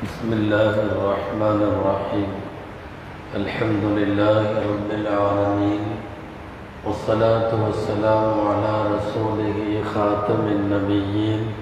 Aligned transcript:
بسم 0.00 0.32
الله 0.32 0.74
الرحمن 0.80 1.60
الرحيم. 1.72 2.30
الحمد 3.36 3.84
لله 4.00 4.44
رب 4.72 4.90
العالمين. 4.90 5.84
والصلاة 6.88 7.50
والسلام 7.64 8.26
على 8.48 8.74
رسوله 8.96 9.84
خاتم 9.94 10.40
النبيين 10.56 11.52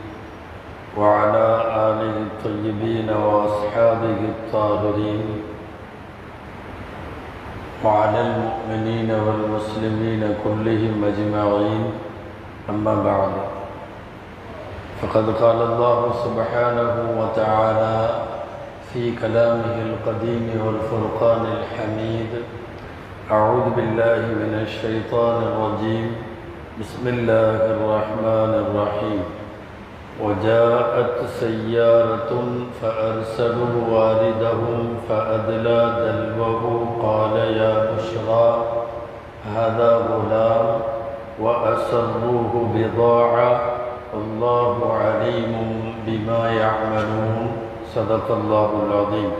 وعلى 0.95 1.47
آله 1.91 2.15
الطيبين 2.31 3.11
وأصحابه 3.11 4.21
الطاهرين. 4.35 5.27
وعلى 7.85 8.21
المؤمنين 8.21 9.11
والمسلمين 9.11 10.23
كلهم 10.45 10.97
أجمعين. 11.05 11.83
أما 12.71 12.95
بعد. 13.03 13.58
فقد 15.03 15.31
قال 15.31 15.63
الله 15.63 16.01
سبحانه 16.25 16.95
وتعالى 17.21 18.11
في 18.93 19.17
كلامه 19.17 19.77
القديم 19.87 20.51
والفرقان 20.67 21.47
الحميد 21.47 22.43
أعوذ 23.31 23.71
بالله 23.77 24.21
من 24.43 24.67
الشيطان 24.67 25.43
الرجيم. 25.43 26.17
بسم 26.81 27.09
الله 27.09 27.61
الرحمن 27.75 28.53
الرحيم. 28.65 29.23
وجاءت 30.23 31.17
سيارة 31.41 32.31
فأرسلوا 32.83 33.75
واردهم 33.91 34.99
فأدلى 35.09 35.81
دلوه 36.03 36.63
قال 37.03 37.37
يا 37.37 37.75
بشرى 37.95 38.65
هذا 39.55 39.91
غلام 40.11 40.81
وأسروه 41.41 42.53
بضاعة 42.75 43.78
الله 44.14 44.76
عليم 44.96 45.54
بما 46.06 46.42
يعملون 46.54 47.38
صدق 47.90 48.28
الله 48.32 48.70
العظيم 48.84 49.32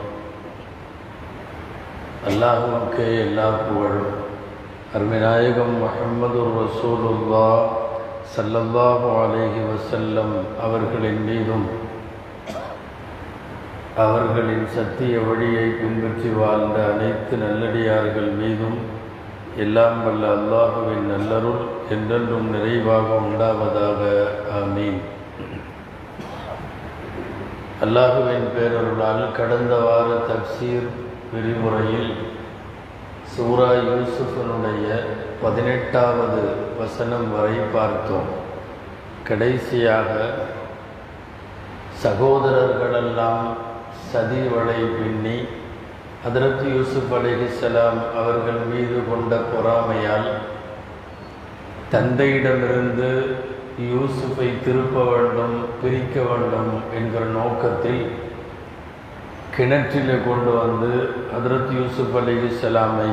அல்லாஹுவுக்கு 2.24 3.06
எல்லா 3.24 3.48
புகழும் 3.60 4.12
அருமைநாயகம் 4.96 5.74
முஹம்மது 5.82 6.44
ரசூலுல்லா 6.56 7.48
சல்லல்லாஹு 8.36 9.08
அலைஹி 9.18 9.62
வசல்லம் 9.66 10.32
அவர்களின் 10.66 11.20
மீதும் 11.26 11.66
அவர்களின் 13.98 14.66
சத்திய 14.76 15.16
வழியை 15.22 15.66
பின்பற்றி 15.74 16.30
வாழ்ந்த 16.38 16.78
அனைத்து 16.92 17.38
நல்லடியார்கள் 17.44 18.32
மீதும் 18.40 18.78
எல்லாம் 19.63 19.99
வல்ல 20.05 20.25
அல்லாஹுவின் 20.37 21.07
நல்லருள் 21.13 21.63
என்றென்றும் 21.91 22.49
நிறைவாக 22.51 23.07
உண்டாவதாக. 23.23 24.03
ஆமீன். 24.59 25.01
அல்லாஹுவின் 27.85 28.47
பேரருளால் 28.55 29.25
கடந்த 29.33 29.77
வார 29.77 30.09
தப்சீர் 30.29 30.89
விரிவுரையில் 31.33 32.13
சூரா 33.35 33.71
யூசுஃபனுடைய 33.89 34.87
பதினெட்டாவது 35.43 36.43
வசனம் 36.79 37.29
வரை 37.37 37.59
பார்த்தோம். 37.73 38.31
கடைசியாக 39.29 40.09
சகோதரர்களெல்லாம் 42.05 43.47
சதி 44.11 44.43
வளை 44.57 44.81
பின்னி 44.99 45.39
ஹதரத் 46.25 46.65
யூசுப் 46.69 47.13
அலிஹிசலாம் 47.15 47.99
அவர்கள் 48.15 48.63
மீது 48.71 48.97
கொண்ட 49.11 49.35
பொறாமையால் 49.51 50.31
தந்தையிடமிருந்து 51.93 53.11
யூசுஃபை 53.89 54.49
திருப்ப 54.65 55.05
வேண்டும் 55.05 55.55
பிரிக்க 55.83 56.17
வேண்டும் 56.23 56.73
என்கிற 56.95 57.23
நோக்கத்தில் 57.37 58.03
கிணற்றில் 59.57 60.25
கொண்டு 60.25 60.51
வந்து 60.57 60.91
ஹதரத் 61.33 61.73
யூசுப் 61.73 62.17
அலிஹிசலாமை 62.17 63.11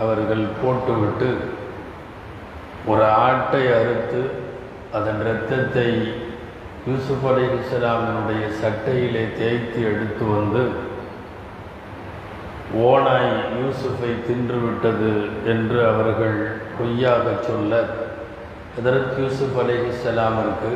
அவர்கள் 0.00 0.44
போட்டுவிட்டு 0.62 1.30
ஒரு 2.86 3.04
ஆட்டை 3.20 3.64
அறுத்து 3.72 4.22
அதன் 4.92 5.20
இரத்தத்தை 5.20 5.88
யூசுப் 6.88 7.26
அலிஹிசலாமினுடைய 7.26 8.44
சட்டையிலே 8.60 9.24
தேய்த்து 9.38 9.80
எடுத்து 9.90 10.24
வந்து 10.32 10.62
ஓனாய் 12.74 13.32
யூசுஃபை 13.60 14.10
தின்றுவிட்டது 14.26 15.12
என்று 15.44 15.86
அவர்கள் 15.86 16.38
பொய்யாக 16.78 17.34
சொல்ல 17.40 17.72
ஹதரத் 18.76 19.14
யூசுப் 19.18 19.58
அலிஹிசலாமிற்கு 19.62 20.72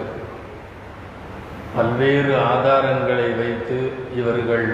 பல்வேறு 1.77 2.33
ஆதாரங்களை 2.53 3.37
வைத்து 3.37 3.93
இவர்கள் 4.15 4.69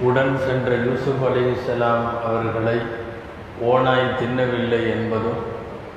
உடன் 0.00 0.38
சென்ற 0.38 0.74
யூசுப் 0.74 1.24
அலிஹிசலாம் 1.28 2.06
அவர்களை 2.24 2.78
ஓனாய் 3.72 4.16
தின்னவில்லை 4.18 4.82
என்பதும் 4.90 5.42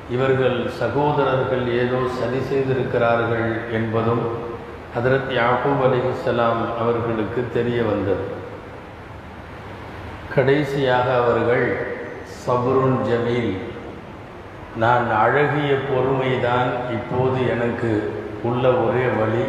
இவர்கள் 0.10 0.68
சகோதரர்கள் 0.68 1.66
ஏதோ 1.68 2.00
சதி 2.20 2.40
செய்திருக்கிறார்கள் 2.40 3.72
என்பதும் 3.72 4.24
ஹதரத் 4.98 5.34
யாக்கூப் 5.40 5.84
அலிஹிசலாம் 5.88 6.62
அவர்களுக்கு 6.80 7.44
தெரிய 7.54 7.84
வந்தது. 7.84 8.41
கடைசியாக 10.34 11.08
அவர்கள் 11.22 11.66
சபருன் 12.44 13.00
ஜமீல் 13.08 13.54
நான் 14.84 15.08
அழகிய 15.24 15.72
பொறுமைதான் 15.90 16.70
இப்போது 16.98 17.40
எனக்கு 17.54 17.92
உள்ள 18.50 18.64
ஒரே 18.86 19.06
வழி. 19.20 19.44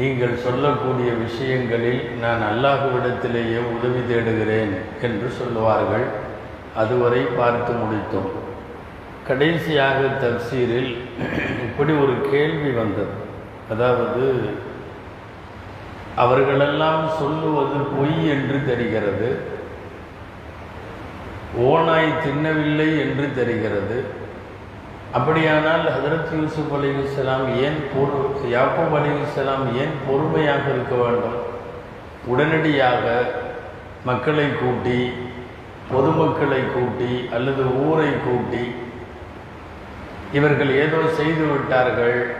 நீங்கள் 0.00 0.34
சொல்லக்கூடிய 0.44 1.10
விஷயங்களில் 1.24 2.02
நான் 2.24 2.42
அல்லாஹுவிடத்திலேயே 2.50 3.60
உதவி 3.76 4.02
தேடுகிறேன் 4.10 4.74
என்று 5.08 5.28
சொல்லுவார்கள். 5.38 6.06
அதுவரை 6.82 7.22
பார்த்து 7.38 7.72
முடித்தோம். 7.80 8.30
கடைசியாக 9.28 10.00
தப்சீரில் 10.22 10.92
இப்படி 11.66 11.92
ஒரு 12.04 12.16
கேள்வி 12.30 12.70
வந்தது. 12.82 13.14
அதாவது 13.72 14.24
அவர்களெல்லாம் 16.24 17.04
சொல்லுவது 17.20 17.78
பொய் 17.94 18.18
என்று 18.34 18.58
தெரிகிறது. 18.72 19.30
ஓநாய் 21.56 22.14
தின்னவில்லை 22.24 23.00
என்று 23.00 23.34
தெரிகிறது. 23.34 24.04
அப்படியானால் 25.12 25.80
ஹதரத் 25.80 26.40
யூசுப் 26.40 26.74
அலிகுசலாம் 26.74 27.56
ஏன் 27.56 27.78
பொறு 27.92 28.20
யாக்கூப் 28.54 28.96
அலிகுசலாம் 28.96 29.78
ஏன் 29.78 29.94
பொறுமையாக 30.08 30.60
இருக்க 30.68 30.94
வேண்டும்? 30.94 31.38
உடனடியாக 32.26 33.22
மக்களை 34.04 34.48
கூட்டி 34.52 35.12
பொதுமக்களை 35.92 36.60
கூட்டி 36.74 37.28
அல்லது 37.32 37.62
ஊரை 37.62 38.08
கூட்டி 38.24 38.74
இவர்கள் 40.32 40.70
ஏதோ 40.70 40.96
செய்து 41.10 41.44
விட்டார்கள் 41.44 42.34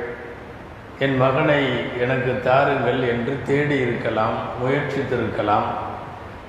என் 0.99 1.17
மகனை 1.17 1.65
எனக்கு 2.01 2.41
தாருங்கள் 2.45 3.09
என்று 3.09 3.39
தேடி 3.47 3.77
இருக்கலாம் 3.77 4.37
முயற்சித்திருக்கலாம். 4.63 5.65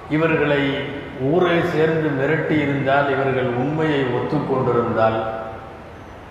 இவர்களை 0.09 0.73
ஊரை 1.21 1.61
சேர்ந்து 1.63 2.09
மிரட்டி 2.09 2.61
இருந்தால் 2.61 3.09
இவர்கள் 3.09 3.43
உண்மையை 3.43 4.03
ஒத்துக்கொண்டிருந்தால் 4.03 5.23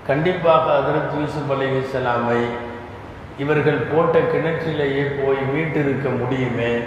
கண்டிப்பாக 0.07 0.79
அதிரத் 0.79 1.19
யூசுப் 1.19 1.53
அலிஹலாமை 1.53 2.41
இவர்கள் 3.39 3.85
போட்ட 3.95 4.19
கிணற்றிலேயே 4.19 5.25
போய் 5.25 5.37
மீட்டிருக்க 5.55 6.19
முடியுமே 6.19 6.79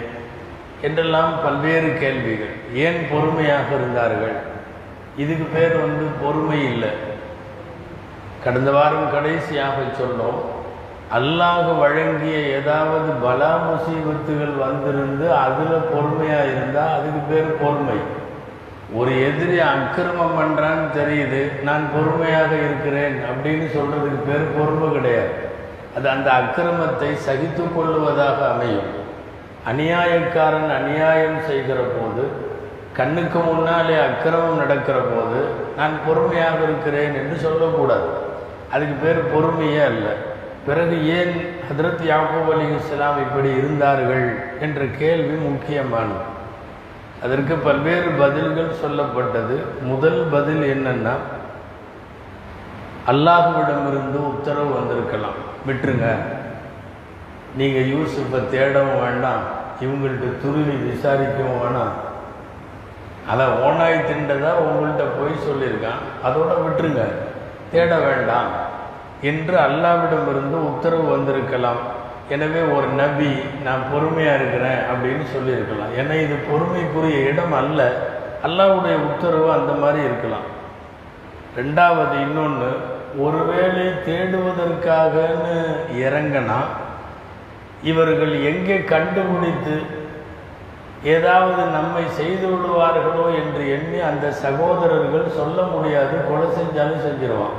என்றெல்லாம் 0.81 1.43
பல்வேறு 1.43 1.97
கேள்விகள். 1.99 2.55
ஏன் 2.73 3.07
பொறுமையாக 3.11 3.75
இருந்தார்கள்? 3.75 4.35
இதுக்கு 5.17 5.43
பேர் 5.43 5.77
வந்து 5.77 6.05
பொறுமை 6.23 6.63
இல்லை. 6.63 6.89
கடந்த 8.43 8.71
வாரம் 8.71 9.11
கடைசியாக 9.11 9.75
சொன்னோம் 9.81 10.48
அல்லாஹ் 11.17 11.67
வழங்கிய 11.81 12.39
ஏதாவது 12.57 13.09
பலா 13.23 13.53
முசீபத்துகள் 13.67 14.55
வந்திருந்து 14.65 15.25
அதில் 15.43 15.87
பொறுமையாக 15.93 16.49
இருந்தால் 16.51 16.93
அதுக்கு 16.97 17.21
பேர் 17.29 17.49
பொறுமை. 17.61 17.95
ஒரு 18.99 19.11
எதிரி 19.29 19.57
அக்கிரமம் 19.69 20.37
பண்ணுறான்னு 20.39 20.85
தெரியுது 20.99 21.41
நான் 21.67 21.85
பொறுமையாக 21.95 22.51
இருக்கிறேன் 22.67 23.17
அப்படின்னு 23.29 23.67
சொல்கிறதுக்கு 23.77 24.21
பேர் 24.29 24.45
பொறுமை 24.57 24.89
கிடையாது. 24.97 25.33
அது 25.97 26.07
அந்த 26.15 26.29
அக்கிரமத்தை 26.39 27.11
சகித்து 27.27 27.65
கொள்ளுவதாக 27.75 28.39
அமையும். 28.53 28.89
அநியாயக்காரன் 29.71 30.71
அநியாயம் 30.79 31.41
செய்கிற 31.49 31.79
போது 31.97 32.23
கண்ணுக்கு 32.97 33.39
முன்னாலே 33.49 33.99
அக்கிரமம் 34.07 34.61
நடக்கிற 34.63 34.97
போது 35.11 35.39
நான் 35.81 35.95
பொறுமையாக 36.07 36.57
இருக்கிறேன் 36.69 37.13
என்று 37.21 37.35
சொல்லக்கூடாது. 37.45 38.09
அதுக்கு 38.73 38.95
பேர் 39.03 39.29
பொறுமையே 39.35 39.83
இல்லை 39.93 40.15
பிறகு 40.65 41.07
ஏன் 41.07 41.55
ஹதரத் 41.69 42.09
யாக்கூப் 42.09 42.53
அலி 42.53 42.75
இஸ்லாம் 42.75 43.17
இப்படி 43.17 43.49
இருந்தார்கள் 43.49 44.35
என்ற 44.59 44.85
கேள்வி 44.85 45.35
முக்கியமானது. 45.35 46.37
அதற்கு 47.23 47.55
பல்வேறு 47.55 48.09
பதில்கள் 48.09 48.75
சொல்லப்பட்டது. 48.85 49.81
முதல் 49.81 50.27
பதில் 50.31 50.85
என்னென்னா 50.85 51.11
அல்லாஹுவிடமிருந்து 53.07 54.15
உத்தரவு 54.15 54.73
வந்திருக்கலாம். 54.73 55.47
விட்டுருங்க. 55.67 56.15
நீங்கள் 57.55 57.87
யூசுஃபை 57.87 58.49
தேடவும் 58.51 59.03
வேண்டாம். 59.03 59.57
இவங்கள்ட்ட 59.81 60.41
துருவி 60.41 60.75
விசாரிக்கவும் 60.75 61.61
வேணாம். 61.61 62.07
அதை 63.29 63.45
ஓனாய் 63.45 64.05
திண்டதாக 64.05 64.53
உங்கள்கிட்ட 64.53 65.03
போய் 65.19 65.47
சொல்லியிருக்கான். 65.47 66.27
அதோட 66.27 66.51
விட்டுருங்க. 66.65 67.01
தேட 67.71 67.99
வேண்டாம். 67.99 68.68
என்று 69.21 69.55
அல்லாவிடமிருந்து 69.57 70.57
உத்தரவு 70.69 71.07
வந்திருக்கலாம். 71.15 71.81
எனவே 72.29 72.61
ஒரு 72.75 72.87
நபி 72.87 73.31
நான் 73.63 73.83
பொறுமையாக 73.91 74.37
இருக்கிறேன் 74.39 74.81
அப்படின்னு 74.91 75.25
சொல்லியிருக்கலாம். 75.35 75.91
ஏன்னா 75.99 76.15
இது 76.25 76.35
பொறுமைக்குரிய 76.51 77.19
இடம் 77.31 77.55
அல்ல. 77.61 77.91
அல்லாவுடைய 78.47 78.95
உத்தரவு 79.09 79.51
அந்த 79.51 79.71
மாதிரி 79.71 80.03
இருக்கலாம். 80.03 80.47
ரெண்டாவது 81.57 82.15
இன்னொன்று 82.25 82.69
ஒருவேளை 83.25 83.85
தேடுவதற்காகன்னு 84.07 85.55
இறங்கினா 86.05 86.59
இவர்கள் 87.81 88.33
எங்கே 88.51 88.77
கண்டுபிடித்து 88.93 89.77
ஏதாவது 91.03 91.61
நம்மை 91.77 92.03
செய்து 92.19 92.47
விடுவார்களோ 92.47 93.25
என்று 93.41 93.71
எண்ணி 93.75 93.99
அந்த 93.99 94.31
சகோதரர்கள் 94.31 95.35
சொல்ல 95.39 95.61
முடியாது 95.61 96.15
கொலை 96.29 96.47
செஞ்சாலும் 96.57 97.03
செஞ்சிருவான் 97.07 97.57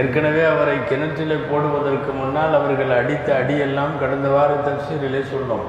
ஏற்கனவே 0.00 0.42
அவரை 0.52 0.76
கிணற்றிலே 0.88 1.36
போடுவதற்கு 1.50 2.10
முன்னால் 2.20 2.56
அவர்கள் 2.60 2.92
அடித்த 3.00 3.28
அடியெல்லாம் 3.40 3.92
கடந்த 4.00 4.28
வார 4.36 4.50
தப்சீரிலே 4.66 5.22
சொன்னோம். 5.34 5.66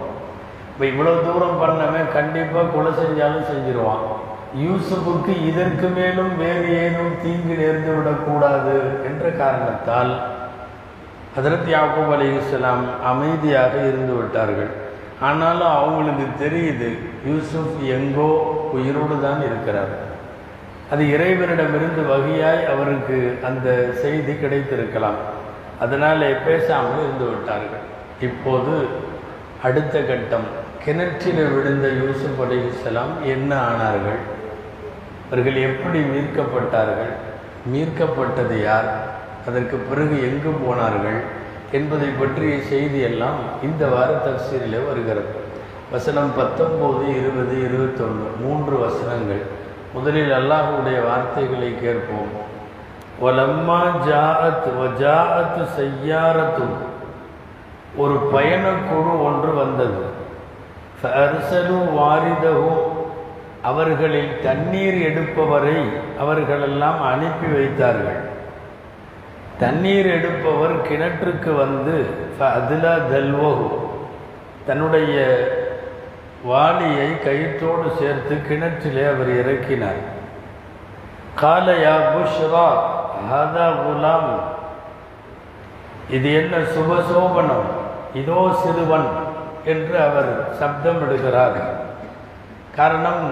இப்போ 0.72 0.84
இவ்வளோ 0.92 1.14
தூரம் 1.28 1.60
பண்ணவன் 1.62 2.10
கண்டிப்பாக 2.16 2.72
கொலை 2.74 2.92
செஞ்சாலும் 3.02 3.50
செஞ்சிருவான். 3.52 4.04
யூசுஃபுக்கு 4.64 5.34
இதற்கு 5.50 5.88
மேலும் 6.00 6.34
வேறு 6.42 6.68
ஏதும் 6.84 7.16
தீங்கு 7.24 7.56
நேர்ந்து 7.62 7.92
விடக்கூடாது 7.96 8.76
என்ற 9.10 9.24
காரணத்தால் 9.42 10.12
ஹதரத் 11.38 11.72
யாக்கூப் 11.74 12.14
அலிஸ்லாம் 12.16 12.86
அமைதியாக 13.12 13.74
இருந்து 13.90 14.14
விட்டார்கள். 14.20 14.72
ஆனாலும் 15.28 15.74
அவங்களுக்கு 15.80 16.26
தெரியுது 16.44 16.90
யூசுப் 17.30 17.76
எங்கோ 17.98 18.30
உயிரோடு 18.78 19.16
தான் 19.26 19.42
இருக்கிறார். 19.50 19.94
அது 20.92 21.10
இறைவனிடமிருந்து 21.12 22.02
வகையாய் 22.02 22.70
அவருக்கு 22.72 23.38
அந்த 23.46 23.90
செய்தி 23.94 24.34
கிடைத்திருக்கலாம். 24.34 25.20
அதனாலே 25.80 26.34
பேசாமல் 26.46 27.00
இருந்து 27.00 27.26
விட்டார்கள். 27.26 27.86
இப்போது 28.22 28.86
அடுத்த 29.64 30.00
கட்டம். 30.00 30.66
கிணற்றில் 30.84 31.50
விழுந்த 31.50 31.90
யூசுப் 31.90 32.42
அலிஸ்லாம் 32.42 33.26
என்ன 33.26 33.56
ஆனார்கள்? 33.56 34.20
அவர்கள் 35.32 35.56
எப்படி 35.56 36.00
மீட்கப்பட்டார்கள்? 36.00 37.14
மீட்கப்பட்டது 37.74 38.64
யார்? 38.64 39.04
அதற்கு 39.48 39.78
பிறகு 39.78 40.22
எங்கு 40.22 40.50
போனார்கள்? 40.50 41.20
என்பதை 41.72 42.08
பற்றிய 42.08 42.62
செய்தி 42.62 43.00
எல்லாம் 43.00 43.40
இந்த 43.64 43.88
வார 43.88 44.12
தப்சீரில் 44.12 44.88
வருகிறது. 44.88 45.46
வசனம் 45.92 46.32
பத்தொம்போது 46.38 47.10
இருபது 47.10 47.60
இருபத்தொன்று 47.60 48.30
மூன்று 48.40 48.78
வசனங்கள். 48.78 49.57
முதலில் 49.94 50.32
அல்லாஹுடைய 50.32 50.98
வார்த்தைகளை 51.08 51.70
கேட்போம். 51.84 52.32
ஒலம்மா 53.28 53.80
ஜாஅத் 54.08 54.68
வஜாஅத் 54.80 55.62
செய்யாரத்து 55.78 56.68
ஒரு 58.02 58.16
பயணக்குழு 58.34 59.14
ஒன்று 59.28 59.52
வந்தது. 59.62 60.04
ஃபர்சலு 61.00 61.80
வாரிதகும் 62.00 62.84
அவர்களில் 63.62 64.34
தண்ணீர் 64.44 64.98
எடுப்பவரை 65.10 65.80
அவர்களெல்லாம் 66.20 67.02
அனுப்பி 67.12 67.48
வைத்தார்கள். 67.48 68.22
தண்ணீர் 69.60 70.10
எடுப்பவர் 70.18 70.76
கிணற்றுக்கு 70.88 71.52
வந்து 71.56 71.96
அதிலா 72.40 72.94
தல்வகு 73.14 73.70
தன்னுடைய 74.68 75.16
வாளியை 76.44 77.10
கயிற்றோடு 77.26 77.98
சேர்த்து 78.00 78.36
கிணற்றிலே 78.36 79.04
அவர் 79.14 79.32
இறக்கினார். 79.42 80.02
காலையா 81.42 81.96
புஷ்ரா 82.14 82.68
ஹதா 83.30 83.68
குலாம். 83.82 84.30
இது 86.10 86.34
என்ன 86.34 86.58
சுபசோபனம் 86.58 87.68
இதோ 88.14 88.58
சிறுவன் 88.64 89.08
என்று 89.66 90.02
அவர் 90.02 90.54
சப்தம் 90.60 91.02
எடுக்கிறார் 91.06 91.58
காரணம் 92.76 93.26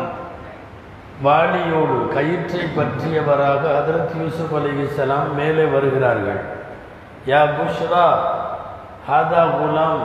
வாளியோடு 1.24 1.98
கயிற்றை 2.14 2.64
பற்றியவராக 2.78 3.64
ஹதரத் 3.78 4.16
யூசுப் 4.22 4.56
அலிசலாம் 4.56 5.34
மேலே 5.36 5.66
வருகிறார்கள். 5.66 6.42
யா 7.28 7.42
புஷ்ரா 7.58 8.06
ஹாதா 9.10 9.44
குலாம். 9.60 10.04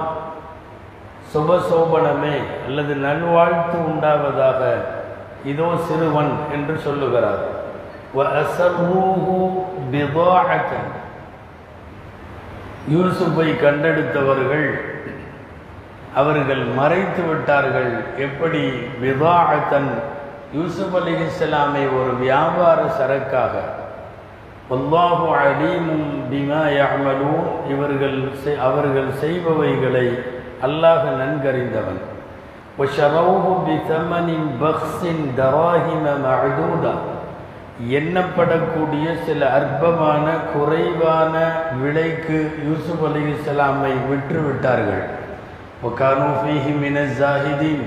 சுபசோபனமே 1.35 2.37
அல்லது 2.67 2.95
நல்வாழ்த்து 2.95 3.77
உண்டாவதாக 3.91 4.61
இதோ 5.45 5.69
சிறுவன் 5.89 6.33
என்று 6.53 6.79
சொல்லுகிறார். 6.79 7.43
யூசுப்பை 12.95 13.49
கண்டெடுத்தவர்கள் 13.65 14.69
அவர்கள் 16.15 16.65
மறைத்து 16.79 17.23
விட்டார்கள். 17.23 17.93
எப்படி? 18.17 18.63
விவாகத்தன் 19.03 19.91
யூசுப் 20.55 20.97
அலி 20.97 21.15
இஸ்லாமை 21.27 21.85
ஒரு 21.99 22.13
வியாபார 22.25 22.81
சரக்காக. 22.99 23.55
அல்லாஹு 24.77 25.27
அலீமும் 25.43 26.09
பிமா 26.31 26.63
யாமலும் 26.77 27.47
இவர்கள் 27.71 28.19
அவர்கள் 28.69 29.11
செய்பவைகளை 29.21 30.07
அல்லாஹ் 30.66 31.06
நன்கறிந்தவன் 31.22 32.02
وشروه 32.80 33.46
بثمن 33.68 34.28
بخس 34.62 35.02
دراهم 35.38 36.06
معدودة 36.26 36.94
எண்ணப்படக்கூடிய 37.98 39.06
சில 39.26 39.42
அற்பமான 39.58 40.26
குறைவான 40.52 41.34
விலைக்கு 41.82 42.38
யூசுப் 42.68 43.04
அலி 43.08 43.24
இஸ்லாமை 43.32 43.94
விற்று 44.10 44.40
விட்டார்கள் 44.46 45.04
ஒகானூஃபிஹி 45.90 46.72
மின 46.84 47.04
ஜாஹிதீன் 47.20 47.84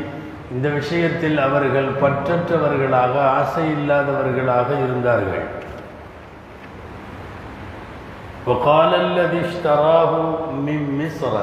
இந்த 0.54 0.66
விஷயத்தில் 0.76 1.38
அவர்கள் 1.46 1.88
பற்றற்றவர்களாக 2.02 3.14
ஆசை 3.38 3.64
இல்லாதவர்களாக 3.76 4.68
இருந்தார்கள் 4.86 5.46
وقال 8.46 8.92
الذي 8.96 9.40
اشتراه 9.40 10.12
من 10.58 10.80
مصر 11.00 11.34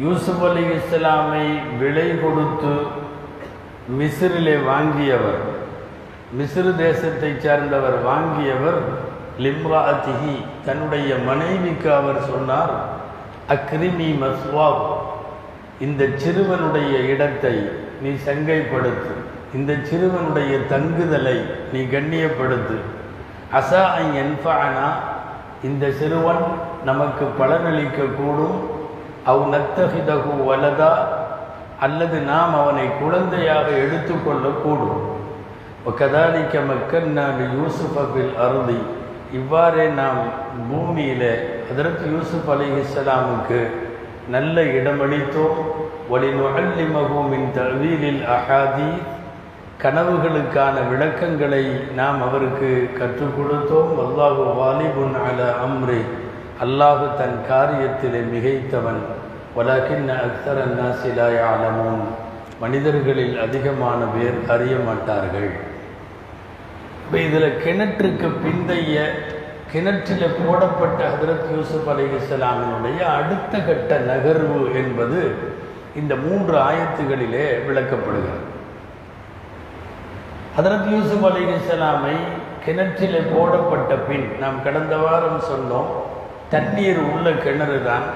யூசுப் 0.00 0.44
அலி 0.44 0.64
இஸ்லாமை 0.74 1.46
விலை 1.78 2.08
கொடுத்து 2.18 2.74
மிஸ்ரிலே 3.98 4.54
வாங்கியவர் 4.64 5.40
மிஸ்ரு 6.38 6.72
தேசத்தைச் 6.78 7.40
சேர்ந்தவர் 7.40 7.98
வாங்கியவர் 8.04 8.80
லிம்ராத்திகி 9.38 10.34
தன்னுடைய 10.64 11.10
மனைவிக்கு 11.26 11.94
அவர் 11.94 12.20
சொன்னார் 12.22 12.74
அக்ரிமி 13.48 14.10
மஸ்வாப் 14.22 14.84
இந்த 15.80 16.04
சிறுவனுடைய 16.22 16.94
இடத்தை 17.12 17.54
நீ 18.02 18.10
சங்கைப்படுத்து 18.26 19.14
இந்த 19.54 19.72
சிறுவனுடைய 19.88 20.52
தங்குதலை 20.72 21.38
நீ 21.72 21.80
கண்ணியப்படுத்து. 21.80 22.76
அசா 23.52 23.84
என்பானா 24.22 24.88
இந்த 25.62 25.90
சிறுவன் 25.90 26.44
நமக்கு 26.84 27.24
பலனளிக்கக்கூடும் 27.38 28.58
அவ் 29.26 29.44
நத்தகிதகு 29.54 30.32
வலதா 30.48 30.92
அல்லது 31.80 32.20
நாம் 32.20 32.54
அவனை 32.54 32.86
குழந்தையாக 33.02 33.66
எடுத்துக்கொள்ளக்கூடும். 33.70 35.00
கதாலிக்க 35.98 36.60
மக்கள் 36.66 37.06
நான் 37.18 37.38
யூசுஃபில் 37.58 38.34
அருதி 38.44 38.80
இவ்வாறே 39.32 39.86
நாம் 39.88 40.20
பூமியில் 40.70 41.30
அதற்கு 41.72 42.04
யூசுப் 42.14 42.50
அலி 42.50 42.68
இஸ்லாமுக்கு 42.82 43.60
நல்ல 44.28 44.62
இடமளித்தோம். 44.62 45.58
ஒலி 46.08 46.28
நுகல்லிமகூமின் 46.28 47.48
தவீலில் 47.54 48.22
அஹாதி 48.36 48.90
கனவுகளுக்கான 49.82 50.88
விளக்கங்களை 50.90 51.64
நாம் 51.94 52.22
அவருக்கு 52.28 52.90
கற்றுக் 52.98 53.36
கொடுத்தோம். 53.36 53.90
வல்லாஹு 54.00 54.42
வாலிபுன் 54.60 55.16
அல 55.28 55.54
அம்ரே 55.66 56.00
அல்லாஹு 56.64 57.04
தன் 57.18 57.36
காரியத்திலே 57.50 58.20
மிகைத்தவன். 58.32 58.98
வலகின் 59.56 60.08
அக்தர் 60.24 60.58
அன்னாசிலாய் 60.64 61.38
ஆலமோன் 61.50 62.02
மனிதர்களில் 62.62 63.36
அதிகமான 63.44 64.00
பேர் 64.14 64.36
அறிய 64.54 64.74
மாட்டார்கள். 64.88 65.50
இப்போ 67.04 67.18
இதில் 67.18 67.56
கிணற்றுக்கு 67.64 68.28
பிந்தைய 68.42 68.96
கிணற்றில் 69.72 70.36
போடப்பட்ட 70.40 71.00
ஹதரத் 71.14 71.48
யூசுப் 71.54 71.88
அலி 71.88 72.04
இஸ்லாமினுடைய 72.18 73.00
அடுத்த 73.16 73.54
கட்ட 73.58 73.98
நகர்வு 74.10 74.60
என்பது 74.74 75.22
இந்த 76.02 76.12
மூன்று 76.26 76.56
ஆயத்துகளிலே 76.68 77.48
விளக்கப்படுகிறது. 77.68 78.46
ஹதரத் 80.58 80.88
யூசுப் 80.94 81.26
அலி 81.30 81.44
இஸ்லாமை 81.56 82.16
கிணற்றில் 82.64 83.28
போடப்பட்ட 83.34 83.94
பின் 84.08 84.28
நாம் 84.40 84.62
கடந்த 84.62 84.96
வாரம் 84.96 85.42
சொன்னோம். 85.52 85.90
தண்ணீர் 86.50 86.98
உள்ள 86.98 87.30
கிணறு 87.30 87.82
தான் 87.84 88.06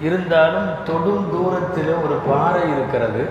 இருந்தாலும் 0.00 0.68
தொடும் 0.84 1.26
தூரத்தில் 1.30 1.92
ஒரு 2.04 2.16
பாறை 2.28 2.62
இருக்கிறது. 2.70 3.22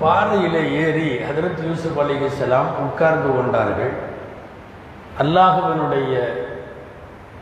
பாறையில் 0.00 0.60
ஏறி 0.82 1.08
ஹதரத் 1.28 1.62
யூசுப் 1.68 1.98
அலிகலாம் 2.00 2.70
உட்கார்ந்து 2.84 3.30
கொண்டார்கள். 3.36 3.92
அல்லாஹுவனுடைய 5.22 6.14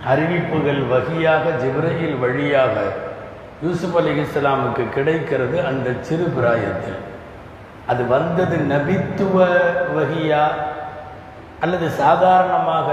அறிவிப்புகள் 0.06 0.82
வகையாக 0.92 1.44
ஜிப்ரஹில் 1.62 2.18
வழியாக 2.18 2.74
யூசுப் 3.62 3.96
அலி 3.96 4.10
இஸ்லாமுக்கு 4.20 4.88
கிடைக்கிறது 4.88 5.66
அந்த 5.66 5.94
சிறு 6.00 6.32
பிராயத்தில். 6.36 7.00
அது 7.86 8.06
வந்தது 8.06 8.56
நபித்துவ 8.56 9.36
வகையா 9.96 10.44
அல்லது 11.60 11.90
சாதாரணமாக 11.90 12.88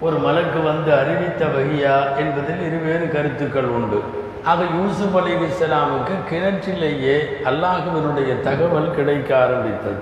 ஒரு 0.00 0.18
மலக்கு 0.18 0.62
வந்து 0.62 0.90
அறிவித்த 0.94 1.44
வகையா 1.44 2.16
என்பதில் 2.16 2.62
இருவேறு 2.66 3.10
கருத்துக்கள் 3.12 3.64
உண்டு. 3.64 4.00
ஆக 4.44 4.64
யூசுப் 4.80 5.16
அலி 5.16 5.32
இஸ்லாமுக்கு 5.34 6.14
கிணற்றிலேயே 6.30 7.16
அல்லாஹுவினுடைய 7.44 8.40
தகவல் 8.40 8.94
கிடைக்க 8.94 9.42
ஆரம்பித்தது. 9.44 9.96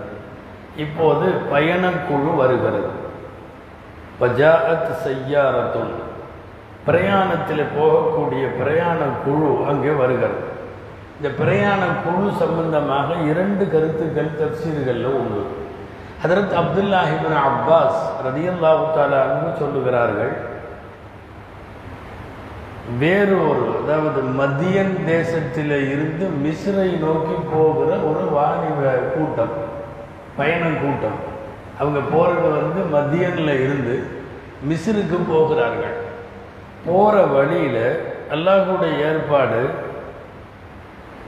இப்போது 0.77 1.27
பயணக்குழு 1.53 2.37
வருகிறது. 2.37 2.91
பஜாஅத் 4.21 4.93
செய்யாரத்தும் 5.07 5.95
பிரயாணத்தில் 6.87 7.67
போகக்கூடிய 7.79 8.45
பிரயாண 8.63 8.99
குழு 9.25 9.65
அங்கே 9.69 9.89
வருகிறது. 9.89 10.41
இந்த 11.17 11.29
பிரயாண 11.39 11.83
குழு 12.05 12.33
சம்பந்தமாக 12.39 13.15
இரண்டு 13.31 13.69
கருத்துக்கள் 13.71 14.37
தப்சீர்களில் 14.41 15.13
உண்டு. 15.21 15.65
ஹதரத் 16.27 16.55
அப்துல்லாஹிபின் 16.61 17.35
அப்பாஸ் 17.49 17.99
ரதியல்லாஹு 18.27 18.87
தாலான்னு 18.95 19.51
சொல்லுகிறார்கள் 19.61 20.33
வேறொரு 23.03 23.67
அதாவது 23.81 24.21
மதியன் 24.41 24.95
தேசத்தில் 25.11 25.75
இருந்து 25.93 26.25
மிஸ்ரை 26.45 26.89
நோக்கி 27.05 27.37
போகிற 27.53 27.91
ஒரு 28.09 28.25
வாணிப 28.37 28.81
கூட்டம் 29.15 29.55
பயணம் 30.39 30.79
கூட்டம். 30.83 31.19
அவங்க 31.81 32.01
போகிறது 32.13 32.51
வந்து 32.59 32.83
மதியனில் 32.97 33.55
இருந்து 33.65 33.97
மிஸ்ருக்கு 34.71 35.19
போகிறார்கள். 35.33 35.97
போகிற 36.87 37.25
வழியில் 37.37 37.83
அல்லாஹுடைய 38.35 38.93
ஏற்பாடு 39.09 39.63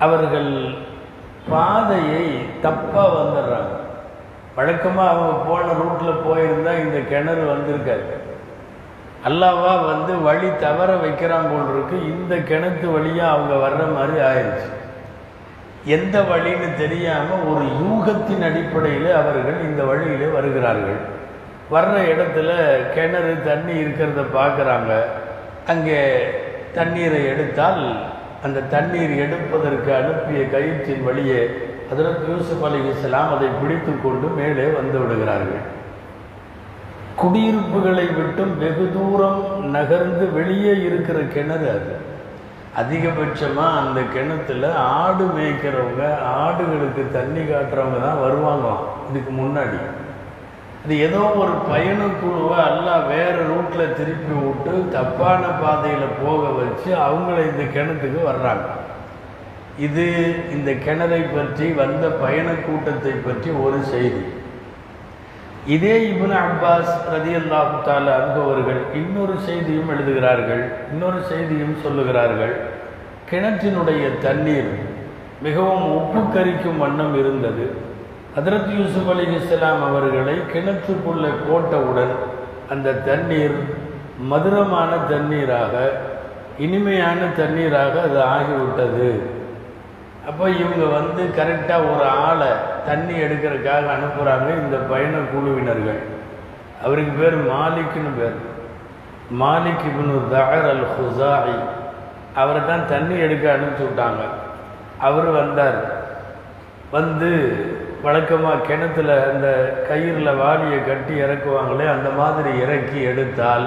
அவர்கள் 0.07 0.53
பாதையை 1.51 2.25
தப்பாக 2.65 3.11
வந்துடுறாங்க. 3.19 3.75
வழக்கமாக 4.59 5.13
அவங்க 5.13 5.35
போன 5.49 5.75
ரூட்டில் 5.81 6.25
போயிருந்தால் 6.27 6.83
இந்த 6.85 6.99
கிணறு 7.11 7.45
வந்திருக்காரு 7.53 8.07
அல்லாவா 9.29 9.73
வந்து 9.91 10.13
வழி 10.27 10.49
தவற 10.65 10.91
வைக்கிறான் 11.05 11.49
போல் 11.51 11.71
இருக்கு. 11.73 11.97
இந்த 12.13 12.35
கிணத்து 12.51 12.87
வழியாக 12.97 13.33
அவங்க 13.35 13.55
வர்ற 13.65 13.83
மாதிரி 13.95 14.19
ஆயிடுச்சு 14.29 14.69
எந்த 15.97 16.17
வழின்னு 16.31 16.69
தெரியாமல் 16.83 17.47
ஒரு 17.53 17.65
யூகத்தின் 17.83 18.45
அடிப்படையில் 18.49 19.11
அவர்கள் 19.21 19.59
இந்த 19.69 19.83
வழியில் 19.91 20.35
வருகிறார்கள். 20.37 21.01
வர்ற 21.75 21.95
இடத்துல 22.13 22.51
கிணறு 22.95 23.33
தண்ணி 23.49 23.75
இருக்கிறத 23.83 24.23
பார்க்குறாங்க 24.39 24.93
அங்கே 25.73 26.01
தண்ணீரை 26.77 27.21
எடுத்தால் 27.33 27.83
அந்த 28.47 28.67
தண்ணீர் 28.75 29.15
எடுப்பதற்கு 29.25 29.91
அனுப்பிய 30.01 30.43
கயிற்றின் 30.55 31.07
வழியே 31.09 31.43
அதற்கு 31.93 32.25
யூசுப் 32.33 32.65
அலி 32.65 32.79
இஸ்லாம் 32.89 33.35
அதை 33.35 33.49
பிடித்து 33.49 33.93
கொண்டு 34.03 34.27
மேலே 34.29 34.65
வந்து 34.79 34.99
விடுகிறார்கள். 34.99 35.65
குடியிருப்புகளை 37.17 38.05
விட்டும் 38.17 38.59
வெகு 38.59 38.91
தூரம் 38.95 39.71
நகர்ந்து 39.71 40.33
வெளியே 40.33 40.75
இருக்கிற 40.83 41.19
கிணறு 41.21 41.69
அது. 41.71 41.95
அதிகபட்சமாக 42.81 43.79
அந்த 43.79 44.01
கிணத்துல 44.15 44.75
ஆடு 44.75 45.25
மேய்க்கிறவங்க 45.37 46.03
ஆடுகளுக்கு 46.41 47.03
தண்ணி 47.13 47.41
காட்டுறவங்க 47.41 48.01
தான் 48.05 48.21
வருவாங்க. 48.21 48.67
இதுக்கு 49.11 49.33
முன்னாடி. 49.43 49.81
அது 50.85 50.99
ஏதோ 50.99 51.19
ஒரு 51.19 51.55
பயணக்குழுவை 51.71 52.59
எல்லாம் 52.67 53.07
வேறு 53.09 53.41
ரூட்டில் 53.51 53.95
திருப்பி 53.95 54.35
விட்டு 54.45 54.89
தப்பான 54.93 55.47
பாதையில் 55.63 56.15
போக 56.25 56.43
வச்சு 56.59 56.91
அவங்கள 57.07 57.39
இந்த 57.51 57.65
கிணத்துக்கு 57.75 58.21
வர்றாங்க. 58.31 58.67
இது 59.87 60.05
இந்த 60.55 60.71
கிணறை 60.85 61.21
பற்றி 61.35 61.67
வந்த 61.81 62.05
பயண 62.23 62.49
கூட்டத்தை 62.67 63.13
பற்றி 63.27 63.51
ஒரு 63.65 63.79
செய்தி. 63.93 64.23
இதே 65.75 65.95
இபுன் 66.13 66.35
அப்பாஸ் 66.45 66.93
ரதி 67.15 67.33
அல்லாஹால 67.41 68.07
அன்பவர்கள் 68.21 68.81
இன்னொரு 69.01 69.35
செய்தியும் 69.49 69.91
எழுதுகிறார்கள் 69.95 70.63
இன்னொரு 70.93 71.21
செய்தியும் 71.31 71.77
சொல்லுகிறார்கள். 71.85 72.55
கிணற்றினுடைய 73.31 74.05
தண்ணீர் 74.27 74.73
மிகவும் 75.47 75.87
உப்பு 75.99 76.23
கரிக்கும் 76.35 76.83
வண்ணம் 76.85 77.17
இருந்தது. 77.23 77.67
ஹதரத் 78.37 78.71
யூசுப் 78.79 79.11
அலி 79.15 79.27
இஸ்லாம் 79.39 79.83
அவர்களை 79.89 80.37
கிணற்றுக்குள்ளே 80.53 81.33
போட்டவுடன் 81.47 82.15
அந்த 82.75 82.99
தண்ணீர் 83.09 83.59
மதுரமான 84.31 84.93
தண்ணீராக 85.13 85.75
இனிமையான 86.67 87.21
தண்ணீராக 87.41 87.95
அது 88.09 88.21
ஆகிவிட்டது. 88.35 89.11
அப்போ 90.29 90.45
இவங்க 90.63 90.85
வந்து 90.99 91.23
கரெக்டாக 91.39 91.89
ஒரு 91.93 92.05
ஆளை 92.27 92.49
தண்ணி 92.87 93.15
எடுக்கிறதுக்காக 93.25 93.87
அனுப்புகிறாங்க 93.97 94.49
இந்த 94.63 94.77
பயண 94.91 95.15
குழுவினர்கள். 95.33 96.01
அவருக்கு 96.85 97.13
பேர் 97.21 97.37
மாலிக்னு 97.53 98.13
பேர். 98.19 98.37
மாலிக் 99.43 99.87
இப்னு 99.91 100.17
தஹர் 100.35 100.69
அல் 100.73 100.85
ஹுசாயி 100.95 101.57
அவரை 102.43 102.61
தான் 102.67 102.85
தண்ணி 102.93 103.17
எடுக்க 103.27 103.45
அனுப்பிச்சி 103.55 103.85
விட்டாங்க. 103.87 104.23
அவர் 105.09 105.29
வந்தார். 105.41 105.81
வந்து 106.97 107.31
வழக்கமாக 108.03 108.65
கிணத்துல 108.69 109.11
அந்த 109.31 109.49
கயிறில் 109.89 110.39
வாளியை 110.43 110.79
கட்டி 110.85 111.15
இறக்குவாங்களே 111.25 111.87
அந்த 111.97 112.11
மாதிரி 112.21 112.51
இறக்கி 112.65 112.99
எடுத்தால் 113.11 113.67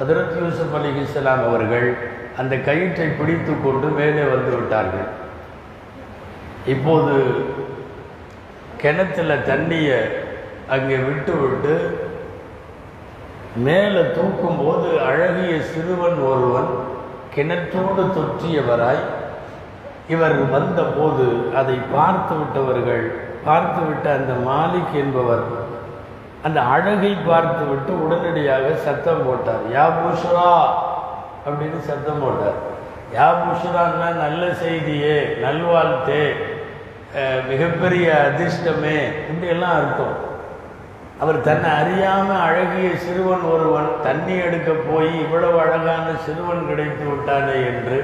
ஹதரத் 0.00 0.36
யூசுப் 0.40 0.74
அலி 0.78 0.90
இஸ்லாம் 1.02 1.44
அவர்கள் 1.48 1.88
அந்த 2.42 2.54
கயிற்றை 2.68 3.08
பிடித்து 3.18 3.54
கொண்டு 3.64 3.88
மேலே 3.98 4.22
வந்து 4.34 4.52
விட்டார்கள். 4.56 5.08
இப்போது 6.66 7.14
கிணத்துல 8.78 9.34
தண்ணியை 9.34 10.00
அங்கே 10.68 10.96
விட்டு 10.96 11.32
விட்டு 11.40 11.74
மேலே 13.66 14.02
தூக்கும்போது 14.16 14.88
அழகிய 15.08 15.60
சிறுவன் 15.62 16.18
ஒருவன் 16.22 16.70
கிணற்றோடு 17.34 18.02
தொற்றியவராய் 18.16 19.02
இவர் 20.08 20.36
வந்தபோது 20.50 21.26
அதை 21.54 21.76
பார்த்து 21.92 22.34
விட்டவர்கள் 22.34 23.04
பார்த்துவிட்ட 23.46 24.06
அந்த 24.18 24.32
மாலிக் 24.48 24.94
என்பவர் 25.02 25.44
அந்த 26.42 26.60
அழகை 26.60 27.12
பார்த்து 27.26 27.64
விட்டு 27.66 27.92
உடனடியாக 28.04 28.74
சத்தம் 28.74 29.24
போட்டார். 29.26 29.64
யா 29.74 29.84
புஷ்ரா 29.98 30.50
அப்படின்னு 31.46 31.80
சத்தம் 31.80 32.22
போட்டார். 32.22 32.58
யா 33.16 33.26
புஷ்ரான்னா 33.42 34.08
நல்ல 34.24 34.52
செய்தியே 34.54 35.36
நல்வாழ்த்தே 35.42 36.24
மிகப்பெரிய 37.50 38.06
அதிர்ஷ்டமே 38.28 38.98
இப்படியெல்லாம் 39.28 39.76
அர்த்தம். 39.78 40.16
அவர் 41.22 41.38
தன்னை 41.48 41.70
அறியாமல் 41.80 42.44
அழகிய 42.48 42.90
சிறுவன் 43.04 43.42
ஒருவன் 43.54 43.88
தண்ணி 44.04 44.34
எடுக்க 44.46 44.70
போய் 44.88 45.10
இவ்வளவு 45.24 45.56
அழகான 45.64 46.06
சிறுவன் 46.26 46.68
கிடைத்து 46.68 47.04
விட்டானே 47.08 47.56
என்று 47.70 47.98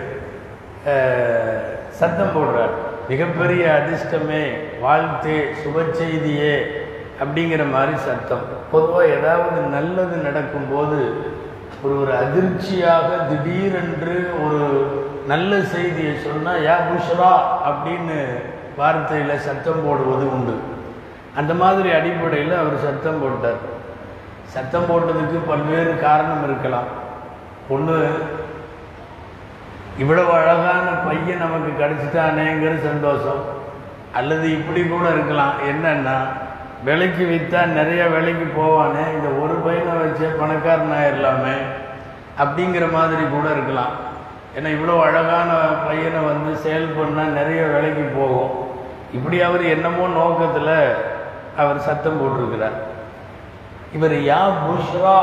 சத்தம் 2.00 2.34
போடுறார். 2.36 2.74
மிகப்பெரிய 3.12 3.64
அதிர்ஷ்டமே 3.78 4.42
வாழ்த்து 4.84 5.36
சுப 5.62 5.84
செய்தியே 6.00 6.56
அப்படிங்கிற 7.22 7.62
மாதிரி 7.74 7.94
சத்தம். 8.08 8.44
பொதுவாக 8.72 9.14
ஏதாவது 9.16 9.60
நல்லது 9.76 10.16
நடக்கும்போது 10.28 10.98
ஒரு 11.86 11.96
ஒரு 12.02 12.12
அதிர்ச்சியாக 12.16 13.08
திடீரென்று 13.30 14.14
ஒரு 14.44 14.60
நல்ல 15.26 15.60
செய்தியை 15.60 16.14
சொன்னால் 16.24 16.62
யா 16.66 16.76
புஷ்ரா 16.88 17.32
அப்படின்னு 17.68 18.18
வார்த்தையில் 18.78 19.42
சத்தம் 19.46 19.84
போடுவது 19.86 20.24
உண்டு. 20.32 20.54
அந்த 21.36 21.54
மாதிரி 21.54 21.88
அடிப்படையில் 21.98 22.54
அவர் 22.60 22.84
சத்தம் 22.84 23.20
போட்டார். 23.22 23.60
சத்தம் 24.54 24.88
போட்டதுக்கு 24.90 25.38
பல்வேறு 25.48 25.92
காரணம் 26.00 26.44
இருக்கலாம். 26.44 26.88
ஒன்று 27.68 27.98
இவ்வளவு 29.98 30.32
அழகான 30.32 30.88
பையன் 31.06 31.44
நமக்கு 31.44 31.70
கிடச்சிட்டானேங்கிற 31.82 32.74
சந்தோஷம். 32.88 33.42
அல்லது 34.12 34.46
இப்படி 34.58 34.82
கூட 34.82 35.06
இருக்கலாம். 35.10 35.54
என்னன்னா 35.70 36.18
விலைக்கு 36.84 37.24
விற்றா 37.30 37.60
நிறைய 37.78 38.02
விலைக்கு 38.14 38.46
போவானே 38.60 39.04
இந்த 39.16 39.28
ஒரு 39.42 39.54
பையனை 39.64 39.92
வச்சே 40.00 40.28
பணக்காரன் 40.40 40.96
ஆயிடலாமே 40.98 41.56
அப்படிங்கிற 42.42 42.92
மாதிரி 42.96 43.22
கூட 43.34 43.46
இருக்கலாம். 43.50 43.94
ஏன்னா 44.56 44.68
இவ்வளோ 44.76 44.94
அழகான 45.06 45.50
பையனை 45.86 46.20
வந்து 46.30 46.50
சேல் 46.64 46.88
பண்ணால் 46.98 47.36
நிறைய 47.38 47.62
விலைக்கு 47.74 48.04
போகும். 48.18 48.52
இப்படி 49.16 49.40
அவர் 49.48 49.64
என்னமோ 49.74 50.06
நோக்கத்தில் 50.18 50.76
அவர் 51.62 51.84
சத்தம் 51.88 52.18
போட்டிருக்கிறார். 52.20 52.76
இவர் 53.96 54.16
யா 54.30 54.40
புஷ்ரா 54.62 55.16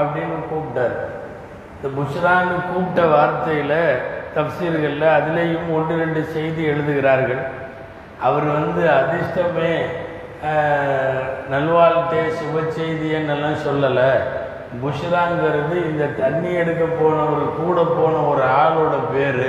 அப்படின்னு 0.00 0.38
கூப்பிட்டார். 0.50 0.96
இந்த 1.74 1.88
புஷ்ரான்னு 1.98 2.56
கூப்பிட்ட 2.70 3.02
வார்த்தையில் 3.14 3.80
தப்சீர்களில் 4.36 5.08
அதுலேயும் 5.16 5.68
ஒன்று 5.76 5.94
ரெண்டு 6.02 6.24
செய்தி 6.24 6.62
எழுதுகிறார்கள். 6.72 7.42
அவர் 8.28 8.44
வந்து 8.58 8.82
அதிர்ஷ்டமே 9.00 9.74
நல்வாழ்த்தே 11.52 12.20
சுப 12.36 12.60
செய்தியன்னெல்லாம் 12.76 13.58
சொல்லலை. 13.64 14.12
புஷ்ராங்கிறது 14.82 15.74
இந்த 15.88 16.04
தண்ணி 16.20 16.50
எடுக்க 16.60 16.84
போன 17.00 17.16
ஒரு 17.32 17.46
கூட 17.58 17.78
போன 17.96 18.14
ஒரு 18.30 18.42
ஆளோட 18.60 18.94
பேர். 19.12 19.48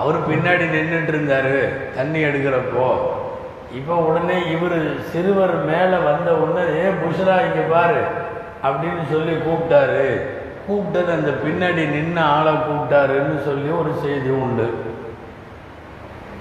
அவர் 0.00 0.18
பின்னாடி 0.28 0.66
நின்றுட்டு 0.74 1.12
இருந்தார் 1.14 1.56
தண்ணி 1.96 2.20
எடுக்கிறப்போ. 2.28 2.86
இப்போ 3.78 3.94
உடனே 3.94 4.36
இவர் 4.54 4.78
சிறுவர் 5.10 5.56
மேலே 5.70 5.98
வந்த 6.08 6.30
உடனே 6.42 6.64
ஏ 6.82 6.86
புஷ்ரா 7.02 7.36
இங்கே 7.46 7.64
பாரு 7.74 8.00
அப்படின்னு 8.68 9.04
சொல்லி 9.10 9.34
கூப்பிட்டாரு. 9.46 10.06
கூப்பிட்டது 10.66 11.10
அந்த 11.18 11.30
பின்னாடி 11.44 11.82
நின்று 11.94 12.22
ஆளை 12.34 12.52
கூப்பிட்டாருன்னு 12.52 13.38
சொல்லி 13.48 13.70
ஒரு 13.82 13.92
செய்தி 14.02 14.30
உண்டு. 14.44 14.66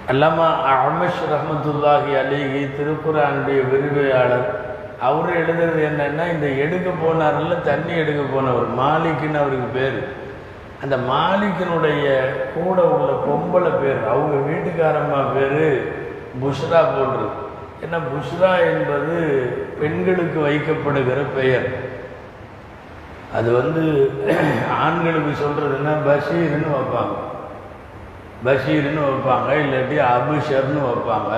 அல்லாமா 0.09 0.45
அஹமஷ் 0.73 1.19
ரஹமத்துல்லாஹி 1.31 2.11
அலிஹி 2.21 2.61
திருக்குறானுடைய 2.77 3.59
விரிவையாளர் 3.71 4.47
அவர் 5.07 5.29
எழுதுறது 5.41 5.81
என்னன்னா 5.89 6.23
இந்த 6.33 6.47
எடுக்க 6.63 6.89
போனார்ல 7.03 7.61
தண்ணி 7.61 7.93
எடுக்க 7.93 8.23
போனவர் 8.33 8.67
மாலிக்குன்னு 8.79 9.39
அவருக்கு 9.43 9.69
பேர். 9.77 9.99
அந்த 10.83 10.97
மாலிக்கினுடைய 10.97 12.05
கூட 12.55 12.81
உள்ள 12.83 13.09
பொம்பளை 13.27 13.71
பேர் 13.81 14.01
அவங்க 14.13 14.35
வீட்டுக்காரம்மா 14.49 15.21
பேர் 15.35 15.65
புஷ்ரா 16.41 16.81
போன்று 16.95 17.25
ஏன்னா 17.85 17.99
புஷ்ரா 18.11 18.51
என்பது 18.71 19.15
பெண்களுக்கு 19.79 20.39
வைக்கப்படுகிற 20.47 21.19
பெயர். 21.37 21.67
அது 23.37 23.51
வந்து 23.59 23.83
ஆண்களுக்கு 24.83 25.33
சொல்கிறதுன்னா 25.43 25.93
பஷீர்னு 26.07 26.71
வைப்பாங்க. 26.77 27.17
பஷீர்னு 28.45 29.01
வைப்பாங்க 29.07 29.49
இல்லாட்டி 29.63 29.97
அபிஷர்னு 30.13 30.81
வைப்பாங்க. 30.89 31.33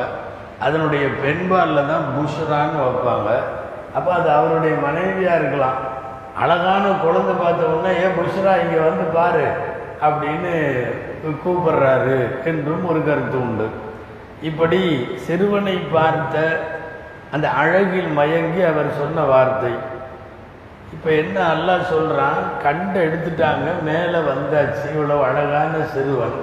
அதனுடைய 0.66 1.06
பெண்பாலில் 1.24 1.90
தான் 1.92 2.06
புஷ்ரான்னு 2.16 2.80
வைப்பாங்க. 2.88 3.30
அப்போ 3.98 4.10
அது 4.20 4.30
அவருடைய 4.38 4.76
மனைவியாக 4.86 5.40
இருக்கலாம். 5.40 5.80
அழகான 6.44 6.84
குழந்தை 7.06 7.34
பார்த்த 7.42 7.72
உடனே 7.72 7.92
ஏன் 8.04 8.16
புஷ்ரா 8.20 8.54
இங்கே 8.62 8.80
வந்து 8.90 9.06
பாரு 9.18 9.48
அப்படின்னு 10.08 10.54
கூப்பிடுறாரு 11.44 12.20
என்றும் 12.52 12.86
ஒரு 12.92 13.02
கருத்து 13.08 13.38
உண்டு. 13.46 13.68
இப்படி 14.50 14.80
சிறுவனை 15.26 15.76
பார்த்த 15.96 16.46
அந்த 17.36 17.48
அழகில் 17.62 18.10
மயங்கி 18.20 18.62
அவர் 18.72 18.90
சொன்ன 19.02 19.26
வார்த்தை. 19.34 19.74
இப்போ 20.96 21.10
என்ன 21.22 21.38
அல்லா 21.54 21.76
சொல்கிறான் 21.92 22.42
கண்டு 22.66 22.98
எடுத்துட்டாங்க 23.06 23.68
மேலே 23.90 24.20
வந்தாச்சு. 24.32 24.86
இவ்வளோ 24.96 25.16
அழகான 25.30 25.72
சிறுவன். 25.94 26.36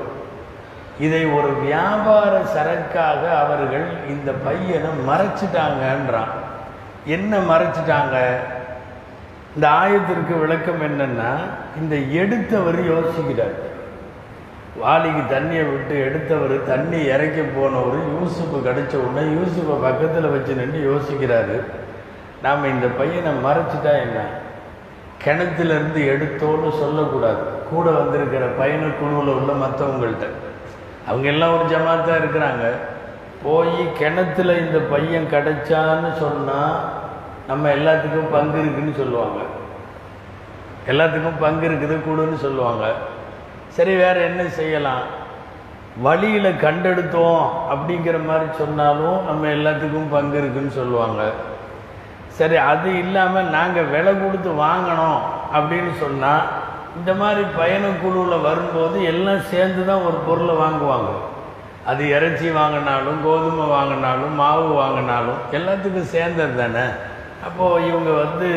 இதை 1.00 1.26
ஒரு 1.26 1.50
வியாபார 1.54 2.33
சரக்காக 2.54 3.23
அவர்கள் 3.42 3.87
இந்த 4.09 4.30
பையனை 4.33 4.90
மறைச்சிட்டாங்கன்றான். 5.09 6.33
என்ன 7.04 7.38
மறைச்சிட்டாங்க? 7.38 8.16
இந்த 9.54 9.69
ஆயத்திற்கு 9.69 10.40
விளக்கம் 10.40 10.83
என்னன்னா 10.83 11.30
இந்த 11.80 11.97
எடுத்தவர் 11.97 12.80
யோசிக்கிறார். 12.92 13.57
வாளிக்கு 14.76 15.23
தண்ணியை 15.35 15.64
விட்டு 15.73 15.95
எடுத்தவர் 16.04 16.66
தண்ணி 16.66 17.04
இறக்கி 17.04 17.40
போனவர் 17.40 17.99
யூசுப்பு 18.16 18.59
கிடைச்ச 18.66 18.95
உடனே 18.97 19.25
யூசுப்பை 19.37 19.76
பக்கத்தில் 19.83 20.28
வச்சு 20.28 20.54
நின்று 20.54 20.80
யோசிக்கிறாரு. 20.90 21.57
நாம் 22.42 22.64
இந்த 22.64 22.87
பையனை 22.87 23.33
மறைச்சிட்டா 23.45 23.92
என்ன? 24.04 24.19
கிணத்துலேருந்து 25.25 26.02
எடுத்தோன்னு 26.12 26.71
சொல்லக்கூடாது. 26.78 27.42
கூட 27.71 27.90
வந்திருக்கிற 27.90 28.45
பையனை 28.47 28.88
குழுவில் 29.00 29.35
உள்ள 29.35 29.52
மற்றவங்கள்ட்ட 29.66 30.26
அவங்க 31.11 31.29
எல்லாம் 31.35 31.55
ஒரு 31.57 31.64
ஜமாத்தாக 31.75 32.21
இருக்கிறாங்க. 32.23 32.64
போய் 33.45 33.76
கிணத்துல 33.99 34.57
இந்த 34.64 34.79
பையன் 34.93 35.31
கிடைச்சான்னு 35.35 36.11
சொன்னால் 36.23 36.75
நம்ம 37.49 37.69
எல்லாத்துக்கும் 37.76 38.32
பங்கு 38.32 38.58
இருக்குன்னு 38.63 38.95
சொல்லுவாங்க. 39.02 39.41
எல்லாத்துக்கும் 40.91 41.41
பங்கு 41.45 41.65
இருக்குது 41.69 41.97
கூடுன்னு 42.06 42.39
சொல்லுவாங்க. 42.47 42.85
சரி 43.76 43.95
வேற 44.04 44.17
என்ன 44.28 44.43
செய்யலாம்? 44.58 45.04
வழியில் 46.06 46.58
கண்டெடுத்தோம் 46.65 47.45
அப்படிங்கிற 47.73 48.19
மாதிரி 48.26 48.47
சொன்னாலும் 48.58 49.19
நம்ம 49.28 49.49
எல்லாத்துக்கும் 49.56 50.13
பங்கு 50.17 50.39
இருக்குன்னு 50.39 50.73
சொல்லுவாங்க. 50.80 51.23
சரி 52.39 52.56
அது 52.73 52.89
இல்லாமல் 52.99 53.52
நாங்கள் 53.56 53.91
விலை 53.95 54.13
கொடுத்து 54.21 54.50
வாங்கணும் 54.65 55.21
அப்படின்னு 55.56 55.93
சொன்னால் 56.04 56.45
இந்த 56.99 57.13
மாதிரி 57.21 57.43
பயணக்குழுவில் 57.59 58.47
வரும்போது 58.47 58.97
எல்லாம் 59.11 59.43
சேர்ந்து 59.50 59.83
தான் 59.91 60.07
ஒரு 60.09 60.19
பொருளை 60.29 60.55
வாங்குவாங்க. 60.63 61.11
அது 61.91 62.03
இறைச்சி 62.15 62.49
வாங்கினாலும் 62.61 63.19
கோதுமை 63.26 63.67
வாங்கினாலும் 63.76 64.35
மாவு 64.41 64.67
வாங்கினாலும் 64.81 65.39
எல்லாத்துக்கும் 65.59 66.13
சேர்ந்தது 66.15 66.57
தானே? 66.63 66.87
அப்போது 67.47 67.87
இவங்க 67.91 68.11
வந்து 68.23 68.49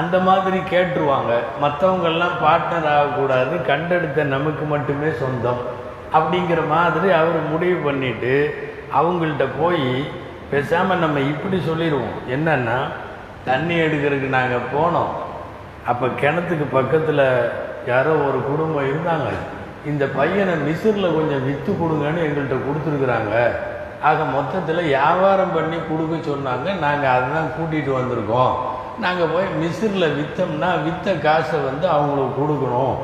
அந்த 0.00 0.16
மாதிரி 0.28 0.58
கேட்டுருவாங்க. 0.72 1.32
மற்றவங்கெல்லாம் 1.62 2.36
பார்ட்னர் 2.44 2.88
ஆகக்கூடாது 2.92 3.54
கண்டெடுத்த 3.70 4.28
நமக்கு 4.36 4.64
மட்டுமே 4.74 5.10
சொந்தம் 5.22 5.62
அப்படிங்கிற 6.16 6.60
மாதிரி 6.74 7.08
அவர் 7.20 7.50
முடிவு 7.52 7.78
பண்ணிவிட்டு 7.88 8.34
அவங்கள்ட்ட 8.98 9.44
போய் 9.60 9.88
பேசாமல் 10.50 11.02
நம்ம 11.04 11.20
இப்படி 11.32 11.58
சொல்லிடுவோம் 11.68 12.16
என்னென்னா 12.34 12.78
தண்ணி 13.50 13.74
எடுக்கிறதுக்கு 13.84 14.36
நாங்கள் 14.38 14.68
போனோம். 14.74 15.12
அப்போ 15.90 16.06
கிணத்துக்கு 16.20 16.66
பக்கத்தில் 16.78 17.26
யாரோ 17.92 18.12
ஒரு 18.26 18.38
குடும்பம் 18.50 18.88
இருந்தாங்க. 18.90 19.30
இந்த 19.90 20.04
பையனை 20.18 20.54
மிசிறில் 20.66 21.14
கொஞ்சம் 21.16 21.46
விற்று 21.48 21.72
கொடுங்கன்னு 21.80 22.24
எங்கள்கிட்ட 22.26 22.58
கொடுத்துருக்குறாங்க. 22.66 23.34
ஆக 24.08 24.24
மொத்தத்தில் 24.36 24.88
வியாபாரம் 24.92 25.54
பண்ணி 25.56 25.78
கொடுக்க 25.90 26.14
சொன்னாங்க. 26.30 26.68
நாங்கள் 26.84 27.12
அதை 27.14 27.26
தான் 27.36 27.54
கூட்டிகிட்டு 27.56 27.92
வந்திருக்கோம். 27.98 28.54
நாங்கள் 29.04 29.32
போய் 29.34 29.46
மிசிறில் 29.62 30.14
விற்றோம்னா 30.18 30.70
விற்ற 30.86 31.14
காசை 31.26 31.58
வந்து 31.68 31.86
அவங்களுக்கு 31.96 32.34
கொடுக்கணும். 32.40 32.96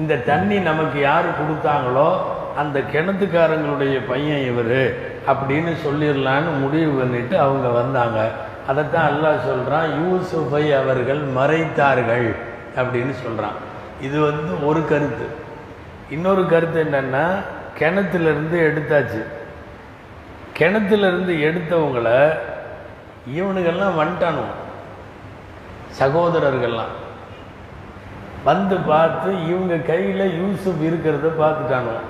இந்த 0.00 0.16
தண்ணி 0.30 0.58
நமக்கு 0.70 0.98
யார் 1.10 1.28
கொடுத்தாங்களோ 1.40 2.08
அந்த 2.62 2.78
கிணத்துக்காரங்களுடைய 2.92 3.96
பையன் 4.10 4.44
இவர் 4.50 4.80
அப்படின்னு 5.30 5.72
சொல்லிடலான்னு 5.84 6.52
முடிவு 6.62 6.92
பண்ணிட்டு 7.00 7.34
அவங்க 7.46 7.68
வந்தாங்க. 7.80 8.20
அதைத்தான் 8.68 9.10
அல்லாஹ் 9.10 9.46
சொல்கிறான் 9.46 9.88
யூசுஃபை 10.00 10.64
அவர்கள் 10.82 11.22
மறைத்தார்கள் 11.36 12.28
அப்படின்னு 12.76 13.14
சொல்கிறான் 13.24 13.56
இது 14.00 14.20
வந்து 14.20 14.66
ஒரு 14.66 14.80
கருத்து. 14.88 15.26
இன்னொரு 16.10 16.46
கருத்து 16.46 16.84
என்னென்னா 16.84 17.24
கிணத்துலேருந்து 17.78 18.58
எடுத்தாச்சு. 18.68 19.22
கிணத்துலேருந்து 20.58 21.34
எடுத்தவங்கள 21.48 22.08
இவனுங்கெல்லாம் 23.36 23.98
வந்துட்டானுவோம் 24.00 24.56
சகோதரர்கள்லாம். 26.00 26.94
வந்து 28.44 28.76
பார்த்து 28.76 29.30
இவங்க 29.48 29.76
கையில் 29.76 30.24
யூசுப் 30.40 30.82
இருக்கிறத 30.82 31.28
பார்த்துட்டானுவோம் 31.42 32.08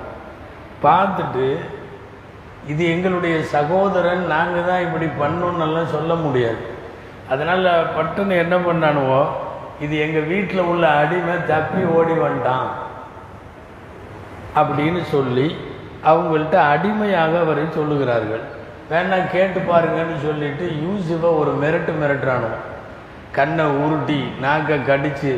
பார்த்துட்டு 0.83 1.45
இது 2.71 2.83
எங்களுடைய 2.93 3.35
சகோதரன் 3.53 4.23
நாங்கள் 4.33 4.67
தான் 4.69 4.83
இப்படி 4.87 5.07
பண்ணோன்னெல்லாம் 5.21 5.93
சொல்ல 5.95 6.13
முடியாது. 6.25 6.61
அதனால் 7.31 7.67
பட்டுன்னு 7.97 8.35
என்ன 8.43 8.55
பண்ணானுவோ 8.67 9.21
இது 9.85 9.95
எங்கள் 10.05 10.29
வீட்டில் 10.33 10.67
உள்ள 10.71 10.85
அடிமை 11.01 11.35
தப்பி 11.51 11.81
ஓடி 11.97 12.15
வந்துட்டான் 12.23 12.69
அப்படின்னு 14.59 15.01
சொல்லி 15.15 15.47
அவங்கள்ட்ட 16.11 16.55
அடிமையாக 16.73 17.33
அவரை 17.45 17.65
சொல்லுகிறார்கள். 17.77 18.43
வேணா 18.91 19.17
கேட்டு 19.35 19.59
பாருங்கன்னு 19.69 20.17
சொல்லிட்டு 20.27 20.65
யூசுஃபை 20.83 21.31
ஒரு 21.41 21.51
மிரட்டு 21.61 21.93
மிரட்டுறானோ 22.01 22.51
கண்ணை 23.37 23.65
உருட்டி 23.83 24.19
நாக்கை 24.43 24.77
கடித்து 24.89 25.33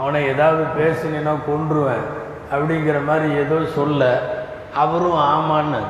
அவனை 0.00 0.20
ஏதாவது 0.32 0.62
பேசுனேன்னா 0.78 1.34
கொன்றுவேன் 1.48 2.06
அப்படிங்கிற 2.52 2.98
மாதிரி 3.08 3.28
ஏதோ 3.42 3.58
சொல்ல 3.78 4.02
அவரும் 4.82 5.20
ஆமான்னு. 5.34 5.82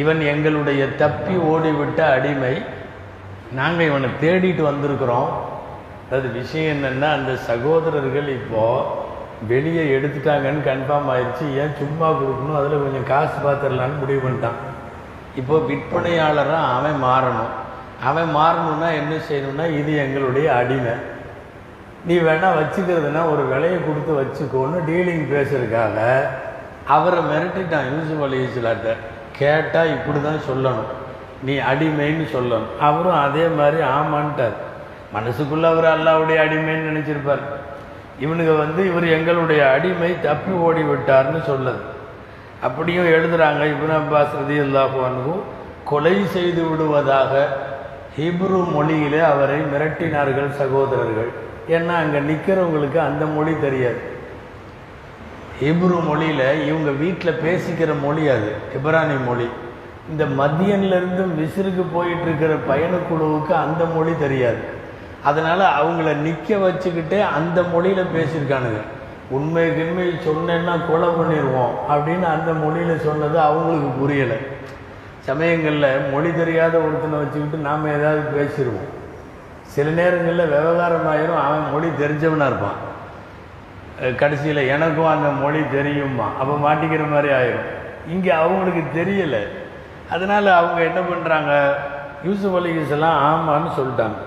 இவன் 0.00 0.20
எங்களுடைய 0.32 0.82
தப்பி 1.02 1.34
ஓடிவிட்ட 1.52 2.00
அடிமை. 2.16 2.54
நாங்கள் 3.58 3.88
இவனை 3.90 4.08
தேடிட்டு 4.22 4.62
வந்திருக்கிறோம். 4.70 5.30
அது 6.16 6.28
விஷயம் 6.40 6.70
என்னென்னா 6.74 7.08
அந்த 7.18 7.32
சகோதரர்கள் 7.48 8.28
இப்போது 8.38 9.00
வெளியே 9.50 9.84
எடுத்துட்டாங்கன்னு 9.96 10.62
கன்ஃபார்ம் 10.70 11.08
ஆயிடுச்சு 11.12 11.44
ஏன் 11.62 11.78
சும்மா 11.80 12.08
கொடுக்கணும்? 12.10 12.58
அதில் 12.58 12.84
கொஞ்சம் 12.84 13.08
காசு 13.12 13.36
பார்த்துடலான்னு 13.46 14.00
முடிவு 14.02 14.20
பண்ணிட்டான். 14.24 14.58
இப்போ 15.40 15.56
விற்பனையாளராக 15.68 16.72
அவன் 16.78 16.98
மாறணும். 17.08 17.52
அவன் 18.08 18.30
மாறணும்னா 18.38 18.88
என்ன 19.00 19.14
செய்யணும்னா 19.28 19.66
இது 19.80 19.92
எங்களுடைய 20.04 20.46
அடிமை. 20.60 20.94
நீ 22.06 22.14
வேணால் 22.28 22.58
வச்சுக்கிறதுனா 22.60 23.22
ஒரு 23.32 23.42
விலையை 23.52 23.78
கொடுத்து 23.88 24.12
வச்சுக்கோன்னு 24.20 24.78
டீலிங் 24.88 25.26
பேசுறதுக்காக 25.32 25.98
அவரை 26.94 27.20
மிரட்டிட்டான் 27.30 27.90
யூசுப் 27.92 28.22
அலி 28.26 28.38
இஸ்லாட்ட 28.46 28.94
கேட்டால் 29.38 29.92
இப்படி 29.96 30.20
தான் 30.20 30.46
சொல்லணும். 30.48 30.90
நீ 31.46 31.54
அடிமைன்னு 31.70 32.26
சொல்லணும். 32.34 32.68
அவரும் 32.88 33.20
அதே 33.26 33.46
மாதிரி 33.58 33.82
ஆமான்ட்டார். 33.82 34.56
மனசுக்குள்ளே 35.14 35.66
அவர் 35.72 35.88
அல்லாவுடைய 35.94 36.36
அடிமைன்னு 36.44 36.90
நினச்சிருப்பார். 36.90 37.42
இவனுங்க 38.24 38.58
வந்து 38.58 38.80
இவர் 38.90 39.06
எங்களுடைய 39.16 39.70
அடிமை 39.74 40.20
தப்பி 40.20 40.52
ஓடி 40.66 40.82
விட்டார்னு 40.82 41.40
சொல்லுது. 41.50 41.82
அப்படியும் 42.66 43.10
எழுதுகிறாங்க 43.14 43.62
இப்ன 43.72 43.92
அப்பாஸ் 44.02 44.36
ரதியல்லாஹு 44.42 44.96
அல்லாஹுவானுக்கும் 44.96 45.42
கொலை 45.84 46.26
செய்து 46.26 46.62
விடுவதாக 46.68 47.32
ஹிப்ரு 48.18 48.58
மொழியிலே 48.74 49.20
அவரை 49.32 49.58
மிரட்டினார்கள் 49.72 50.50
சகோதரர்கள். 50.60 51.30
ஏன்னா 51.68 51.94
அங்கே 52.02 52.20
நிற்கிறவங்களுக்கு 52.28 52.98
அந்த 53.08 53.24
மொழி 53.36 53.54
தெரியாது. 53.60 54.00
ஹிப்ரு 55.62 55.98
மொழியில் 56.06 56.64
இவங்க 56.68 56.90
வீட்டில் 57.02 57.40
பேசிக்கிற 57.44 57.90
மொழி 58.04 58.22
அது 58.28 58.50
இப்ரானி 58.76 59.16
மொழி. 59.26 59.48
இந்த 60.10 60.24
மத்தியன்லேருந்து 60.38 61.24
விசிறுக்கு 61.40 61.84
போயிட்டுருக்கிற 61.96 62.52
பயணக்குழுவுக்கு 62.70 63.52
அந்த 63.64 63.84
மொழி 63.94 64.12
தெரியாது. 64.20 64.62
அதனால் 65.24 65.64
அவங்கள 65.80 66.14
நிற்க 66.26 66.56
வச்சுக்கிட்டே 66.56 67.20
அந்த 67.36 67.62
மொழியில் 67.62 68.12
பேசியிருக்கானுங்க. 68.14 68.80
உண்மை 69.30 69.64
உண்மை 69.82 70.06
சொன்னேன்னா 70.28 70.74
கொலை 70.88 71.08
பண்ணிடுவோம் 71.18 71.74
அப்படின்னு 71.92 72.26
அந்த 72.36 72.52
மொழியில் 72.64 73.04
சொன்னது 73.08 73.38
அவங்களுக்கு 73.48 73.90
புரியலை. 74.00 74.38
சமயங்களில் 75.28 76.10
மொழி 76.12 76.30
தெரியாத 76.34 76.74
ஒருத்தனை 76.78 77.18
வச்சுக்கிட்டு 77.18 77.66
நாம் 77.68 77.92
ஏதாவது 77.96 78.22
பேசிடுவோம் 78.38 78.90
சில 79.74 79.90
நேரங்களில் 79.90 80.52
விவகாரமாயிரும் 80.54 81.42
அவன் 81.46 81.70
மொழி 81.72 81.88
தெரிஞ்சவனாக 82.02 82.50
இருப்பான். 82.52 82.80
கடைசியில் 84.10 84.68
எனக்கும் 84.68 85.06
அந்த 85.06 85.28
மொழி 85.28 85.70
தெரியுமா 85.70 86.28
அப்போ 86.40 86.54
மாட்டிக்கிற 86.54 87.10
மாதிரி 87.10 87.32
ஆயிரும். 87.32 87.68
இங்கே 88.08 88.30
அவங்களுக்கு 88.30 89.04
தெரியலை. 89.04 89.42
அதனால் 90.10 90.46
அவங்க 90.46 90.80
என்ன 90.82 91.00
பண்ணுறாங்க 91.00 91.74
யூசுப் 92.24 92.56
அலிகிஸ்லாம் 92.56 93.18
ஆமான்னு 93.28 93.70
சொல்லிட்டாங்க. 93.78 94.18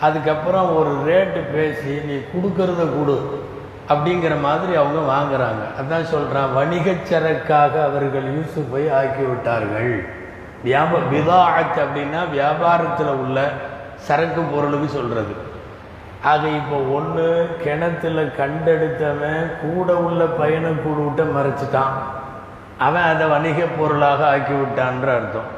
அதுக்கப்புறம் 0.00 0.76
ஒரு 0.76 0.90
ரேட்டு 1.06 1.52
பேசி 1.52 2.00
நீ 2.08 2.16
கொடுக்கறத 2.32 2.82
கொடு. 2.96 3.44
அப்படிங்கிற 3.88 4.40
மாதிரி 4.40 4.74
அவங்க 4.74 5.00
வாங்குறாங்க. 5.14 5.62
அதான் 5.80 6.02
சொல்கிறான் 6.02 6.56
வணிகச் 6.56 7.08
சரக்காக 7.10 7.74
அவர்கள் 7.88 8.28
யூசுஃபை 8.36 8.92
ஆக்கி 8.92 9.22
விட்டார்கள் 9.22 10.14
வியாப 10.64 11.28
ஆச்சு 11.30 11.84
அப்படின்னா 11.84 12.20
வியாபாரத்தில் 12.32 13.12
உள்ள 13.24 13.52
சரக்கு 13.96 14.40
பொருளுக்கு 14.40 14.88
சொல்கிறது 14.88 15.45
அது 16.22 16.56
இப்போ 16.56 16.76
ஒன்று 16.76 17.56
கிணத்துல 17.64 18.22
கண்டெடுத்தவன் 18.22 19.50
கூட 19.62 19.96
உள்ள 19.96 20.24
பையனை 20.24 20.70
கூடுவிட்ட 20.70 21.22
மறைச்சிட்டான். 21.36 21.94
அவன் 22.78 23.02
அதை 23.02 23.26
வணிக 23.26 23.58
பொருளாக 23.78 24.36
ஆக்கிவிட்டான்ற 24.36 25.08
அர்த்தம். 25.18 25.50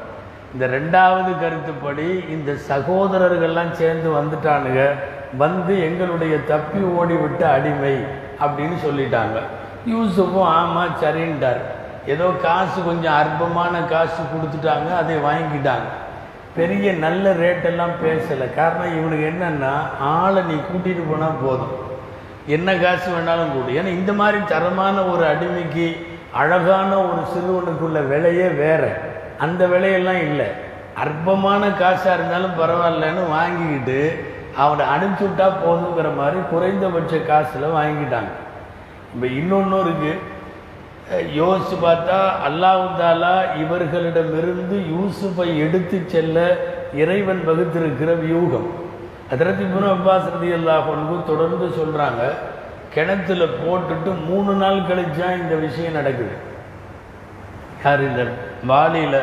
இந்த 0.53 0.67
ரெண்டாவது 0.67 1.31
கருத்துப்படி 1.39 2.23
இந்த 2.29 2.51
சகோதரர்கள்லாம் 2.69 3.71
சேர்ந்து 3.71 4.09
வந்துட்டானுங்க. 4.19 4.83
வந்து 5.37 5.73
எங்களுடைய 5.87 6.43
தப்பி 6.45 6.79
ஓடிவிட்ட 6.79 7.41
அடிமை 7.55 7.95
அப்படின்னு 8.43 8.77
சொல்லிட்டாங்க. 8.85 9.37
யூசுஃபும் 9.93 10.49
ஆமாம் 10.59 10.95
சரின்ட்டார். 11.01 11.61
ஏதோ 12.05 12.27
காசு 12.41 12.83
கொஞ்சம் 12.83 13.13
அற்பமான 13.13 13.81
காசு 13.93 14.21
கொடுத்துட்டாங்க 14.33 14.89
அதை 15.01 15.15
வாங்கிக்கிட்டாங்க 15.15 15.87
பெரிய 16.57 16.93
நல்ல 16.93 17.33
ரேட்டெல்லாம் 17.41 17.95
பேசலை. 18.03 18.47
காரணம் 18.55 18.95
இவனுக்கு 18.97 19.25
என்னென்னா 19.33 19.73
ஆளை 19.99 20.41
நீ 20.49 20.55
கூட்டிகிட்டு 20.69 21.03
போனால் 21.09 21.41
போதும். 21.43 21.75
என்ன 22.55 22.75
காசு 22.75 23.07
வேணாலும் 23.15 23.53
கூட. 23.55 23.67
ஏன்னா 23.79 23.91
இந்த 23.99 24.13
மாதிரி 24.13 24.39
தரமான 24.53 25.03
ஒரு 25.11 25.23
அடிமைக்கு 25.33 25.85
அழகான 26.41 26.91
ஒரு 27.09 27.21
சிறுவனுக்குள்ள 27.33 27.99
விலையே 28.07 28.47
வேற. 28.63 28.83
அந்த 29.45 29.61
விலையெல்லாம் 29.67 30.21
இல்லை. 30.29 30.47
அற்பமான 31.03 31.63
காசாக 31.81 32.15
இருந்தாலும் 32.17 32.57
பரவாயில்லன்னு 32.61 33.23
வாங்கிக்கிட்டு 33.29 33.99
அவனை 34.63 34.85
அனுப்பிச்சு 34.93 35.25
விட்டா 35.27 35.47
போதுங்கிற 35.65 36.09
மாதிரி 36.15 36.39
குறைந்தபட்ச 36.51 37.17
காசில் 37.29 37.75
வாங்கிட்டாங்க. 37.79 38.31
இப்போ 39.13 39.27
இன்னொன்று 39.39 39.77
இருக்குது 39.85 40.19
யோசிச்சு 41.09 41.77
பார்த்தா 41.83 42.17
அல்லாவுந்தாலா 42.47 43.35
இவர்களிடமிருந்து 43.61 44.77
யூசுஃபை 44.93 45.47
எடுத்து 45.65 46.03
செல்ல 46.07 46.37
இறைவன் 46.93 47.41
வகுத்திருக்கிற 47.47 48.09
வியூகம். 48.19 48.67
அதரத்தி 49.33 49.65
முன் 49.73 49.87
அப்பாஸ் 49.95 50.29
ரதி 50.35 50.51
அல்லாஹ் 50.59 51.25
தொடர்ந்து 51.25 51.67
சொல்கிறாங்க 51.79 52.21
கிணத்துல 52.93 53.43
போட்டுட்டு 53.63 54.11
மூணு 54.27 54.53
நாள் 54.53 54.79
கழிச்சா 54.89 55.27
இந்த 55.41 55.55
விஷயம் 55.55 55.97
நடக்குது. 55.99 56.35
யார் 57.83 58.01
இந்த 58.01 58.23
வாலியில் 58.71 59.21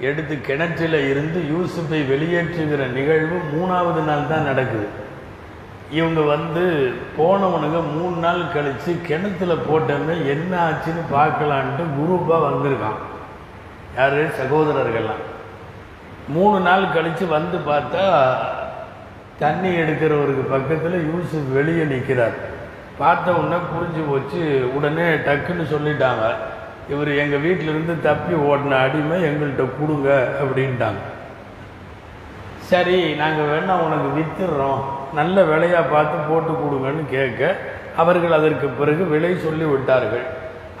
எடுத்து 0.00 0.40
கிணற்றில் 0.40 0.98
இருந்து 1.10 1.40
யூசுஃபை 1.52 2.00
வெளியேற்றுகிற 2.12 2.92
நிகழ்வு 2.98 3.38
மூணாவது 3.54 4.02
நாள் 4.08 4.30
தான் 4.30 4.48
நடக்குது. 4.50 4.88
இவங்க 5.92 6.20
வந்து 6.20 6.92
போனவனுங்க 7.18 7.78
மூணு 7.94 8.16
நாள் 8.16 8.52
கழித்து 8.54 9.00
கிணத்துல 9.06 9.52
போட்டோமே 9.68 10.26
என்ன 10.34 10.52
ஆச்சுன்னு 10.68 11.02
பார்க்கலான்ட்டு 11.14 11.84
குரூப்பாக 11.98 12.46
வந்திருக்கான். 12.48 12.98
யார்? 13.96 14.18
சகோதரர்கள்லாம். 14.40 15.24
மூணு 16.28 16.60
நாள் 16.60 16.92
கழித்து 16.94 17.26
வந்து 17.26 17.58
பார்த்தா 17.58 18.04
தண்ணி 19.38 19.68
எடுக்கிறவருக்கு 19.68 20.44
பக்கத்தில் 20.50 21.12
யூசுப் 21.12 21.52
வெளியே 21.52 21.84
நிற்கிறார் 21.84 22.36
பார்த்த 22.98 23.32
உடனே 23.32 23.58
புரிஞ்சு 23.72 24.02
போச்சு 24.08 24.70
உடனே 24.74 25.02
டக்குன்னு 25.02 25.66
சொல்லிட்டாங்க. 25.74 26.24
இவர் 26.88 27.10
எங்கள் 27.16 27.44
வீட்டிலேருந்து 27.46 28.00
தப்பி 28.00 28.34
ஓடின 28.34 28.78
அடிமை 28.84 29.22
எங்கள்கிட்ட 29.22 29.64
கொடுங்க 29.80 30.28
அப்படின்ட்டாங்க. 30.42 31.02
சரி 32.70 33.14
நாங்கள் 33.14 33.50
வேணால் 33.52 33.84
உனக்கு 33.86 34.08
விற்றுடுறோம் 34.18 34.82
நல்ல 35.14 35.42
விலையாக 35.42 35.90
பார்த்து 35.90 36.16
போட்டு 36.28 36.52
கொடுங்கன்னு 36.52 37.08
கேட்க 37.10 37.56
அவர்கள் 37.96 38.32
அதற்கு 38.32 38.66
பிறகு 38.68 39.04
விலை 39.04 39.38
சொல்லி 39.38 39.64
விட்டார்கள் 39.64 40.26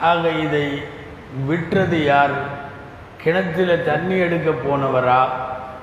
ஆக 0.00 0.28
இதை 0.28 0.82
விற்றது 1.46 2.04
யார்? 2.04 2.34
கிணத்தில் 3.22 3.84
தண்ணி 3.84 4.16
எடுக்க 4.16 4.50
போனவரா? 4.50 5.28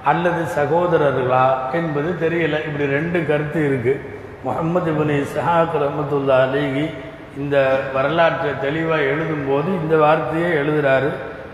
அல்லது 0.06 0.42
சகோதரர்களா? 0.58 1.72
என்பது 1.72 2.10
தெரியல. 2.20 2.66
இப்படி 2.68 2.86
ரெண்டு 2.86 3.26
கருத்து 3.26 3.60
இருக்குது 3.70 4.02
முகமது 4.44 4.92
இபின் 4.92 5.26
இஸ்ஹாக் 5.26 5.76
ரஹமத்துல்லா 5.84 6.38
அலிகி 6.48 6.90
இந்த 7.38 7.80
வரலாற்றை 7.94 8.52
தெளிவாக 8.62 9.02
எழுதும்போது 9.02 9.68
இந்த 9.82 9.98
வார்த்தையே 9.98 10.48
எழுதுகிறாரு 10.48 11.10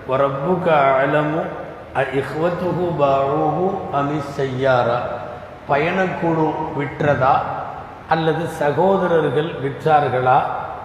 ஒரப்புக்க 0.07 0.67
அலமும் 1.01 1.49
இஹ்வத்துஹு 2.19 2.85
பாஹு 2.99 3.65
அமி 3.93 4.17
செய்யாரா. 4.39 4.99
பயணக்குழு 5.71 6.53
விற்றதா 6.79 7.35
அல்லது 8.09 8.47
சகோதரர்கள் 8.47 9.51
விற்றார்களா 9.63 10.39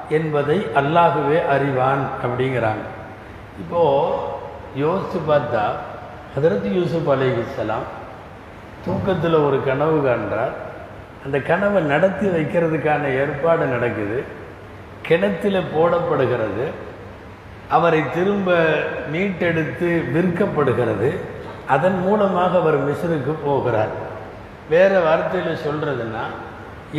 என்பதை 0.08 0.66
அல்லாஹுவே 0.74 1.46
அறிவான் 1.46 2.08
அப்படிங்கிறாங்க. 2.24 2.84
இப்போது 3.58 4.14
யோசித்து 4.76 5.34
பார்த்தா 5.34 5.64
ஹதரத் 6.36 6.72
யூசுப் 6.72 7.10
அலைஹிஸ்ஸலாம் 7.10 7.86
தூக்கத்தில் 8.84 9.34
ஒரு 9.34 9.64
கனவு 9.64 9.96
காண்றார். 10.08 10.54
அந்த 11.24 11.38
கனவை 11.38 11.82
நடத்தி 11.82 12.26
வைக்கிறதுக்கான 12.26 13.04
ஏற்பாடு 13.04 13.64
நடக்குது. 13.66 14.24
கிணத்தில் 15.08 15.62
போடப்படுகிறது. 15.76 16.66
அவரை 17.70 18.02
திரும்ப 18.14 18.52
மீட்டெடுத்து 19.12 19.88
விற்கப்படுகிறது. 20.14 21.16
அதன் 21.68 21.98
மூலமாக 22.00 22.58
அவர் 22.58 22.90
மிஸ்ருக்கு 22.90 23.34
போகிறார். 23.44 24.04
வேறு 24.72 24.98
வார்த்தையில் 25.06 25.64
சொல்கிறதுன்னா 25.66 26.24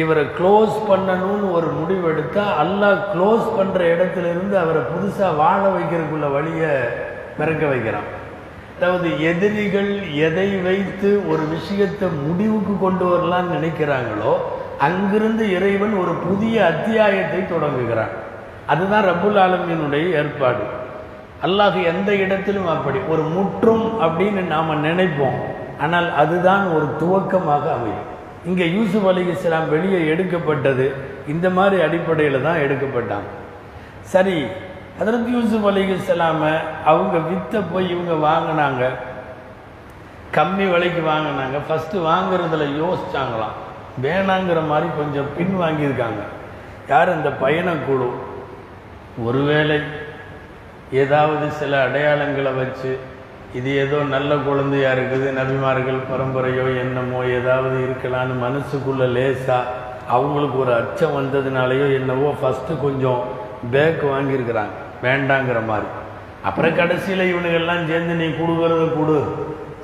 இவரை 0.02 0.24
க்ளோஸ் 0.38 0.76
பண்ணணும்னு 0.90 1.48
ஒரு 1.58 1.68
முடிவெடுத்தா 1.80 2.44
அல்லாஹ் 2.64 3.02
க்ளோஸ் 3.14 3.46
பண்ணுற 3.58 3.80
இடத்துல 3.94 4.30
இருந்து 4.34 4.56
அவரை 4.64 4.82
புதுசாக 4.94 5.38
வாழ 5.42 5.62
வைக்கிறதுக்குள்ள 5.76 6.28
வழியை 6.38 6.72
மிரக்க 7.40 7.64
வைக்கிறான். 7.72 8.08
அதாவது 8.78 9.08
எதிரிகள் 9.32 9.92
எதை 10.28 10.50
வைத்து 10.68 11.10
ஒரு 11.32 11.44
விஷயத்தை 11.56 12.08
முடிவுக்கு 12.26 12.74
கொண்டு 12.86 13.06
வரலாம்னு 13.12 13.56
நினைக்கிறாங்களோ 13.58 14.34
அங்கிருந்து 14.88 15.44
இறைவன் 15.58 15.96
ஒரு 16.02 16.14
புதிய 16.26 16.56
அத்தியாயத்தை 16.72 17.42
தொடங்குகிறான். 17.54 18.14
அதுதான் 18.72 19.08
ரபுல் 19.12 19.40
ஆலமீனுடைய 19.46 20.06
ஏற்பாடு. 20.22 20.64
அல்லாஹ் 21.46 21.78
எந்த 21.92 22.10
இடத்திலும் 22.24 22.70
அப்படி 22.76 23.00
ஒரு 23.14 23.24
முற்றும் 23.38 23.86
அப்படின்னு 24.06 24.42
நாம் 24.54 24.84
நினைப்போம். 24.88 25.40
ஆனால் 25.84 26.08
அதுதான் 26.22 26.64
ஒரு 26.76 26.88
துவக்கமாக 27.02 27.66
அமையும். 27.78 28.06
இங்கே 28.46 28.66
யூசுப் 28.76 29.08
அலி 29.12 29.24
இஸ்லாம் 29.34 29.70
வெளியே 29.76 30.00
எடுக்கப்பட்டது 30.14 30.86
இந்த 31.34 31.48
மாதிரி 31.58 31.78
அடிப்படையில் 31.88 32.46
தான் 32.48 32.64
எடுக்கப்பட்டாங்க 32.66 33.30
சரி 34.14 34.38
அதற்கு 35.02 35.30
யூசுப் 35.38 35.68
அலி 35.70 35.84
இஸ்லாமை 35.96 36.54
அவங்க 36.92 37.18
வித்தை 37.30 37.60
போய் 37.74 37.88
இவங்க 37.96 38.14
வாங்கினாங்க 38.30 38.84
கம்மி 40.38 40.66
விலைக்கு 40.72 41.02
வாங்கினாங்க. 41.12 41.58
ஃபஸ்ட்டு 41.68 42.04
வாங்குறதுல 42.08 42.66
யோசிச்சாங்களாம். 42.82 43.56
வேணாங்கிற 44.06 44.60
மாதிரி 44.72 44.88
கொஞ்சம் 44.98 45.30
பின் 45.38 45.56
வாங்கியிருக்காங்க. 45.62 46.24
யார் 46.90 47.16
இந்த 47.18 47.30
பயணக்குழு 47.44 48.10
ஒருவேளை 49.28 49.78
ஏதாவது 51.02 51.46
சில 51.60 51.74
அடையாளங்களை 51.86 52.52
வச்சு 52.62 52.92
இது 53.54 53.76
ஏதோ 53.76 53.98
நல்ல 54.04 54.36
குழந்தையா 54.36 54.92
இருக்குது 54.92 55.28
நபிமார்கள் 55.38 56.00
பரம்பரையோ 56.10 56.78
என்னமோ 56.80 57.24
ஏதாவது 57.26 57.78
இருக்கலான்னு 57.86 58.34
மனசுக்குள்ள 58.46 59.04
லேசா 59.18 59.60
அவங்களுக்கு 60.16 60.58
ஒரு 60.60 60.74
அச்சம் 60.74 61.16
வந்ததுனாலையோ 61.20 61.94
என்னவோ 62.00 62.34
ஃபஸ்ட்டு 62.42 62.82
கொஞ்சம் 62.82 63.22
பேக் 63.72 64.04
வாங்கியிருக்கிறாங்க. 64.14 64.76
வேண்டாங்கிற 65.06 65.66
மாதிரி. 65.66 65.88
அப்புறம் 66.44 66.76
கடைசியில் 66.76 67.30
இவனுங்கெல்லாம் 67.32 67.88
சேர்ந்து 67.88 68.14
நீ 68.14 68.28
கொடுக்கறத 68.42 68.94
கொடு. 68.98 69.18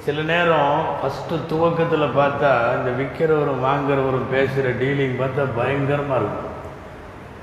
சில 0.05 0.21
நேரம் 0.21 0.79
ஃபஸ்ட்டு 0.99 1.35
துவக்கத்தில் 1.51 2.15
பார்த்தா 2.19 2.51
இந்த 2.77 2.91
விற்கிறவரும் 2.99 3.65
வாங்குறவரும் 3.67 4.31
பேசுகிற 4.31 4.69
டீலிங் 4.69 5.19
பார்த்தா 5.21 5.43
பயங்கரமாக 5.55 6.19
இருக்கும். 6.21 6.49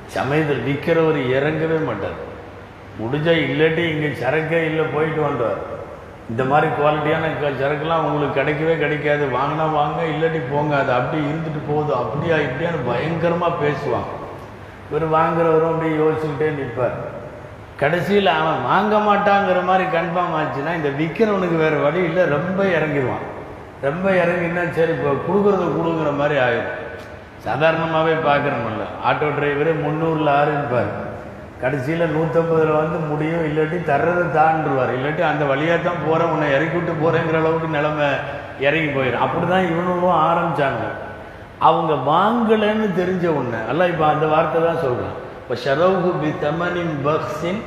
சமயத்தில் 0.06 0.66
விற்கிறவர் 0.68 1.20
இறங்கவே 1.37 1.78
மாட்டார். 1.88 2.18
முடிஞ்சா 3.00 3.35
இல்லாட்டி 3.48 3.83
இங்கே 3.92 4.09
சரக்கே 4.22 4.64
இல்லை 4.70 4.85
போயிட்டு 4.85 5.20
வந்தார் 5.22 5.61
இந்த 6.30 6.42
மாதிரி 6.50 6.66
குவாலிட்டியான 6.78 7.28
சரக்குலாம் 7.60 8.04
உங்களுக்கு 8.08 8.38
கிடைக்கவே 8.40 8.74
கிடைக்காது. 8.82 9.24
வாங்கினா 9.36 9.64
வாங்க 9.78 10.00
இல்லாட்டி 10.12 10.40
போங்க. 10.52 10.72
அது 10.82 10.92
அப்படியே 10.98 11.28
இருந்துட்டு 11.30 11.60
போகுது. 11.70 11.92
அப்படியா 12.02 12.36
இப்படியான்னு 12.46 12.88
பயங்கரமாக 12.90 13.60
பேசுவான் 13.64 14.08
இவர் 14.90 15.06
வாங்குறவரும் 15.16 15.72
அப்படியே 15.72 15.94
யோசிச்சுக்கிட்டே 16.02 16.48
நிற்பார். 16.60 16.96
கடைசியில் 17.82 18.30
அவன் 18.38 18.64
வாங்க 18.70 18.94
மாட்டாங்கிற 19.08 19.58
மாதிரி 19.68 19.84
கன்ஃபார்ம் 19.96 20.36
ஆச்சுன்னா 20.38 20.72
இந்த 20.78 20.90
விற்கிறவனுக்கு 21.00 21.58
வேறு 21.64 21.78
வழி 21.86 22.00
இல்லை. 22.08 22.22
ரொம்ப 22.36 22.60
இறங்கிடுவான். 22.76 23.26
ரொம்ப 23.86 24.06
இறங்கினா 24.22 24.64
சரி 24.78 24.92
இப்போ 24.96 25.12
கொடுக்குறத 25.28 25.68
கொடுக்குற 25.76 26.10
மாதிரி 26.22 26.38
ஆயிடும். 26.46 26.74
சாதாரணமாகவே 27.46 28.14
பார்க்குறோம்ல. 28.28 28.86
ஆட்டோ 29.08 29.28
டிரைவரே 29.36 29.72
முந்நூறில் 29.84 30.32
ஆறுப்பார் 30.40 30.90
கடைசியில் 31.62 32.12
நூற்றம்பதில் 32.14 32.78
வந்து 32.80 32.98
முடியும் 33.10 33.46
இல்லாட்டி 33.48 33.78
தர்றதை 33.90 34.24
தாண்டுருவார் 34.36 34.92
இல்லாட்டி 34.96 35.22
அந்த 35.30 35.44
வழியாக 35.50 35.78
தான் 35.88 36.04
போகிறேன் 36.06 36.32
உன்னை 36.34 36.46
இறக்கி 36.56 36.76
விட்டு 36.78 36.92
போகிறேங்கிற 37.02 37.38
அளவுக்கு 37.42 37.68
நிலைமை 37.76 38.08
இறங்கி 38.66 38.90
போயிடும் 38.96 39.24
அப்படி 39.26 39.46
தான் 39.52 39.68
இவனும் 39.72 40.22
ஆரம்பித்தாங்க 40.28 40.84
அவங்க 41.68 41.92
வாங்கலைன்னு 42.12 42.88
தெரிஞ்ச 43.00 43.24
உடனே 43.38 43.60
அல்ல 43.70 43.88
இப்போ 43.92 44.06
அந்த 44.12 44.26
வார்த்தை 44.34 44.60
தான் 44.68 44.82
சொல்கிறேன் 44.86 45.14
இப்போ 45.42 45.56
ஷரவுகு 45.64 46.10
பி 46.22 46.30
தமனின் 46.44 46.94
பக்ஸின் 47.08 47.60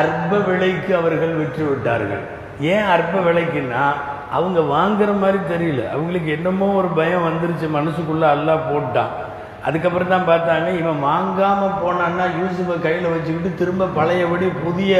அற்ப 0.00 0.38
விலைக்கு 0.48 0.92
அவர்கள் 1.00 1.38
விற்று 1.40 1.64
விட்டார்கள் 1.70 2.24
ஏன் 2.72 2.88
அற்ப 2.94 3.14
விலைக்குன்னா 3.28 3.84
அவங்க 4.36 4.60
வாங்குற 4.76 5.10
மாதிரி 5.22 5.38
தெரியல. 5.50 5.82
அவங்களுக்கு 5.94 6.30
என்னமோ 6.36 6.68
ஒரு 6.80 6.88
பயம் 6.98 7.26
வந்துருச்சு 7.26 7.66
மனசுக்குள்ளே 7.76 8.28
எல்லாம் 8.36 8.64
போட்டான். 8.70 9.12
அதுக்கப்புறம் 9.68 10.12
தான் 10.14 10.28
பார்த்தாங்க 10.30 10.68
இவன் 10.80 11.04
வாங்காமல் 11.08 11.78
போனான்னா 11.82 12.24
யூசுஃபை 12.38 12.76
கையில் 12.86 13.12
வச்சுக்கிட்டு 13.12 13.50
திரும்ப 13.60 13.92
பழையபடி 13.98 14.46
புதிய 14.64 14.92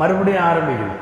மறுபடியும் 0.00 0.46
ஆரம்பிக்கணும் 0.50 1.00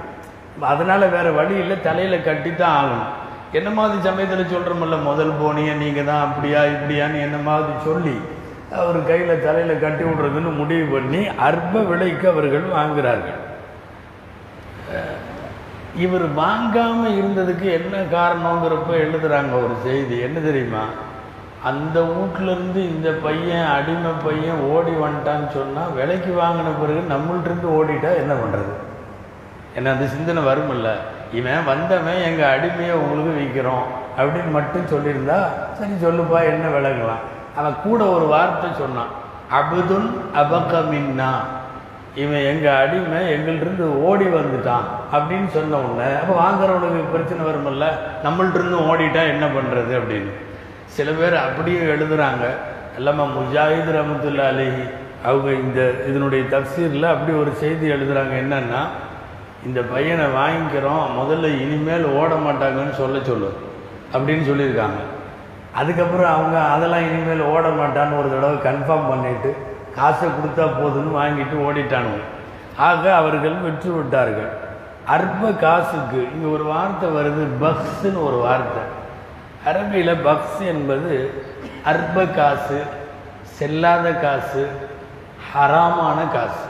அதனால் 0.72 1.12
வேறு 1.14 1.30
வழி 1.38 1.54
இல்லை 1.62 1.76
தலையில் 1.86 2.24
கட்டி 2.26 2.50
தான் 2.54 2.74
ஆகணும். 2.80 3.10
என்ன 3.58 3.68
மாதிரி 3.76 3.98
சமயத்தில் 4.08 4.50
சொல்கிறோமில்ல 4.52 4.96
முதல் 5.08 5.32
போனிய 5.40 5.70
நீங்கள் 5.82 6.08
தான் 6.10 6.24
அப்படியா 6.26 6.60
இப்படியான்னு 6.74 7.24
என்ன 7.26 7.38
மாதிரி 7.48 7.72
சொல்லி 7.86 8.14
அவர் 8.80 8.98
கையில் 9.08 9.42
தலையில் 9.46 9.82
கட்டி 9.84 10.04
விடுறதுன்னு 10.08 10.50
முடிவு 10.60 10.86
பண்ணி 10.94 11.22
அற்ப 11.48 11.82
விலைக்கு 11.90 12.26
அவர்கள் 12.32 12.66
வாங்குகிறார்கள் 12.76 13.40
இவர் 16.04 16.26
வாங்காமல் 16.42 17.16
இருந்ததுக்கு 17.20 17.66
என்ன 17.78 17.96
காரணங்கிறப்ப 18.16 18.92
எழுதுகிறாங்க 19.04 19.52
ஒரு 19.64 19.74
செய்தி. 19.86 20.16
என்ன 20.26 20.38
தெரியுமா? 20.48 20.84
அந்த 21.70 21.96
வீட்ல 22.12 22.48
இருந்து 22.54 22.80
இந்த 22.92 23.08
பையன் 23.24 23.66
அடிமை 23.74 24.12
பையன் 24.24 24.62
ஓடி 24.74 24.92
வந்துட்டான்னு 25.02 25.48
சொன்னால் 25.56 25.92
விலைக்கு 25.98 26.32
வாங்கின 26.40 26.72
பிறகு 26.80 27.02
நம்மள்ட்ட 27.12 27.48
இருந்து 27.50 27.68
ஓடிட்டா 27.78 28.10
என்ன 28.22 28.32
பண்ணுறது 28.40 28.72
என்ன 29.76 29.92
அந்த 29.94 30.06
சிந்தனை 30.14 30.40
வருமில்ல. 30.48 30.88
இவன் 31.38 31.68
வந்தவன் 31.70 32.24
எங்கள் 32.28 32.52
அடிமையை 32.54 32.94
உங்களுக்கு 33.02 33.32
விற்கிறோம் 33.38 33.86
அப்படின்னு 34.18 34.50
மட்டும் 34.58 34.90
சொல்லியிருந்தா 34.92 35.38
சரி 35.78 35.94
சொல்லுப்பா 36.04 36.38
என்ன 36.52 36.64
விளங்கலாம் 36.76 37.22
அவன் 37.58 37.76
கூட 37.86 38.00
ஒரு 38.16 38.26
வார்த்தை 38.34 38.68
சொன்னான் 38.82 39.12
அபுதுன் 39.58 40.08
அபகமின்னா. 40.42 41.32
இவன் 42.22 42.46
எங்கள் 42.52 42.78
அடிமை 42.82 43.20
எங்கள்கிட்ட 43.34 43.84
ஓடி 44.08 44.26
வந்துட்டான் 44.38 44.86
அப்படின்னு 45.16 45.48
சொன்ன 45.56 45.78
உடனே 45.84 46.08
அப்போ 46.20 46.34
வாங்குறவனுக்கு 46.42 47.12
பிரச்சனை 47.14 47.42
வருமில்ல. 47.48 47.86
நம்மள்ட்ட 48.24 48.58
இருந்து 48.60 48.80
ஓடிட்டா 48.90 49.22
என்ன 49.34 49.46
பண்ணுறது 49.56 49.94
அப்படின்னு. 50.00 50.32
சில 50.96 51.10
பேர் 51.10 51.34
அப்படியே 51.36 51.80
எழுதுறாங்க. 51.80 52.44
எல்லாம 52.98 53.26
முஜாஹித் 53.36 53.90
ரஹமத்துல்லா 53.98 54.46
அலிஹி 54.52 54.84
அவங்க 55.24 55.50
இந்த 55.50 55.80
இதனுடைய 56.08 56.42
தப்சீரில் 56.44 57.12
அப்படி 57.14 57.32
ஒரு 57.38 57.52
செய்தி 57.52 57.86
எழுதுறாங்க. 57.90 58.32
என்னன்னா 58.42 58.80
இந்த 59.66 59.80
பையனை 59.80 60.24
வாங்கிக்கிறோம் 60.24 61.02
முதல்ல 61.18 61.50
இனிமேல் 61.64 62.04
ஓட 62.04 62.34
மாட்டாங்கன்னு 62.34 62.92
சொல்ல 62.92 63.18
சொல்லு. 63.22 63.50
அப்படின்னு 64.12 64.44
சொல்லியிருக்காங்க. 64.50 65.00
அதுக்கப்புறம் 65.74 66.32
அவங்க 66.32 66.56
அதெல்லாம் 66.60 67.04
இனிமேல் 67.10 67.42
ஓட 67.42 67.68
மாட்டான்னு 67.68 68.18
ஒரு 68.18 68.30
தடவை 68.34 68.56
கன்ஃபார்ம் 68.68 69.08
பண்ணிட்டு 69.08 69.56
காசை 69.94 70.28
கொடுத்தா 70.28 70.64
போதுன்னு 70.80 71.18
வாங்கிட்டு 71.20 71.56
ஓடிட்டானுங்க. 71.66 72.22
ஆக 72.76 73.14
அவர்கள் 73.14 73.56
வெற்றி 73.66 73.88
விட்டார்கள். 73.88 74.50
அற்ப 75.06 75.52
காசுக்கு 75.52 76.20
இங்கே 76.34 76.48
ஒரு 76.52 76.64
வார்த்தை 76.64 77.08
வருது 77.10 77.44
பக்ஸ்ன்னு 77.62 78.24
ஒரு 78.24 78.36
வார்த்தை. 78.46 78.82
அரபியில் 79.66 80.16
பக்ஸ் 80.24 80.66
என்பது 80.66 81.30
அற்ப 81.84 82.24
காசு 82.24 82.82
செல்லாத 83.58 84.20
காசு 84.20 84.68
ஹராமான 85.54 86.30
காசு. 86.32 86.64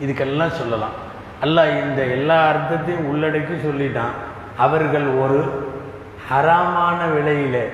இதுக்கெல்லாம் 0.00 0.48
சொல்லலாம். 0.48 1.02
அல்லாஹ் 1.42 1.82
இந்த 1.82 2.02
எல்லா 2.02 2.48
அர்த்தத்தையும் 2.48 3.06
உள்ளடக்கி 3.08 3.56
சொல்லிட்டான். 3.66 4.14
அவர்கள் 4.58 5.06
ஒரு 5.06 5.70
ஹராமான 6.30 6.96
விலையிலே 7.14 7.68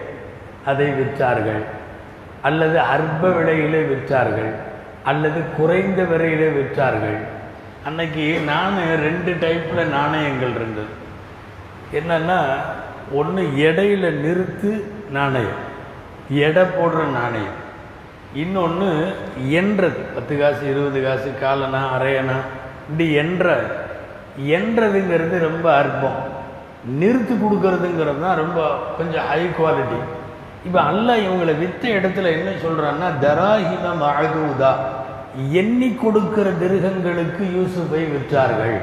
அதை 0.66 0.86
விற்றார்கள். 0.86 1.62
அல்லது 2.42 2.80
அற்ப 2.80 3.28
விலையிலே 3.28 3.82
விற்றார்கள். 3.82 4.52
அல்லது 5.04 5.42
குறைந்த 5.56 6.02
விலையிலே 6.02 6.48
விற்றார்கள். 6.48 7.18
அன்னைக்கு 7.84 8.40
நான் 8.46 8.74
ரெண்டு 8.78 9.32
டைப்பில் 9.32 9.86
நாணயங்கள் 9.86 10.52
இருந்தது. 10.54 10.98
என்னன்னா 11.92 12.38
ஒன்று 13.18 13.42
எடையில் 13.68 14.08
நிறுத்து 14.24 14.70
நாணயம். 15.10 15.60
எடை 16.46 16.62
போடுற 16.62 17.00
நாணயம். 17.18 17.58
இன்னொன்று 18.34 18.90
என்றது. 19.60 20.00
பத்து 20.14 20.34
காசு 20.38 20.62
இருபது 20.70 21.00
காசு 21.02 21.30
காலனா 21.40 21.80
அரையனா 21.96 22.36
இப்படி 22.88 23.06
என்ற 23.22 23.46
என்றதுங்கிறது 24.56 25.38
ரொம்ப 25.38 25.66
அற்பம். 25.80 26.20
நிறுத்து 27.00 27.34
கொடுக்கறதுங்கிறது 27.34 28.20
தான் 28.20 28.40
ரொம்ப 28.42 28.60
கொஞ்சம் 28.98 29.26
ஹை 29.30 29.42
குவாலிட்டி 29.58 29.98
இப்போ 30.66 30.80
அல்ல 30.80 31.16
இவங்களை 31.16 31.52
விற்ற 31.58 31.82
இடத்துல 31.98 32.30
என்ன 32.36 32.50
சொல்கிறான்னா 32.64 33.08
தராஹின 33.24 33.92
அழகுதா 34.10 34.72
எண்ணி 35.60 35.88
கொடுக்கிற 35.94 36.50
திருகங்களுக்கு 36.62 37.44
யூசுஃபை 37.56 38.02
விற்றார்கள். 38.14 38.78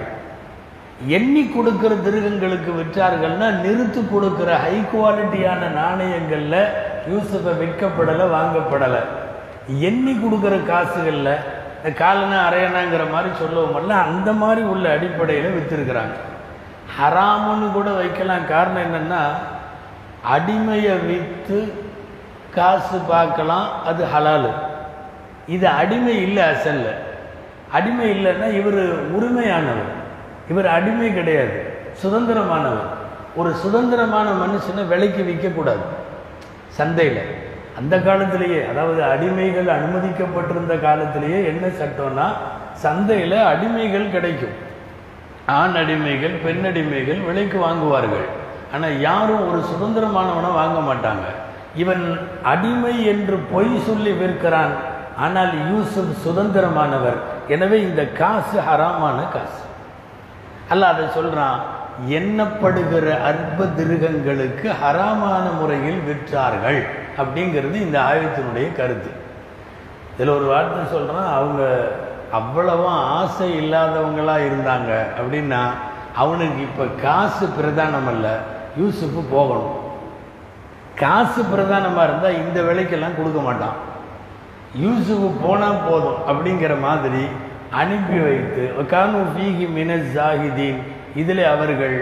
எண்ணி 1.05 1.41
கொடுக்கிற 1.45 1.95
திருகங்களுக்கு 1.95 2.71
விற்றார்கள்னா 2.77 3.47
நிறுத்து 3.63 4.01
கொடுக்கிற 4.11 4.49
ஹை 4.63 4.77
குவாலிட்டியான 4.91 5.67
நாணயங்களில் 5.79 6.61
யூசுஃபை 7.11 7.51
விற்கப்படலை 7.59 8.25
வாங்கப்படலை. 8.35 9.01
எண்ணி 9.89 10.13
கொடுக்குற 10.13 10.65
காசுகளில் 10.65 11.33
இந்த 11.77 11.89
காலனா 11.99 12.37
அரையனாங்கிற 12.47 13.03
மாதிரி 13.11 13.29
சொல்லுவோம்ல 13.41 13.97
அந்த 14.05 14.33
மாதிரி 14.33 14.61
உள்ள 14.73 14.85
அடிப்படையில் 14.95 15.55
விற்றுருக்குறாங்க 15.57 16.15
ஹராமுன்னு 16.97 17.67
கூட 17.71 17.89
வைக்கலாம். 17.99 18.47
காரணம் 18.53 18.85
என்னென்னா 18.87 19.21
அடிமையை 20.35 20.95
விற்று 21.09 21.59
காசு 22.55 22.97
பார்க்கலாம் 23.13 23.67
அது 23.85 24.03
ஹலாலு. 24.13 24.51
இது 25.55 25.67
அடிமை 25.67 26.21
இல்லை 26.21 26.43
அசல்ல. 26.43 26.87
அடிமை 27.77 28.07
இல்லைன்னா 28.15 28.47
இவர் 28.59 28.81
உரிமையானவர். 29.17 29.93
இவர் 30.49 30.67
அடிமை 30.67 31.13
கிடையாது. 31.13 31.57
சுதந்திரமானவர். 32.03 32.87
ஒரு 33.35 33.53
சுதந்திரமான 33.53 34.27
மனுஷனை 34.31 34.87
விலைக்கு 34.87 35.23
விற்கக்கூடாது. 35.23 35.83
சந்தையில். 36.67 37.21
அந்த 37.79 37.99
காலத்திலேயே 37.99 38.65
அதாவது 38.71 39.01
அடிமைகள் 39.03 39.67
அனுமதிக்கப்பட்டிருந்த 39.77 40.81
காலத்திலேயே 40.81 41.45
என்ன 41.45 41.67
சட்டம்னா 41.67 42.27
சந்தையில் 42.73 43.37
அடிமைகள் 43.51 44.11
கிடைக்கும். 44.11 44.55
ஆண் 45.45 45.75
அடிமைகள் 45.75 46.35
பெண் 46.43 46.65
அடிமைகள் 46.65 47.25
விலைக்கு 47.25 47.57
வாங்குவார்கள். 47.59 48.25
ஆனால் 48.73 48.99
யாரும் 48.99 49.49
ஒரு 49.49 49.59
சுதந்திரமானவனை 49.71 50.51
வாங்க 50.53 50.93
மாட்டாங்க. 50.93 51.27
இவன் 51.75 52.19
அடிமை 52.43 53.05
என்று 53.05 53.37
பொய் 53.51 53.79
சொல்லி 53.79 54.11
விற்கிறான். 54.11 54.73
ஆனால் 55.17 55.51
யூசுப் 55.71 56.17
சுதந்திரமானவர். 56.25 57.17
எனவே 57.47 57.81
இந்த 57.81 58.05
காசு 58.05 58.59
ஹராமான 58.59 59.19
காசு. 59.35 59.63
அல்ல 60.71 60.87
அதை 60.93 61.05
சொல்கிறான் 61.17 61.59
எண்ணப்படுகிற 62.17 63.05
அற்ப 63.29 63.65
திருகங்களுக்கு 63.77 64.67
ஹராமான 64.81 65.45
முறையில் 65.59 66.01
விற்றார்கள். 66.07 66.81
அப்படிங்கிறது 67.21 67.77
இந்த 67.85 67.97
ஆயத்தினுடைய 68.09 68.67
கருத்து. 68.79 69.11
இதில் 70.13 70.35
ஒரு 70.35 70.45
வார்த்தை 70.51 70.83
சொல்கிறான் 70.95 71.29
அவங்க 71.37 71.63
அவ்வளவா 72.39 72.93
ஆசை 73.19 73.49
இல்லாதவங்களாக 73.61 74.47
இருந்தாங்க 74.49 74.91
அப்படின்னா 75.17 75.61
அவனுக்கு 76.23 76.61
இப்போ 76.67 76.85
காசு 77.05 77.45
பிரதானம் 77.57 78.09
அல்ல 78.13 78.27
யூசுப்பு 78.81 79.21
போகணும். 79.35 79.75
காசு 81.03 81.41
பிரதானமாக 81.51 82.07
இருந்தால் 82.09 82.39
இந்த 82.43 82.59
விலைக்கெல்லாம் 82.69 83.17
கொடுக்க 83.17 83.39
மாட்டான். 83.47 83.77
யூசுஃபு 84.83 85.27
போனால் 85.43 85.83
போதும் 85.87 86.17
அப்படிங்கிற 86.29 86.73
மாதிரி 86.87 87.23
அனுப்பி 87.81 88.17
வைத்து 88.27 88.63
கானு 88.93 89.19
ஃபீஹி 89.33 89.65
மினஸ் 89.77 90.09
ஜாஹிதீன். 90.17 90.79
இதில் 91.21 91.43
அவர்கள் 91.53 91.97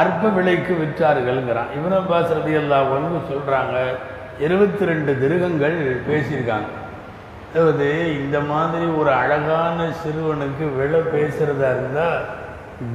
அற்ப 0.00 0.28
விலைக்கு 0.36 0.72
விற்றார்கள்ங்கிறான். 0.80 1.70
இவன் 1.78 1.96
அப்பாஸ் 2.00 2.34
ரதி 2.36 2.52
அல்லா 2.60 2.78
ஒன்று 2.94 3.18
சொல்கிறாங்க 3.30 3.76
இருபத்தி 4.46 4.84
ரெண்டு 4.90 5.12
திருகங்கள் 5.22 5.78
பேசியிருக்காங்க. 6.08 6.70
அதாவது 7.50 7.88
இந்த 8.20 8.40
மாதிரி 8.50 8.86
ஒரு 9.00 9.10
அழகான 9.22 9.86
சிறுவனுக்கு 10.00 10.64
விலை 10.78 11.00
பேசுகிறதா 11.14 11.68
இருந்தால் 11.76 12.18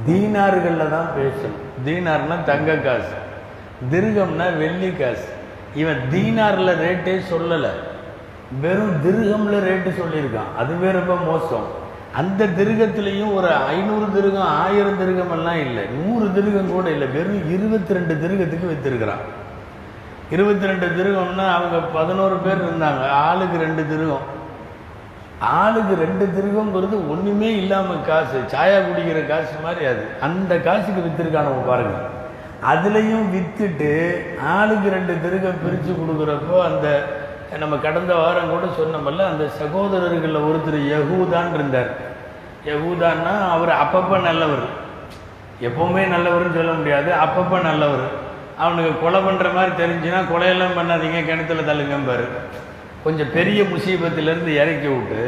தீனார்களில் 0.06 0.92
தான் 0.96 1.10
பேசணும். 1.18 1.64
தீனார்னால் 1.86 2.46
தங்க 2.50 2.76
காசு. 2.86 3.16
திருகம்னா 3.92 4.46
வெள்ளி 4.62 4.90
காசு. 5.00 5.28
இவன் 5.82 6.00
தீனாரில் 6.12 6.78
ரேட்டே 6.84 7.16
சொல்லலை. 7.32 7.72
வெறும் 8.62 8.96
திருகம்ல 9.04 9.56
ரேட்டு 9.68 9.90
சொல்லியிருக்கான். 10.00 10.50
அதுவே 10.58 10.90
ரொம்ப 10.90 11.14
மோசம். 11.14 11.82
அந்த 12.16 12.46
திருகத்திலையும் 12.46 13.34
ஒரு 13.34 13.48
ஐநூறு 13.52 14.12
திருகம் 14.12 14.46
ஆயிரம் 14.46 14.98
திருகம் 14.98 15.30
எல்லாம் 15.30 15.58
இல்லை. 15.58 15.84
நூறு 15.86 16.32
திருகம் 16.32 16.72
கூட 16.72 16.90
இல்லை. 16.90 17.08
வெறும் 17.08 17.50
இருபத்தி 17.50 17.94
ரெண்டு 17.94 18.14
திருகத்துக்கு 18.14 18.70
வித்திருக்கிறான். 18.72 19.24
இருபத்தி 20.30 20.66
ரெண்டு 20.66 20.86
திருகம்னா 20.86 21.46
அவங்க 21.54 21.78
பதினோரு 21.94 22.34
பேர் 22.34 22.64
இருந்தாங்க. 22.64 23.08
ஆளுக்கு 23.08 23.58
ரெண்டு 23.58 23.88
திருகம். 23.88 24.42
ஆளுக்கு 25.40 25.94
ரெண்டு 25.94 26.24
திருகங்கிறது 26.24 27.08
ஒன்றுமே 27.10 27.56
இல்லாமல் 27.56 28.04
காசு. 28.06 28.38
சாயா 28.38 28.78
குடிக்கிற 28.84 29.26
காசு 29.26 29.54
மாதிரி 29.62 29.84
அது. 29.84 30.04
அந்த 30.20 30.56
காசுக்கு 30.56 31.00
வித்திருக்கானவங்க 31.00 31.66
பாருங்க. 31.66 31.96
அதுலேயும் 32.72 33.26
வித்துட்டு 33.34 34.16
ஆளுக்கு 34.46 34.88
ரெண்டு 34.88 35.16
திருகம் 35.22 35.62
பிரித்து 35.64 35.92
கொடுக்குறப்போ 35.92 36.64
அந்த 36.64 37.06
நம்ம 37.62 37.76
கடந்த 37.84 38.12
வாரம் 38.14 38.52
கூட 38.52 38.64
சொன்னோம்ல 38.78 39.24
அந்த 39.32 39.44
சகோதரர்களில் 39.60 40.46
ஒருத்தர் 40.48 40.78
யகூதான் 40.94 41.50
இருந்தார். 41.56 41.90
யகூதான்னா 42.70 43.32
அவர் 43.54 43.72
அப்பப்போ 43.82 44.16
நல்லவர். 44.28 44.64
எப்பவுமே 45.68 46.02
நல்லவர்னு 46.14 46.56
சொல்ல 46.58 46.72
முடியாது 46.80 47.10
அப்பப்போ 47.24 47.58
நல்லவர். 47.68 48.04
அவனுக்கு 48.64 48.92
கொலை 49.02 49.20
பண்ணுற 49.26 49.46
மாதிரி 49.56 49.72
தெரிஞ்சுன்னா 49.82 50.20
கொலையெல்லாம் 50.32 50.76
பண்ணாதீங்க 50.78 51.20
கிணத்துல 51.30 51.66
தள்ளுங்கம்பார் 51.70 52.26
கொஞ்சம் 53.04 53.32
பெரிய 53.36 53.62
முசீபத்திலேருந்து 53.62 54.52
இறக்கி 54.62 54.88
விட்டு 54.92 55.22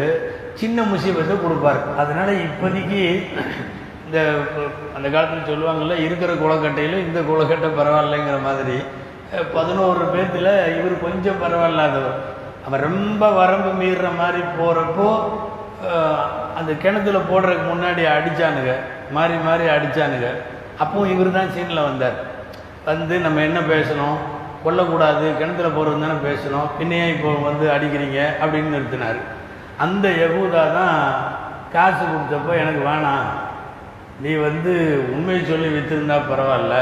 சின்ன 0.54 0.82
முசீபத்தை 0.92 1.34
கொடுப்பார். 1.42 1.80
அதனால் 2.02 2.42
இப்போதைக்கு 2.46 3.00
இந்த 4.06 4.18
அந்த 4.96 5.08
காலத்தில் 5.14 5.48
சொல்லுவாங்கல்ல 5.50 5.96
இருக்கிற 6.06 6.32
குளக்கட்டையில் 6.42 7.04
இந்த 7.06 7.20
குளக்கட்டை 7.30 7.70
பரவாயில்லைங்கிற 7.78 8.38
மாதிரி 8.48 8.76
பதினோரு 9.54 10.02
பேர்த்தில் 10.14 10.52
இவர் 10.78 11.04
கொஞ்சம் 11.04 11.40
பரவாயில்லாதவர். 11.42 12.16
அவன் 12.66 12.80
ரொம்ப 12.80 13.30
வரம்பு 13.30 13.70
மீறுற 13.80 14.06
மாதிரி 14.20 14.42
போகிறப்போ 14.58 15.08
அந்த 16.58 16.72
கிணத்துல 16.82 17.18
போடுறதுக்கு 17.30 17.66
முன்னாடி 17.72 18.02
அடிச்சானுங்க. 18.16 18.72
மாறி 19.16 19.34
மாறி 19.46 19.64
அடிச்சானுங்க. 19.64 20.28
அப்போ 20.82 21.06
இவர் 21.06 21.36
தான் 21.36 21.52
சீனில் 21.54 21.86
வந்தார். 21.88 22.16
வந்து 22.84 23.18
நம்ம 23.18 23.40
என்ன 23.40 23.60
பேசணும்? 23.60 24.16
கொல்லக்கூடாது. 24.64 25.26
கிணத்துல 25.40 25.68
போகிறது 25.76 26.02
தானே 26.04 26.16
பேசணும். 26.28 26.68
பின்னையே 26.78 27.06
இப்போ 27.14 27.30
வந்து 27.48 27.66
அடிக்கிறீங்க? 27.76 28.20
அப்படின்னு 28.42 28.74
நிறுத்தினார். 28.76 29.18
அந்த 29.84 30.08
யகூதா 30.08 30.62
தான் 30.78 30.96
காசு 31.74 32.02
கொடுத்தப்போ 32.04 32.52
எனக்கு 32.62 32.82
வேணாம். 32.90 33.28
நீ 34.20 34.34
வந்து 34.34 34.72
உண்மையை 35.14 35.44
சொல்லி 35.44 35.68
விற்றுருந்தா 35.76 36.16
பரவாயில்ல. 36.30 36.76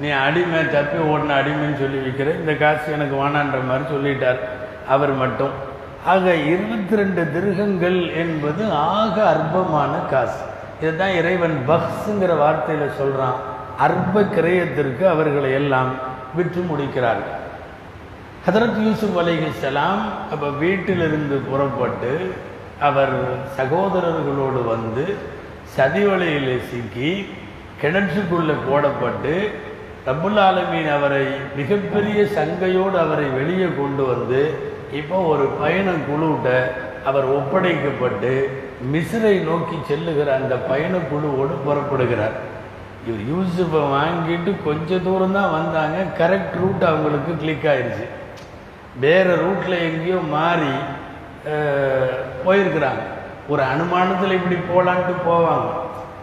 நீ 0.00 0.08
அடிமை 0.08 0.60
தப்பி 0.70 0.98
ஓடின 1.12 1.34
அடிமைன்னு 1.40 1.78
சொல்லி 1.78 1.98
விற்கிற. 1.98 2.28
இந்த 2.40 2.52
காசு 2.52 2.92
எனக்கு 2.92 3.16
வேணான்ற 3.22 3.58
மாதிரி 3.68 3.84
சொல்லிட்டார். 3.94 4.40
அவர் 4.88 5.12
மட்டும். 5.12 5.54
ஆக 6.12 6.34
இருபத்தி 6.34 6.96
ரெண்டு 6.96 7.22
திருகங்கள் 7.32 7.98
என்பது 8.22 8.62
ஆக 8.72 9.16
அற்பமான 9.28 9.92
காசு. 10.10 10.40
இதுதான் 10.82 11.14
இறைவன் 11.20 11.56
பக்ஸுங்கிற 11.68 12.32
வார்த்தையில் 12.44 12.96
சொல்கிறான் 12.96 13.38
அற்ப 13.86 14.20
கிரயத்திற்கு 14.36 15.04
அவர்களை 15.14 15.50
எல்லாம் 15.52 15.90
விற்று 16.34 16.60
முடிக்கிறார்கள் 16.60 17.36
ஹதரத் 18.46 18.78
யூசுப் 18.86 19.18
அலைஹிஸ்ஸலாம் 19.18 20.02
அப்போ 20.32 20.48
வீட்டிலிருந்து 20.62 21.36
புறப்பட்டு 21.50 22.12
அவர் 22.80 23.16
சகோதரர்களோடு 23.58 24.60
வந்து 24.68 25.04
சதிவலையில் 25.76 26.62
சிக்கி 26.70 27.10
கிணற்றுக்குள்ளே 27.82 28.54
போடப்பட்டு 28.68 29.34
ரப்புல் 30.06 30.38
ஆலமீன் 30.46 30.90
அவரை 30.96 31.24
மிகப்பெரிய 31.58 32.20
சங்கையோடு 32.36 32.96
அவரை 33.04 33.26
வெளியே 33.38 33.68
கொண்டு 33.78 34.02
வந்து 34.12 34.40
இப்போ 35.00 35.16
ஒரு 35.32 35.44
பயண 35.60 35.88
குழுவிட்ட 36.08 36.50
அவர் 37.08 37.26
ஒப்படைக்கப்பட்டு 37.38 38.30
மிஸ்ரை 38.92 39.34
நோக்கி 39.48 39.76
செல்லுகிற 39.88 40.28
அந்த 40.40 40.54
பயண 40.70 40.94
குழுவோடு 41.10 41.54
புறப்படுகிறார். 41.66 42.36
இவர் 43.06 43.22
யூசுஃபை 43.32 43.82
வாங்கிட்டு 43.96 44.50
கொஞ்ச 44.66 44.98
தூரம் 45.06 45.36
தான் 45.38 45.54
வந்தாங்க. 45.58 45.98
கரெக்ட் 46.20 46.56
ரூட் 46.60 46.84
அவங்களுக்கு 46.90 47.32
கிளிக் 47.42 47.68
ஆயிடுச்சு 47.72 48.06
வேறு 49.04 49.32
ரூட்டில் 49.42 49.84
எங்கேயோ 49.88 50.20
மாறி 50.36 50.72
போயிருக்கிறாங்க. 52.46 53.02
ஒரு 53.52 53.62
அனுமானத்தில் 53.72 54.36
இப்படி 54.38 54.56
போகலான்ட்டு 54.70 55.14
போவாங்க. 55.28 55.68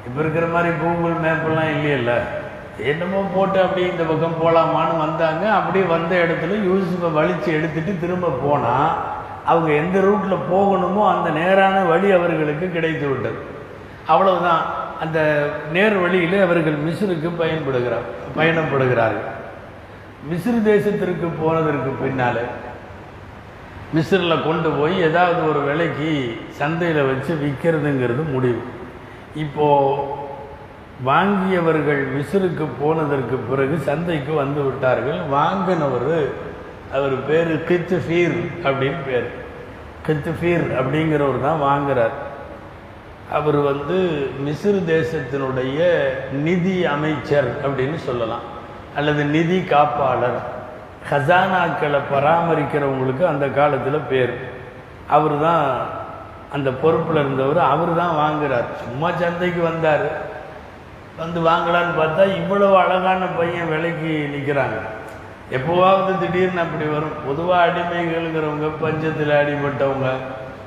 இப்போ 0.07 0.19
இருக்கிற 0.23 0.47
மாதிரி 0.55 0.71
கூகுள் 0.81 1.15
மேப்பெல்லாம் 1.25 1.71
இல்லையல்ல? 1.75 2.13
என்னமோ 2.83 3.25
போட்டு 3.35 3.61
அப்படியே 3.61 3.89
இந்த 3.89 4.03
பக்கம் 4.03 4.39
போகலாமான்னு 4.43 4.97
வந்தாங்க. 4.97 5.49
அப்படியே 5.51 5.85
வந்த 5.85 6.15
இடத்துல 6.15 6.57
யூசுஃபை 6.69 7.09
வலித்து 7.19 7.49
எடுத்துட்டு 7.53 7.97
திரும்ப 7.99 8.39
போனால் 8.43 8.95
அவங்க 9.45 9.71
எந்த 9.73 9.99
ரூட்டில் 9.99 10.45
போகணுமோ 10.51 11.03
அந்த 11.15 11.29
நேரான 11.29 11.83
வழி 11.83 12.11
அவர்களுக்கு 12.11 12.71
கிடைத்து 12.71 13.07
விட்டது. 13.07 13.37
அவ்வளவுதான். 14.07 14.63
அந்த 14.99 15.47
நேர் 15.71 15.97
வழியில் 15.97 16.41
அவர்கள் 16.41 16.77
மிஸ்ருக்கு 16.87 17.29
பயன்படுகிறார் 17.39 18.05
பயணப்படுகிறார்கள். 18.37 19.31
மிஸ்ரு 20.29 20.59
தேசத்திற்கு 20.65 21.27
போனதற்கு 21.41 21.91
பின்னால் 22.03 22.41
மிஸ்ரில் 23.95 24.43
கொண்டு 24.43 24.69
போய் 24.69 25.01
ஏதாவது 25.01 25.49
ஒரு 25.49 25.59
விலைக்கு 25.59 26.37
சந்தையில் 26.47 27.05
வச்சு 27.05 27.33
விற்கிறதுங்கிறது 27.43 28.31
முடிவு. 28.31 28.61
இப்போது 29.35 30.23
வாங்கியவர்கள் 31.03 32.07
விசிறுக்கு 32.17 32.67
போனதற்கு 32.79 33.35
பிறகு 33.35 33.77
சந்தைக்கு 33.77 34.33
வந்து 34.33 34.61
விட்டார்கள். 34.61 35.19
வாங்கினவர் 35.29 36.29
அவர் 36.93 37.25
பேர் 37.27 37.55
கித்துஃபீர் 37.55 38.51
அப்படின்னு 38.63 38.95
பேர். 39.05 39.27
கித்துஃபீர் 40.07 40.65
அப்படிங்கிறவர் 40.79 41.41
தான் 41.41 41.61
வாங்குறார். 41.61 42.15
அவர் 43.31 43.55
வந்து 43.55 44.27
மிசிறு 44.45 44.81
தேசத்தினுடைய 44.87 45.97
நிதி 46.31 46.85
அமைச்சர் 46.85 47.67
அப்படின்னு 47.67 47.95
சொல்லலாம். 47.95 48.45
அல்லது 48.95 49.25
நிதி 49.25 49.59
காப்பாளர். 49.59 50.39
ஹசானாக்களை 51.11 51.99
பராமரிக்கிறவங்களுக்கு 52.13 53.25
அந்த 53.25 53.47
காலத்தில் 53.47 53.99
பேர். 54.09 54.33
அவர் 55.09 55.41
தான் 55.41 55.65
அந்த 56.51 56.71
பொறுப்பில் 56.71 57.15
இருந்தவர் 57.15 57.57
அவர் 57.57 57.95
தான் 57.95 58.15
வாங்குறார். 58.15 58.83
சும்மா 58.83 59.11
சந்தைக்கு 59.11 59.61
வந்தார். 59.61 60.33
வந்து 61.19 61.39
வாங்கலான்னு 61.49 61.93
பார்த்தா 61.99 62.23
இவ்வளவு 62.39 62.75
அழகான 62.83 63.27
பையன் 63.37 63.69
விலைக்கு 63.73 64.13
நிற்கிறாங்க 64.33 64.79
எப்போவாவது 65.57 66.13
திடீர்னு 66.21 66.61
அப்படி 66.63 66.85
வரும். 66.93 67.15
பொதுவாக 67.27 67.65
அடிமைகள்ங்கிறவங்க 67.67 68.67
பஞ்சத்தில் 68.83 69.33
அடிபட்டவங்க 69.41 70.09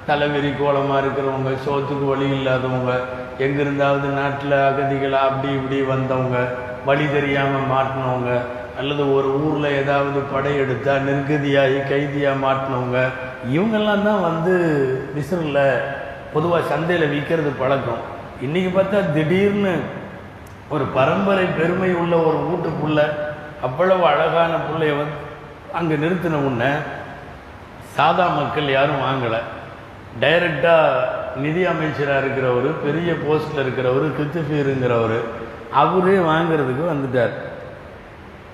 தலைவெறி 0.08 0.50
கோலமாக 0.60 1.00
இருக்கிறவங்க 1.02 1.50
சோத்துக்கு 1.64 2.06
வழி 2.12 2.28
இல்லாதவங்க 2.36 2.92
எங்கிருந்தாவது 3.44 4.08
நாட்டில் 4.18 4.56
அகதிகளாக 4.68 5.26
அப்படி 5.28 5.48
இப்படி 5.58 5.78
வந்தவங்க 5.92 6.38
வழி 6.88 7.06
தெரியாமல் 7.16 7.70
மாட்டினவங்க 7.74 8.32
அல்லது 8.80 9.04
ஒரு 9.16 9.28
ஊரில் 9.42 9.76
ஏதாவது 9.82 10.18
படையெடுத்தால் 10.32 11.06
நிர்கதியாகி 11.08 11.78
கைதியாக 11.92 12.42
மாட்டினவங்க 12.46 12.98
இவங்கெல்லாம் 13.54 14.06
தான் 14.08 14.26
வந்து 14.28 14.54
மிஷினில் 15.16 15.64
பொதுவாக 16.34 16.68
சந்தையில் 16.72 17.12
விற்கிறது 17.14 17.50
பழக்கம். 17.62 18.02
இன்றைக்கி 18.46 18.70
பார்த்தா 18.72 18.98
திடீர்னு 19.14 19.72
ஒரு 20.74 20.84
பரம்பரை 20.96 21.44
பெருமை 21.58 21.90
உள்ள 22.00 22.14
ஒரு 22.28 22.38
வீட்டுக்குள்ள 22.48 23.00
அவ்வளவு 23.66 24.04
அழகான 24.12 24.52
பிள்ளைய 24.64 24.94
வந்து 24.98 25.16
அங்கே 25.78 25.94
நிறுத்தின 26.02 26.40
உடனே 26.48 26.72
சாதா 27.94 28.26
மக்கள் 28.38 28.68
யாரும் 28.74 29.04
வாங்கலை. 29.06 29.40
டைரக்டாக 30.22 31.38
நிதி 31.44 31.62
அமைச்சராக 31.72 32.22
இருக்கிறவர் 32.22 32.68
பெரிய 32.84 33.10
போஸ்டில் 33.24 33.62
இருக்கிறவர் 33.64 34.06
கித்துஃபீருங்கிறவர் 34.18 35.18
அவரே 35.82 36.16
வாங்குறதுக்கு 36.30 36.84
வந்துட்டார். 36.92 37.34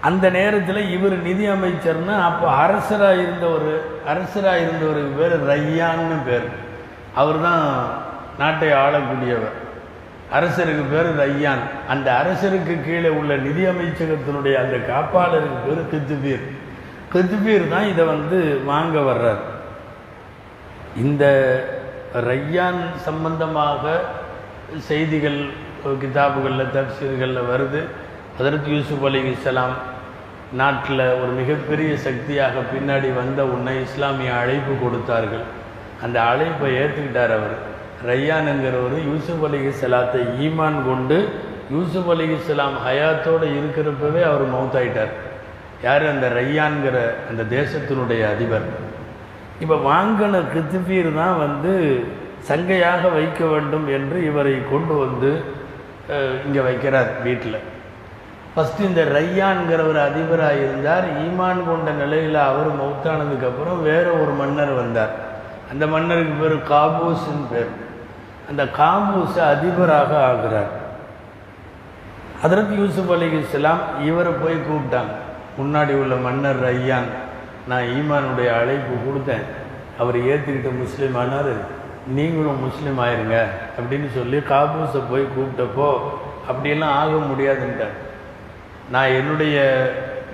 அந்த 0.08 0.24
நேரத்தில் 0.38 0.90
இவர் 0.96 1.16
நிதி 1.26 1.44
அமைச்சர்னு 1.56 2.14
அப்போ 2.28 2.46
அரசராக 2.64 3.20
இருந்தவர் 3.24 3.70
அரசராக 4.12 4.64
இருந்தவருக்கு 4.64 5.14
பேர் 5.20 5.36
ரையான்னு 5.52 6.18
பேர். 6.30 6.48
அவர் 7.20 7.38
தான் 7.48 7.62
நாட்டை 8.40 8.70
ஆளக்கூடியவர். 8.84 9.58
அரசருக்கு 10.36 10.84
பேர் 10.92 11.08
ரையான் 11.22 11.62
அந்த 11.92 12.08
அரசருக்கு 12.20 12.74
கீழே 12.86 13.10
உள்ள 13.18 13.32
நிதி 13.46 13.64
அமைச்சகத்தினுடைய 13.72 14.54
அந்த 14.64 14.76
காப்பாளருக்கு 14.90 15.58
பேர் 15.66 15.90
கித்துபீர் 15.92 16.44
கிருத்பீர் 17.12 17.64
தான் 17.72 17.88
இதை 17.90 18.04
வந்து 18.12 18.38
வாங்க 18.70 18.96
வர்றார். 19.10 19.42
இந்த 21.04 21.24
ரையான் 22.28 22.80
சம்பந்தமாக 23.06 23.92
செய்திகள் 24.88 25.38
கிதாபுகளில் 26.02 26.72
தப்சீர்களில் 26.76 27.48
வருது. 27.50 27.80
அதற்கு 28.38 28.68
யூசுப் 28.76 29.04
அலி 29.08 29.20
இஸ்லாம் 29.32 29.74
நாட்டில் 30.60 31.04
ஒரு 31.20 31.30
மிகப்பெரிய 31.40 31.92
சக்தியாக 32.06 32.64
பின்னாடி 32.72 33.08
வந்த 33.20 33.40
உன்னை 33.54 33.74
இஸ்லாமிய 33.86 34.32
அழைப்பு 34.40 34.74
கொடுத்தார்கள். 34.82 35.44
அந்த 36.04 36.16
அழைப்பை 36.30 36.70
ஏற்றுக்கிட்டார் 36.80 37.34
அவர். 37.38 37.56
ரையானுங்கிறவர் 38.10 38.96
யூசுப் 39.10 39.44
அலி 39.48 39.58
இஸ்லாத்தை 39.72 40.22
ஈமான் 40.46 40.78
கொண்டு 40.88 41.18
யூசுப் 41.74 42.10
அலி 42.14 42.26
இஸ்லாம் 42.38 42.76
ஹயாத்தோடு 42.86 43.46
இருக்கிறப்பவே 43.58 44.22
அவர் 44.30 44.44
மௌத்தாயிட்டார். 44.56 45.12
யார்? 45.86 46.04
அந்த 46.12 46.26
ரையான்கிற 46.38 46.96
அந்த 47.30 47.42
தேசத்தினுடைய 47.56 48.22
அதிபர். 48.34 48.66
இப்போ 49.62 49.76
வாங்கின 49.90 50.40
கிருத்திபீர் 50.52 51.08
தான் 51.20 51.36
வந்து 51.44 51.72
சங்கையாக 52.48 53.10
வைக்க 53.18 53.40
வேண்டும் 53.52 53.86
என்று 53.96 54.16
இவரை 54.30 54.54
கொண்டு 54.72 54.94
வந்து 55.04 55.30
இங்கே 56.46 56.62
வைக்கிறார் 56.68 57.10
வீட்டில். 57.26 57.58
ஃபஸ்ட்டு 58.54 58.86
இந்த 58.88 59.02
ரையான்கிறவர் 59.16 60.00
அதிபராக 60.08 60.58
இருந்தார். 60.64 61.06
ஈமான் 61.24 61.62
கொண்ட 61.68 61.92
நிலையில் 62.02 62.38
அவர் 62.50 62.70
மௌத்தானதுக்கப்புறம் 62.80 63.80
வேறு 63.88 64.10
ஒரு 64.22 64.34
மன்னர் 64.40 64.74
வந்தார். 64.80 65.14
அந்த 65.72 65.84
மன்னருக்கு 65.94 66.34
பேர் 66.42 66.56
காபூஸ்ன்னு 66.72 67.46
பேர். 67.52 67.72
அந்த 68.48 68.66
காமூச 68.66 69.34
அதிபராக 69.52 70.10
ஆகிறார். 70.26 70.72
அதற்கு 72.42 72.74
யூசுப் 72.76 73.12
அலி 73.12 73.26
இஸ்லாம் 73.38 73.80
இவரை 74.04 74.32
போய் 74.32 74.64
கூப்பிட்டாங்க. 74.66 75.12
முன்னாடி 75.60 75.92
உள்ள 76.02 76.14
மன்னர் 76.14 76.62
ஐயான் 76.74 77.08
நான் 77.68 77.82
ஈமானுடைய 77.82 78.48
அழைப்பு 78.60 78.94
கொடுத்தேன். 79.04 79.44
அவர் 79.98 80.16
ஏற்றுக்கிட்ட 80.16 80.78
முஸ்லீம் 80.78 81.14
ஆனார் 81.14 81.52
நீங்களும் 82.06 82.62
முஸ்லீம் 82.64 82.98
ஆயிருங்க 82.98 83.36
அப்படின்னு 83.78 84.08
சொல்லி 84.14 84.38
காபூஸை 84.38 85.02
போய் 85.10 85.32
கூப்பிட்டப்போ 85.34 85.88
அப்படியெல்லாம் 86.48 86.96
ஆக 86.96 87.10
முடியாதுன்ட்டார். 87.10 87.94
நான் 88.90 89.14
என்னுடைய 89.18 89.56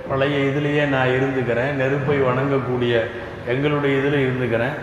பழைய 0.09 0.37
இதுலேயே 0.37 0.87
நான் 0.87 1.07
இருந்துக்கிறேன். 1.07 1.71
நெருப்பை 1.71 2.17
வணங்கக்கூடிய 2.21 3.03
எங்களுடைய 3.47 3.99
இதில் 3.99 4.25
இருந்துக்கிறேன். 4.25 4.75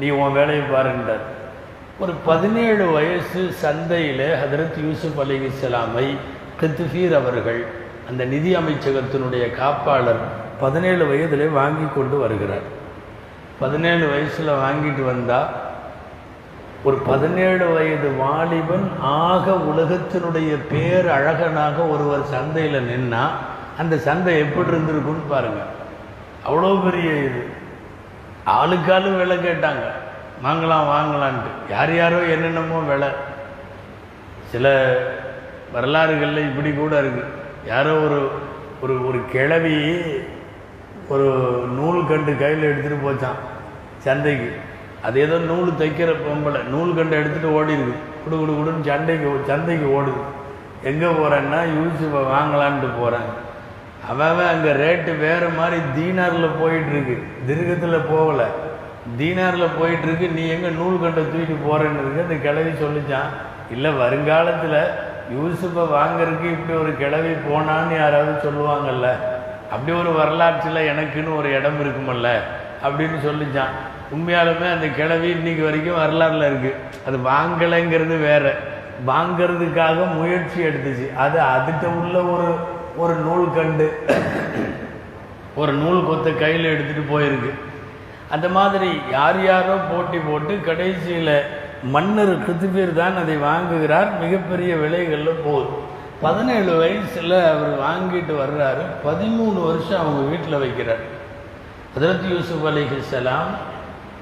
நீ 0.00 0.10
உன் 0.10 0.32
வேலையை 0.32 0.64
பாருன்ட்டார். 0.64 1.24
ஒரு 2.00 2.12
பதினேழு 2.12 2.84
வயசு 2.86 3.52
சந்தையில் 3.52 4.26
ஹதரத் 4.40 4.76
யூசுப் 4.86 5.20
அலி 5.20 5.36
இஸ்லாமை 5.46 6.04
கித்துஃபீர் 6.60 7.14
அவர்கள் 7.20 7.66
அந்த 8.08 8.24
நிதி 8.24 8.56
அமைச்சகத்தினுடைய 8.56 9.44
காப்பாளர் 9.56 10.20
பதினேழு 10.60 11.06
வயதில் 11.06 11.48
வாங்கி 11.48 11.86
கொண்டு 11.94 12.18
வருகிறார். 12.18 12.66
பதினேழு 13.58 14.08
வயசில் 14.08 14.54
வாங்கிட்டு 14.64 15.04
வந்தால் 15.04 15.48
ஒரு 16.84 16.96
பதினேழு 16.96 17.66
வயது 17.74 18.10
வாலிபன் 18.10 18.88
ஆக 19.00 19.50
உலகத்தினுடைய 19.50 20.56
பேர் 20.70 21.08
அழகனாக 21.08 21.82
ஒருவர் 21.82 22.24
சந்தையில் 22.24 22.88
நின்னா 22.90 23.24
அந்த 23.78 23.96
சந்தை 23.96 24.38
எப்படி 24.38 24.68
இருந்திருக்குன்னு 24.68 25.28
பாருங்கள் 25.28 25.72
அவ்வளோ 26.46 26.90
பெரிய 26.90 27.10
இது. 27.14 27.46
ஆளுக்காலும் 28.44 29.18
விலை 29.18 29.36
கேட்டாங்க. 29.36 29.86
வாங்கலாம் 30.44 30.88
வாங்கலான்ட்டு. 30.94 31.50
யார் 31.74 31.92
யாரோ 32.00 32.18
என்னென்னமோ 32.34 32.80
விலை. 32.90 33.10
சில 34.52 34.66
வரலாறுகளில் 35.74 36.46
இப்படி 36.48 36.70
கூட 36.72 36.92
இருக்குது 37.02 37.32
யாரோ 37.70 37.92
ஒரு 38.06 38.18
ஒரு 38.82 38.94
ஒரு 39.08 39.18
கிழவி 39.32 39.76
ஒரு 41.12 41.26
நூல் 41.78 42.00
கண்டு 42.10 42.32
கையில் 42.42 42.68
எடுத்துகிட்டு 42.68 43.04
போச்சான் 43.06 43.40
சந்தைக்கு. 44.06 44.50
அது 45.06 45.16
ஏதோ 45.24 45.36
நூல் 45.50 45.70
தைக்கிற 45.80 46.10
பொம்பளை. 46.26 46.60
நூல் 46.74 46.96
கண்டு 46.98 47.18
எடுத்துகிட்டு 47.20 47.56
ஓடி 47.58 47.74
குடு 48.22 48.36
குடு 48.38 48.52
குடுன்னு 48.58 48.88
சண்டைக்கு 48.90 49.34
சந்தைக்கு 49.50 49.88
ஓடுது. 49.98 50.22
எங்கே 50.90 51.10
போகிறேன்னா 51.18 51.60
யூசுஃபை 51.76 52.22
வாங்கலான்ட்டு 52.34 52.88
போகிறாங்க 53.00 53.32
அவன் 54.12 54.50
அங்கே 54.52 54.72
ரேட்டு 54.82 55.12
வேறு 55.26 55.48
மாதிரி 55.58 55.78
தீனாரில் 55.96 56.56
போயிட்டுருக்கு 56.60 57.16
திருகத்தில் 57.48 58.08
போகலை. 58.12 58.48
தீனாரில் 59.16 59.76
போயிட்டுருக்கு 59.80 60.32
நீ 60.32 60.48
எங்கே 60.48 60.68
நூல் 60.68 61.00
கண்டை 61.00 61.22
தூக்கிட்டு 61.22 61.56
போகிறேன்னு 61.66 62.22
அந்த 62.22 62.34
கிளவி 62.34 62.70
சொல்லிச்சான் 62.70 63.30
இல்லை 63.70 63.90
வருங்காலத்தில் 63.90 64.80
யூசுஃபை 65.36 65.84
வாங்கறதுக்கு 65.96 66.50
இப்படி 66.50 66.78
ஒரு 66.78 66.96
கிளவி 66.96 67.28
போனான்னு 67.28 67.96
யாராவது 67.96 68.50
சொல்லுவாங்கல்ல 68.50 69.08
அப்படி 69.70 69.98
ஒரு 69.98 70.12
வரலாற்றில் 70.12 70.86
எனக்குன்னு 70.92 71.36
ஒரு 71.36 71.52
இடம் 71.52 71.80
இருக்குமல்ல 71.80 72.28
அப்படின்னு 72.84 73.18
சொல்லிச்சான். 73.24 73.74
உண்மையாலுமே 74.14 74.72
அந்த 74.72 74.86
கிழவி 74.96 75.28
இன்னைக்கு 75.30 75.64
வரைக்கும் 75.64 75.96
வரலாறுல 75.96 76.46
இருக்கு. 76.46 76.74
அது 77.06 77.16
வாங்கலைங்கிறது 77.16 78.20
வேற. 78.20 78.56
வாங்கிறதுக்காக 79.06 80.14
முயற்சி 80.14 80.62
எடுத்துச்சு. 80.62 81.14
அது 81.16 81.40
அதுகிட்ட 81.40 81.86
உள்ள 81.86 82.22
ஒரு 82.22 82.54
ஒரு 82.96 83.14
நூல் 83.14 83.54
கண்டு 83.54 84.06
ஒரு 85.54 85.72
நூல் 85.72 86.04
கொத்த 86.08 86.38
கையில் 86.38 86.70
எடுத்துகிட்டு 86.72 87.14
போயிருக்கு. 87.14 87.52
அந்த 88.30 88.48
மாதிரி 88.48 88.90
யார் 89.10 89.44
யாரோ 89.44 89.74
போட்டி 89.90 90.18
போட்டு 90.18 90.60
கடைசியில் 90.60 91.42
மன்னர் 91.82 92.34
கிருத்துபீர் 92.38 92.92
தான் 92.92 93.16
அதை 93.16 93.36
வாங்குகிறார். 93.36 94.08
மிகப்பெரிய 94.20 94.76
விலைகளில் 94.76 95.40
போகுது 95.44 95.86
பதினேழு 96.22 96.76
வயசில் 96.76 97.32
அவர் 97.32 97.74
வாங்கிட்டு 97.78 98.34
வர்றாரு. 98.42 98.84
பதிமூணு 99.04 99.66
வருஷம் 99.66 100.00
அவங்க 100.00 100.22
வீட்டில் 100.22 100.64
வைக்கிறார். 100.64 101.02
ஹதரத் 101.96 102.28
யூசுப் 102.30 102.66
அலிஹலாம் 102.66 103.50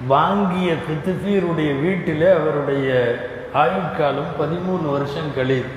வாங்கிய 0.06 0.74
கிருத்திபீருடைய 0.86 1.80
வீட்டில் 1.80 2.26
அவருடைய 2.34 3.18
ஆயுட்காலம் 3.54 4.32
பதிமூணு 4.38 4.90
வருஷம் 4.92 5.32
கழியுது 5.36 5.72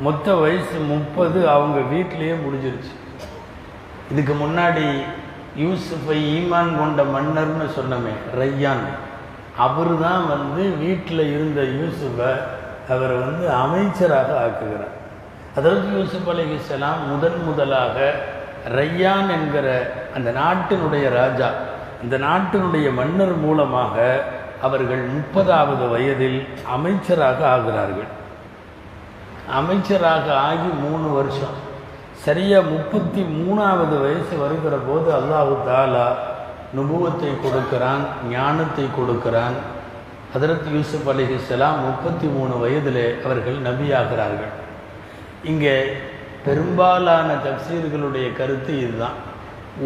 மொத்த 0.00 0.34
வயசு 0.34 0.78
முப்பது. 0.78 1.48
அவங்க 1.48 1.80
வீட்டிலேயே 1.80 2.32
முடிஞ்சிருச்சு. 2.32 2.94
இதுக்கு 4.12 4.34
முன்னாடி 4.34 4.86
யூசுஃபை 5.62 6.16
ஈமான் 6.36 6.70
கொண்ட 6.78 7.02
மன்னர்னு 7.14 7.66
சொன்னமே 7.76 8.14
ரையான். 8.40 8.84
அவர் 9.56 10.00
தான் 10.00 10.24
வந்து 10.28 10.62
வீட்டில் 10.76 11.24
இருந்த 11.34 11.60
யூசுஃபை 11.62 12.32
அவரை 12.92 13.16
வந்து 13.16 13.50
அமைச்சராக 13.50 14.30
ஆக்குகிறார். 14.44 14.94
அதாவது 15.56 15.86
யூசுப் 15.98 16.30
அலிஹலாம் 16.32 17.02
முதன் 17.10 17.38
முதலாக 17.44 18.14
ரையான் 18.78 19.28
என்கிற 19.36 19.66
அந்த 20.16 20.28
நாட்டினுடைய 20.40 21.06
ராஜா 21.20 21.48
அந்த 22.02 22.18
நாட்டினுடைய 22.18 22.86
மன்னர் 22.94 23.36
மூலமாக 23.36 24.24
அவர்கள் 24.62 25.02
முப்பதாவது 25.14 25.84
வயதில் 25.88 26.48
அமைச்சராக 26.74 27.40
ஆகிறார்கள். 27.54 28.10
அமைச்சராக 29.58 30.26
ஆகி 30.48 30.70
மூணு 30.84 31.08
வருஷம். 31.08 31.56
சரியாக 32.24 32.70
முப்பத்தி 32.74 33.22
மூணாவது 33.38 33.94
வயசு 34.02 34.34
வருகிற 34.42 34.74
போது 34.88 35.08
அல்லாஹு 35.18 35.54
தாலா 35.68 36.04
நுபுவத்தை 36.76 37.32
கொடுக்கிறான் 37.44 38.04
ஞானத்தை 38.30 38.86
கொடுக்கிறான். 38.98 39.56
ஹதரத் 40.34 40.68
யூசுப் 40.74 41.08
அலிஹிஸ்லாம் 41.12 41.78
முப்பத்தி 41.86 42.26
மூணு 42.36 42.54
வயதிலே 42.62 43.06
அவர்கள் 43.24 43.58
நபியாகிறார்கள். 43.66 44.52
இங்கே 45.50 45.76
பெரும்பாலான 46.46 47.28
தப்சீர்களுடைய 47.46 48.28
கருத்து 48.38 48.72
இதுதான். 48.84 49.18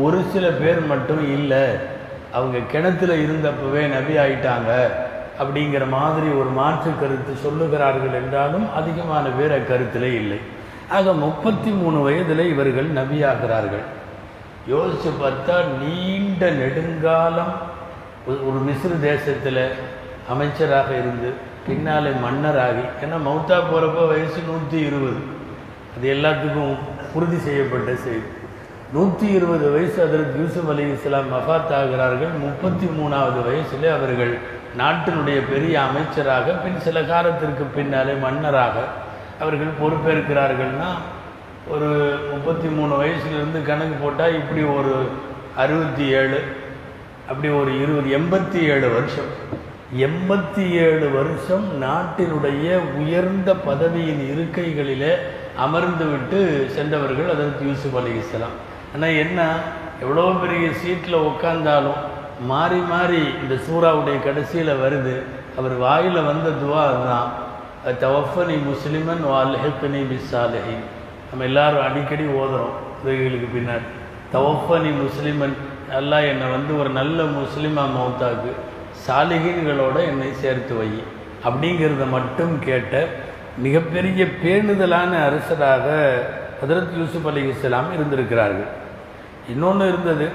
ஒரு 0.05 0.21
சில 0.33 0.47
பேர் 0.61 0.81
மட்டும் 0.93 1.25
இல்லை 1.37 1.65
அவங்க 2.39 2.59
கிணத்துல 2.73 3.13
இருந்தப்பவே 3.25 3.83
நபி 3.97 4.15
ஆயிட்டாங்க 4.25 4.71
அப்படிங்கிற 5.43 5.85
மாதிரி 5.97 6.29
ஒரு 6.41 6.53
மாற்று 6.61 6.93
கருத்து 7.03 7.35
சொல்லுகிறார்கள் 7.47 8.17
என்றாலும் 8.21 8.67
அதிகமான 8.81 9.25
பேர் 9.39 9.57
அக்கருத்திலே 9.59 10.13
இல்லை. 10.23 10.41
ஆக 10.89 11.13
முப்பத்தி 11.13 11.71
மூணு 11.71 12.03
வயதில் 12.03 12.39
இவர்கள் 12.39 12.93
நபியாகிறார்கள். 12.93 13.83
யோசித்து 14.67 15.11
பார்த்தா 15.11 15.65
நீண்ட 15.85 16.51
நெடுங்காலம் 16.51 17.53
ஒரு- 18.29 18.51
ஒரு 18.51 18.63
மிஸ்ரு 18.67 19.01
தேசத்தில் 19.01 19.71
அமைச்சராக 20.29 20.91
இருந்து 20.91 21.33
பின்னாலே 21.67 22.09
மன்னராகி 22.09 22.83
ஏன்னா 23.05 23.29
மௌத்தா 23.29 23.63
போகிறப்ப 23.63 24.09
வயசு 24.09 24.43
நூற்றி 24.43 24.79
இருபது. 24.79 25.17
அது 25.99 26.15
எல்லாத்துக்கும் 26.15 26.77
உறுதி 27.13 27.37
செய்யப்பட்ட 27.37 27.95
செய்தி. 27.95 28.23
நூற்றி 28.93 29.27
இருபது 29.27 29.71
வயசு 29.71 30.03
அதற்கு 30.03 30.41
யூசுப் 30.41 30.71
அலி 30.71 30.91
இஸ்லாம் 30.91 31.33
மஃபாத் 31.33 31.75
ஆகிறார்கள். 31.75 32.39
முப்பத்தி 32.41 32.87
மூணாவது 32.87 33.45
வயசில் 33.47 33.89
அவர்கள் 33.89 34.39
நாட்டினுடைய 34.79 35.43
பெரிய 35.53 35.83
அமைச்சராக 35.83 36.53
பின் 36.53 36.81
சில 36.81 37.03
காலத்திற்கு 37.03 37.65
பின்னாலே 37.65 38.13
மன்னராக 38.13 38.73
அவர்கள் 39.41 39.79
பொறுப்பேற்கிறார்கள்னா 39.83 40.91
ஒரு 41.75 41.89
முப்பத்தி 42.31 42.69
மூணு 42.69 42.93
வயசுலேருந்து 43.03 43.61
கணக்கு 43.65 43.97
போட்டால் 44.03 44.35
இப்படி 44.35 44.63
ஒரு 44.63 44.95
அறுபத்தி 45.57 46.05
ஏழு 46.21 46.41
அப்படி 47.31 47.49
ஒரு 47.49 47.71
இருபது 47.81 48.09
எண்பத்தி 48.19 48.61
ஏழு 48.75 48.89
வருஷம். 48.91 49.31
எண்பத்தி 50.07 50.65
ஏழு 50.87 51.07
வருஷம் 51.11 51.67
நாட்டினுடைய 51.83 52.67
உயர்ந்த 53.01 53.55
பதவியின் 53.67 54.23
இருக்கைகளிலே 54.33 55.13
அமர்ந்து 55.57 56.05
விட்டு 56.05 56.41
சென்றவர்கள் 56.77 57.33
அதற்கு 57.35 57.67
யூசுப் 57.67 57.97
அலி 57.97 58.13
இஸ்லாம். 58.19 58.57
ஆனால் 58.95 59.19
என்ன 59.25 59.49
எவ்வளோ 60.01 60.25
பெரிய 60.43 60.67
சீட்டில் 60.83 61.25
உட்காந்தாலும் 61.31 62.01
மாறி 62.53 62.81
மாறி 62.93 63.23
இந்த 63.43 63.55
சூறாவுடைய 63.67 64.17
கடைசியில் 64.25 64.81
வருது. 64.85 65.15
அவர் 65.59 65.77
வாயில் 65.77 66.27
வந்த 66.31 66.49
துவா 66.63 66.83
அதுதான். 66.89 67.31
தவஃபனி 67.85 68.59
முஸ்லிமன் 68.71 69.23
வால்ஹெக்கனி 69.33 70.03
பிசாலஹின் 70.11 70.85
நம்ம 71.31 71.45
எல்லாரும் 71.45 71.83
அடிக்கடி 71.83 72.25
ஓதுறோம் 72.25 72.75
இதுகளுக்கு 73.05 73.49
பின்னாடி 73.55 73.87
தவஃபனி 74.33 74.91
முஸ்லிமன் 75.05 75.55
எல்லாம் 75.95 76.23
என்னை 76.23 76.51
வந்து 76.51 76.79
ஒரு 76.79 76.91
நல்ல 76.91 77.23
முஸ்லிமா 77.23 77.85
மௌத்தாக்கு 77.97 78.53
சாலிகீன்களோட 79.07 80.07
என்னை 80.07 80.33
சேர்த்து 80.33 80.75
வை. 80.75 80.91
அப்படிங்கிறத 81.45 82.11
மட்டும் 82.11 82.59
கேட்ட 82.59 83.07
மிகப்பெரிய 83.59 84.25
பேணுதலான 84.25 85.25
அரசராக 85.25 85.87
ஹதரத் 86.63 86.99
யூசுப் 86.99 87.27
அலி 87.27 87.49
இஸ்லாம் 87.49 87.93
இருந்திருக்கிறார்கள். 87.93 88.69
இன்னொன்று 89.49 89.89
இருந்தது 89.89 90.29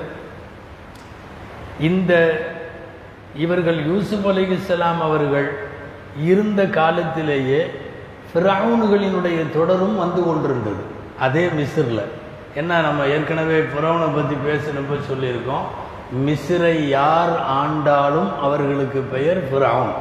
இந்த 1.79 2.41
இவர்கள் 3.35 3.85
யூசுப் 3.85 4.27
அலி 4.27 4.47
இஸ்லாம் 4.47 5.01
அவர்கள் 5.01 5.72
இருந்த 6.21 6.65
காலத்திலேயே 6.65 7.71
ஃபிரவுன்களினுடைய 8.33 9.51
தொடரும் 9.53 9.97
வந்து 9.97 10.23
கொண்டிருந்தது. 10.23 10.83
அதே 11.19 11.45
மிஸ்ரில். 11.45 12.03
என்ன 12.55 12.81
நம்ம 12.81 13.05
ஏற்கனவே 13.05 13.59
ஃபிரவுனை 13.59 14.09
பற்றி 14.15 14.35
பேசினப்ப 14.35 14.99
சொல்லியிருக்கோம். 15.11 15.65
மிஸ்ரை 16.25 16.87
யார் 16.87 17.29
ஆண்டாலும் 17.29 18.39
அவர்களுக்கு 18.41 18.99
பெயர் 18.99 19.51
ஃபிரவுன். 19.51 19.93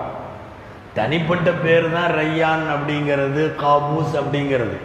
தனிப்பட்ட 0.94 1.50
பேர் 1.50 1.92
தான் 1.92 2.10
ரையான் 2.10 2.64
அப்படிங்கிறது 2.74 3.52
காபூஸ் 3.60 4.14
அப்படிங்கிறது. 4.14 4.76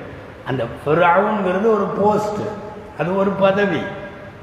அந்த 0.45 0.63
ஃபிரவுன்கிறது 0.63 1.67
ஒரு 1.73 1.93
போஸ்ட் 1.97 2.39
அது 2.99 3.17
ஒரு 3.17 3.30
பதவி. 3.30 3.82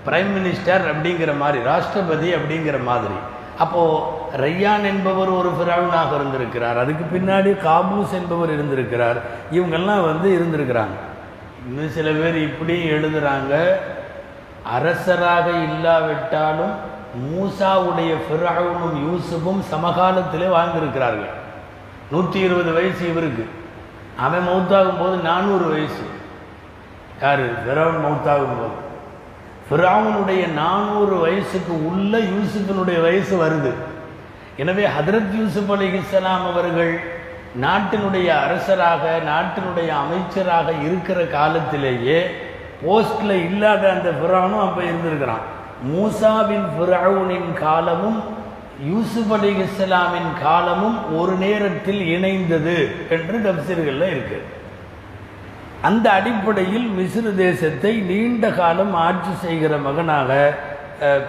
பிரைம் 0.07 0.33
மினிஸ்டர் 0.37 0.83
அப்படிங்கிற 0.93 1.37
மாதிரி 1.39 1.65
ராஷ்டிரபதி 1.65 2.39
அப்படிங்கிற 2.39 2.83
மாதிரி. 2.83 3.15
அப்போது 3.59 4.23
ரையான் 4.37 4.85
என்பவர் 4.85 5.29
ஒரு 5.29 5.51
ஃபிரௌனாக 5.51 6.15
இருந்திருக்கிறார். 6.15 6.79
அதுக்கு 6.79 7.19
பின்னாடி 7.19 7.67
காபூஸ் 7.67 8.13
என்பவர் 8.13 8.53
இருந்திருக்கிறார். 8.53 9.17
இவங்கெல்லாம் 9.53 10.05
வந்து 10.05 10.39
இருந்திருக்கிறாங்க. 10.39 10.97
இன்னும் 11.69 11.91
சில 11.91 12.11
பேர் 12.11 12.37
இப்படி 12.37 12.91
எழுதுகிறாங்க 12.91 13.75
அரசராக 14.65 15.51
இல்லாவிட்டாலும் 15.51 16.93
மூசாவுடைய 17.33 18.15
ஃபிரௌனும் 18.27 18.99
யூசுஃபும் 19.07 19.63
சமகாலத்திலே 19.71 20.49
வாழ்ந்திருக்கிறார்கள். 20.49 21.43
நூற்றி 22.11 22.41
இருபது 22.41 22.73
வயசு 22.73 23.09
இவருக்கு. 23.09 23.49
அவன் 24.19 24.49
மௌத்தாகும் 24.49 24.99
போது 24.99 25.17
நானூறு 25.17 25.65
வயசு. 25.65 26.03
யார்? 27.23 27.65
ஃபிரவுன் 27.65 28.05
மௌத்தாகும் 28.05 28.57
போது. 28.61 28.83
ஃபிராவுனுடைய 29.71 30.53
நானூறு 30.53 31.19
வயசுக்கு 31.19 31.87
உள்ள 31.87 32.19
யூசுஃபினுடைய 32.19 33.03
வயசு 33.03 33.47
வருது. 33.47 33.94
எனவே 34.63 34.85
ஹதரத் 34.97 35.33
யூசுப் 35.41 35.71
அலி 35.75 35.87
இஸ்லாம் 35.99 36.45
அவர்கள் 36.51 36.93
நாட்டினுடைய 37.65 38.29
அரசராக 38.45 39.05
நாட்டினுடைய 39.31 39.91
அமைச்சராக 40.03 40.69
இருக்கிற 40.87 41.19
காலத்திலேயே 41.37 42.19
போஸ்டில் 42.85 43.35
இல்லாத 43.49 43.83
அந்த 43.95 44.09
ஃபிரானும் 44.19 44.65
அப்போ 44.67 44.81
இருந்திருக்கிறான். 44.83 45.45
மூசாவின் 45.91 46.67
ஃபிரவுனின் 46.75 47.51
காலமும் 47.65 48.19
யூசுப் 48.91 49.33
அலி 49.37 49.51
இஸ்லாமின் 49.67 50.31
காலமும் 50.43 50.99
ஒரு 51.21 51.35
நேரத்தில் 51.45 52.03
இணைந்தது 52.17 52.77
என்று 53.17 53.37
தப்சீர்களில் 53.47 54.11
இருக்கு. 54.15 54.39
அந்த 55.89 56.07
அடிப்படையில் 56.19 56.87
மிஸ்ரு 56.99 57.33
தேசத்தை 57.37 57.93
நீண்ட 58.11 58.45
காலம் 58.61 58.95
ஆட்சி 59.07 59.33
செய்கிற 59.43 59.77
மகனாக 59.87 60.31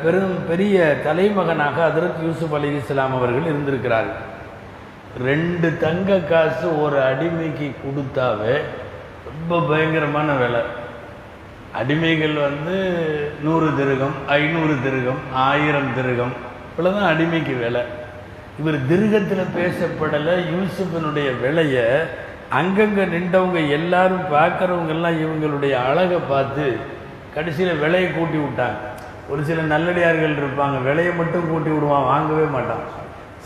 பெரும் 0.04 0.38
பெரிய 0.50 0.78
தலைமகனாக 1.06 1.78
அதரத் 1.90 2.24
யூசுப் 2.26 2.56
அலி 2.58 2.70
இஸ்லாம் 2.76 3.16
அவர்கள் 3.18 3.50
இருந்திருக்கிறார்கள் 3.52 4.24
ரெண்டு 5.28 5.68
தங்க 5.84 6.18
காசு 6.32 6.68
ஒரு 6.84 6.98
அடிமைக்கு 7.10 7.68
கொடுத்தாவே 7.84 8.56
ரொம்ப 9.30 9.60
பயங்கரமான 9.70 10.32
விலை. 10.42 10.62
அடிமைகள் 11.80 12.36
வந்து 12.48 12.76
நூறு 13.46 13.70
திருகம் 13.78 14.16
ஐநூறு 14.38 14.76
திருகம் 14.84 15.22
ஆயிரம் 15.34 15.90
திருகம் 15.96 16.34
இவ்வளோதான் 16.70 17.12
அடிமைக்கு 17.14 17.56
விலை. 17.64 17.84
இவர் 18.60 18.78
திருகத்தில் 18.92 19.54
பேசப்படலை 19.58 20.36
யூசுஃபினுடைய 20.54 21.30
விலையை 21.44 21.86
அங்கங்கே 22.60 23.06
நின்றவங்க 23.16 23.70
எல்லாரும் 23.78 24.26
பார்க்குறவங்கெல்லாம் 24.36 25.20
இவங்களுடைய 25.24 25.74
அழகை 25.90 26.20
பார்த்து 26.34 26.66
கடைசியில் 27.36 27.82
விலையை 27.84 28.10
கூட்டி 28.12 28.38
விட்டாங்க. 28.38 28.78
ஒரு 29.32 29.42
சில 29.48 29.62
நல்லடியார்கள் 29.74 30.40
இருப்பாங்க. 30.42 30.78
விலையை 30.88 31.14
மட்டும் 31.20 31.50
கூட்டி 31.52 31.70
விடுவான் 31.70 32.10
வாங்கவே 32.12 32.46
மாட்டான். 32.56 32.84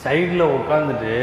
சைடில் 0.04 0.54
உட்காந்துட்டு 0.58 1.14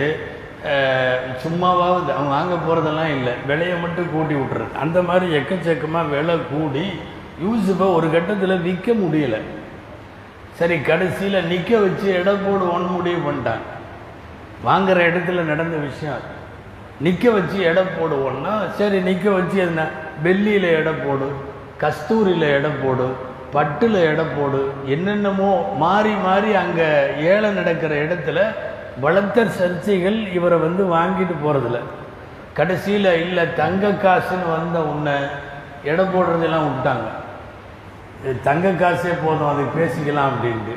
சும்மாவாவது 1.43 2.09
அவன் 2.15 2.35
வாங்க 2.37 2.55
போகிறதெல்லாம் 2.57 3.13
இல்லை. 3.17 3.35
விலையை 3.51 3.77
மட்டும் 3.83 4.11
கூட்டி 4.15 4.35
விட்டுறது. 4.35 4.73
அந்த 4.85 4.99
மாதிரி 5.09 5.27
எக்கச்சக்கமாக 5.39 6.11
விலை 6.15 6.37
கூடி 6.53 6.87
யூசுஃபை 7.45 7.87
ஒரு 7.99 8.07
கட்டத்தில் 8.15 8.65
விற்க 8.67 8.89
முடியல. 9.03 9.39
சரி 10.59 10.77
கடைசியில் 10.89 11.49
நிற்க 11.53 11.73
வச்சு 11.85 12.07
எடை 12.19 12.35
போடுவோன்னு 12.47 12.89
முடிவு 12.97 13.21
பண்ணிட்டான். 13.27 13.63
வாங்குகிற 14.67 14.99
இடத்துல 15.11 15.45
நடந்த 15.53 15.77
விஷயம் 15.89 16.23
நிற்க 17.07 17.25
வச்சு 17.37 17.59
எடை 17.71 17.83
போடுவோன்னா 17.97 18.53
சரி 18.79 18.99
நிற்க 19.09 19.27
வச்சு 19.39 19.59
என்ன? 19.69 19.81
வெள்ளியில் 20.27 20.69
எடை 20.79 20.93
போடு 21.05 21.27
கஸ்தூரியில் 21.83 22.47
எடை 22.59 22.71
போடு 22.83 23.09
பட்டில் 23.55 23.99
எடை 24.11 24.25
போடு. 24.37 24.61
என்னென்னமோ 24.95 25.51
மாறி 25.83 26.15
மாறி 26.25 26.51
அங்கே 26.63 26.89
ஏழை 27.33 27.51
நடக்கிற 27.59 27.93
இடத்துல 28.05 28.39
வளர்த்தர் 29.05 29.57
சர்ச்சைகள் 29.59 30.19
இவரை 30.37 30.59
வந்து 30.65 30.83
வாங்கிட்டு 30.97 31.35
போகிறதில்ல 31.45 31.81
கடைசியில் 32.59 33.11
இல்லை 33.25 33.45
தங்க 33.61 33.87
காசுன்னு 34.05 34.47
வந்த 34.57 34.79
உன்னை 34.93 35.17
எடை 35.91 36.05
போடுறதெல்லாம் 36.15 36.67
விட்டாங்க. 36.69 37.09
தங்க 38.47 38.67
காசே 38.83 39.13
போதும் 39.25 39.51
அதை 39.53 39.65
பேசிக்கலாம் 39.77 40.31
அப்படின்ட்டு. 40.31 40.75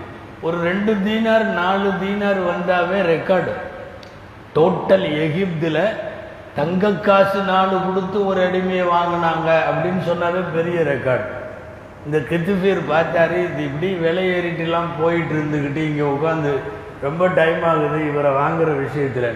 ஒரு 0.48 0.58
ரெண்டு 0.68 0.92
தீனார் 1.06 1.46
நாலு 1.62 1.90
தீனார் 2.02 2.42
வந்தாவே 2.52 3.00
ரெக்கார்டு. 3.14 3.54
டோட்டல் 4.56 5.08
எகிப்தில் 5.26 5.84
தங்க 6.60 6.92
காசு 7.08 7.40
நாலு 7.54 7.76
கொடுத்து 7.86 8.18
ஒரு 8.30 8.40
அடிமையை 8.48 8.86
வாங்கினாங்க 8.96 9.50
அப்படின்னு 9.70 10.02
சொன்னாவே 10.10 10.42
பெரிய 10.58 10.80
ரெக்கார்டு. 10.94 11.28
இந்த 12.06 12.18
கித்துஃபீர் 12.30 12.82
பார்த்தாரு 12.92 13.38
இது 13.48 13.62
இப்படி 13.70 13.88
விலை 14.04 14.26
ஏறிட்டுலாம் 14.36 14.92
போயிட்டு 15.00 15.34
இருந்துக்கிட்டு 15.38 15.82
இங்கே 15.90 16.06
உட்காந்து 16.16 16.52
ரொம்ப 17.06 17.24
டைம் 17.40 17.64
ஆகுது 17.72 18.00
இவரை 18.12 18.32
வாங்குகிற 18.42 18.72
விஷயத்தில். 18.86 19.30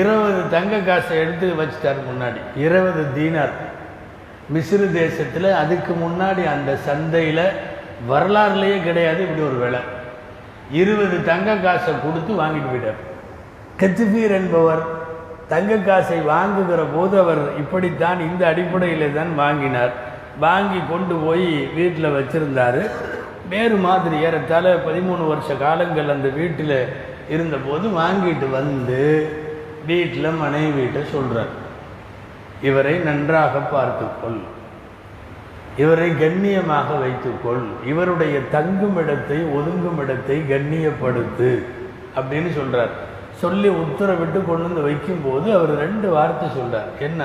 இருபது 0.00 0.40
தங்க 0.54 0.74
காசை 0.88 1.14
எடுத்து 1.22 1.46
வச்சுட்டார் 1.60 2.00
முன்னாடி. 2.10 2.40
இருபது 2.64 3.02
தீனார். 3.16 3.54
மிஸ்ரு 4.54 4.86
தேசத்தில் 5.00 5.48
அதுக்கு 5.62 5.92
முன்னாடி 6.04 6.42
அந்த 6.54 6.70
சந்தையில் 6.88 7.44
வரலாறுலேயே 8.10 8.78
கிடையாது 8.86 9.20
இப்படி 9.26 9.42
ஒரு 9.50 9.58
விலை. 9.64 9.80
இருபது 10.80 11.16
தங்க 11.30 11.56
காசை 11.66 11.92
கொடுத்து 12.04 12.32
வாங்கிட்டு 12.42 12.70
போயிட்டார். 12.72 13.00
கெத்துபீர் 13.80 14.34
என்பவர் 14.40 14.82
தங்க 15.52 15.72
காசை 15.88 16.18
வாங்குகிற 16.32 16.82
போது 16.94 17.14
அவர் 17.24 17.42
இப்படித்தான் 17.62 18.20
இந்த 18.28 18.42
அடிப்படையில் 18.52 19.16
தான் 19.18 19.32
வாங்கினார். 19.42 19.92
வாங்கி 20.44 20.80
கொண்டு 20.90 21.14
போய் 21.14 21.48
வீட்டில் 21.76 22.14
வச்சுருந்தார். 22.16 22.80
வேறு 23.52 23.76
மாதிரி 23.86 24.16
ஏறத்தாழ 24.26 24.66
பதிமூணு 24.86 25.24
வருஷ 25.32 25.54
காலங்கள் 25.54 26.14
அந்த 26.14 26.28
வீட்டில் 26.28 26.78
இருந்தபோது 27.34 27.86
வாங்கிட்டு 28.00 28.46
வந்து 28.50 29.00
வீட்டில் 29.90 30.38
மனைவி 30.42 30.70
வீட்டை 30.80 31.02
சொல்கிறார் 31.14 31.54
இவரை 32.68 32.94
நன்றாக 33.08 33.58
பார்த்துக்கொள். 33.58 34.38
இவரை 35.82 36.08
கண்ணியமாக 36.22 36.88
வைத்துக்கொள். 37.04 37.64
இவருடைய 37.92 38.36
தங்கும் 38.56 38.96
இடத்தை 39.02 39.38
ஒதுங்கும் 39.58 40.00
இடத்தை 40.02 40.36
கண்ணியப்படுத்து. 40.52 41.50
அப்படின்னு 42.18 42.50
சொல்கிறார் 42.58 42.94
சொல்லி 43.42 43.68
உத்தரவிட்டு 43.82 44.38
கொண்டு 44.44 44.66
வந்து 44.68 44.82
வைக்கும்போது 44.88 45.48
அவர் 45.56 45.72
ரெண்டு 45.84 46.08
வார்த்தை 46.16 46.46
சொல்கிறார் 46.58 46.90
என்ன? 46.98 47.22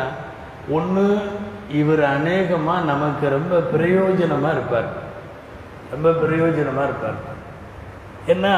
ஒன்று 0.78 1.05
இவர் 1.80 2.03
அநேகமாக 2.15 2.88
நமக்கு 2.91 3.26
ரொம்ப 3.30 3.55
பிரயோஜனமாக 3.74 4.55
இருப்பார். 4.55 4.89
ரொம்ப 5.91 6.09
பிரயோஜனமாக 6.22 6.88
இருப்பார். 6.89 7.19
ஏன்னா 8.28 8.53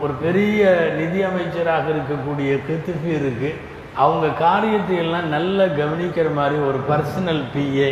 ஒரு 0.00 0.12
பெரிய 0.24 0.60
நிதி 0.98 1.20
அமைச்சராக 1.22 1.86
இருக்கக்கூடிய 1.94 2.50
கிருத்திஃபீருக்கு 2.66 3.50
அவங்க 3.94 4.26
காரியத்தை 4.44 4.96
எல்லாம் 4.96 5.28
நல்லா 5.28 5.64
கவனிக்கிற 5.64 6.28
மாதிரி 6.38 6.56
ஒரு 6.68 6.78
பர்சனல் 6.90 7.42
பிஏ 7.54 7.90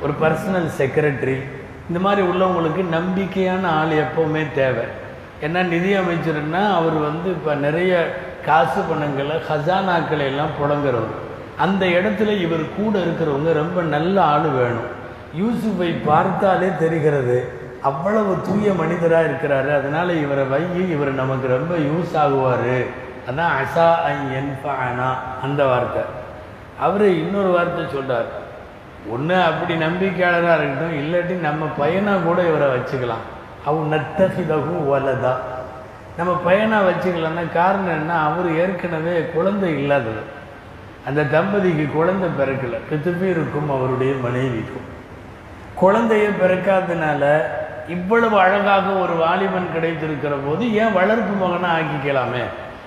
ஒரு 0.00 0.12
பர்சனல் 0.22 0.68
செக்ரட்டரி 0.78 1.38
இந்த 1.88 1.98
மாதிரி 2.06 2.22
உள்ளவங்களுக்கு 2.30 2.82
நம்பிக்கையான 2.96 3.64
ஆள் 3.80 3.92
எப்போவுமே 4.04 4.42
தேவை. 4.54 4.86
ஏன்னா 5.44 5.60
நிதி 5.74 5.90
அமைச்சர்னா 6.00 6.62
அவர் 6.78 6.96
வந்து 7.08 7.28
இப்போ 7.30 7.52
நிறைய 7.66 7.92
காசு 8.46 8.80
பணங்களை 8.88 9.36
ஹசானாக்களை 9.48 10.24
எல்லாம் 10.32 10.56
புழங்குறவர். 10.60 11.16
அந்த 11.58 11.86
இடத்துல 11.86 12.40
இவர் 12.40 12.64
கூட 12.76 12.98
இருக்கிறவங்க 12.98 13.52
ரொம்ப 13.52 13.82
நல்ல 13.82 14.22
ஆள் 14.22 14.40
வேணும். 14.40 15.00
யூசுஃபை 15.40 15.96
பார்த்தாலே 16.04 16.68
தெரிகிறது. 16.78 17.52
அவ்வளவு 17.82 18.36
தூய 18.42 18.72
மனிதராக 18.72 19.26
இருக்கிறாரு. 19.26 19.76
அதனால 19.78 20.12
இவரை 20.12 20.44
வையி 20.44 20.90
இவர் 20.90 21.12
நமக்கு 21.12 21.46
ரொம்ப 21.48 21.74
யூஸ் 21.74 22.14
ஆகுவார். 22.24 22.86
அதான் 23.30 23.52
அசா 23.62 23.94
ஐன் 23.94 24.56
அந்த 25.42 25.64
வார்த்தை. 25.64 26.02
அவர் 26.80 27.04
இன்னொரு 27.04 27.48
வார்த்தை 27.48 27.84
சொல்கிறார் 27.92 28.24
ஒன்று 29.10 29.42
அப்படி 29.42 29.84
நம்பிக்கையாளராக 29.84 30.58
இருக்கட்டும் 30.58 30.98
இல்லாட்டி 31.02 31.40
நம்ம 31.40 31.66
பையனாக 31.78 32.18
கூட 32.18 32.42
இவரை 32.42 32.68
வச்சுக்கலாம். 32.68 33.24
அவன் 33.64 33.92
நத்தகிதகு 33.92 34.74
வலதா. 34.92 35.34
நம்ம 36.16 36.40
பையனாக 36.44 36.90
வச்சுக்கலாம்னா 36.90 37.52
காரணம் 37.52 37.94
என்ன? 38.00 38.20
அவர் 38.20 38.56
ஏற்கனவே 38.56 39.26
குழந்தை 39.34 39.70
இல்லாதது 39.70 40.40
அந்த 41.06 41.24
தம்பதிக்கு 41.24 41.92
குழந்தை 41.92 42.28
பிறக்கல. 42.28 42.76
பித்துப்பீருக்கும் 42.90 43.76
அவருடைய 43.76 44.12
மனைவிக்கும். 44.22 44.90
குழந்தையை 45.74 46.28
பிறக்காதனால 46.28 47.40
இவ்வளவு 47.88 48.38
அழகாக 48.38 48.90
ஒரு 48.90 49.12
வாலிபன் 49.12 49.68
கிடைத்திருக்கிற 49.76 50.32
போது 50.46 50.74
ஏன் 50.74 50.92
வளர்ப்பு 50.92 51.46
மகனாக 51.46 51.80
ஆக்கிக்கலாமே? 51.80 52.42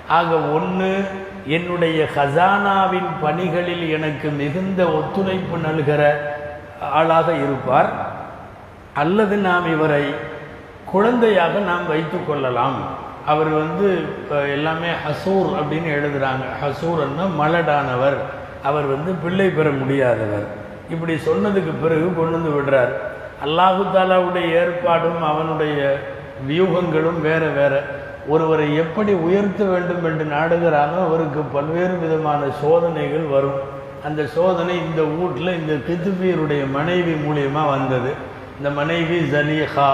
ஆக 0.08 0.36
ஒன்று 0.36 1.04
என்னுடைய 1.46 2.08
ஹசானாவின் 2.16 3.08
பணிகளில் 3.22 3.90
எனக்கு 3.90 4.30
மிகுந்த 4.30 4.86
ஒத்துழைப்பு 4.86 5.58
நல்கிற 5.58 6.16
ஆளாக 6.92 7.34
இருப்பார். 7.34 7.90
அல்லது 8.94 9.38
நாம் 9.38 9.72
இவரை 9.74 10.14
குழந்தையாக 10.86 11.60
நாம் 11.60 11.88
வைத்து 11.88 12.26
கொள்ளலாம். 12.26 13.04
அவர் 13.32 13.50
வந்து 13.62 13.88
எல்லாமே 14.56 14.90
ஹசூர் 15.06 15.50
அப்படின்னு 15.60 15.90
எழுதுறாங்க. 15.98 16.46
ஹசூர்ன்னா 16.64 17.26
மலடானவர். 17.42 18.18
அவர் 18.70 18.88
வந்து 18.94 19.12
பிள்ளை 19.24 19.48
பெற 19.50 19.70
முடியாதவர். 19.82 20.46
இப்படி 20.94 21.14
சொன்னதுக்கு 21.14 21.74
பிறகு 21.82 22.08
கொண்டு 22.18 22.36
வந்து 22.38 22.52
விடுறார். 22.58 22.94
அல்லாஹு 23.46 23.84
தாலாவுடைய 23.94 24.48
ஏற்பாடும் 24.62 25.22
அவனுடைய 25.32 25.80
வியூகங்களும் 26.50 27.20
வேற 27.22 27.46
வேற. 27.60 27.74
ஒருவரை 28.34 28.68
எப்படி 28.76 29.14
உயர்த்த 29.28 29.64
வேண்டும் 29.64 30.06
என்று 30.10 30.26
நாடுகிறானோ 30.36 30.98
அவருக்கு 31.08 31.42
பல்வேறு 31.56 31.96
விதமான 32.04 32.42
சோதனைகள் 32.62 33.26
வரும். 33.36 33.60
அந்த 34.08 34.22
சோதனை 34.36 34.76
இந்த 34.88 35.02
வீட்டில் 35.18 35.58
இந்த 35.60 35.74
கித்துபீருடைய 35.88 36.64
மனைவி 36.78 37.14
மூலியமாக 37.26 37.72
வந்தது. 37.76 38.12
இந்த 38.58 38.70
மனைவி 38.80 39.18
ஜலீஹா 39.34 39.90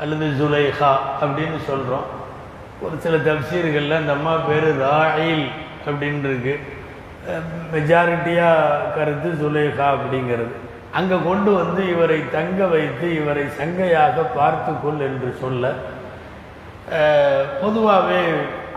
அல்லது 0.00 0.26
ஜுலைஹா 0.40 0.92
அப்படின்னு 1.22 1.58
சொல்கிறோம் 1.70 2.06
ஒரு 2.82 2.96
சில 3.00 3.16
தப்சீர்களில் 3.16 3.98
அந்த 3.98 4.12
அம்மா 4.12 4.34
பேர் 4.48 4.68
ராயில் 4.78 5.46
அப்படின்னு 5.86 6.28
இருக்கு 6.28 6.54
மெஜாரிட்டியாக 7.72 8.92
கருத்து 8.96 9.30
சுலேகா 9.40 9.86
அப்படிங்கிறது. 9.96 10.52
அங்கே 10.92 11.16
கொண்டு 11.24 11.50
வந்து 11.54 11.88
இவரை 11.88 12.18
தங்க 12.30 12.66
வைத்து 12.66 13.06
இவரை 13.14 13.44
சங்கையாக 13.58 14.26
பார்த்துக்கொள் 14.36 15.00
என்று 15.00 15.36
சொல்ல 15.40 15.72
பொதுவாகவே 17.62 18.22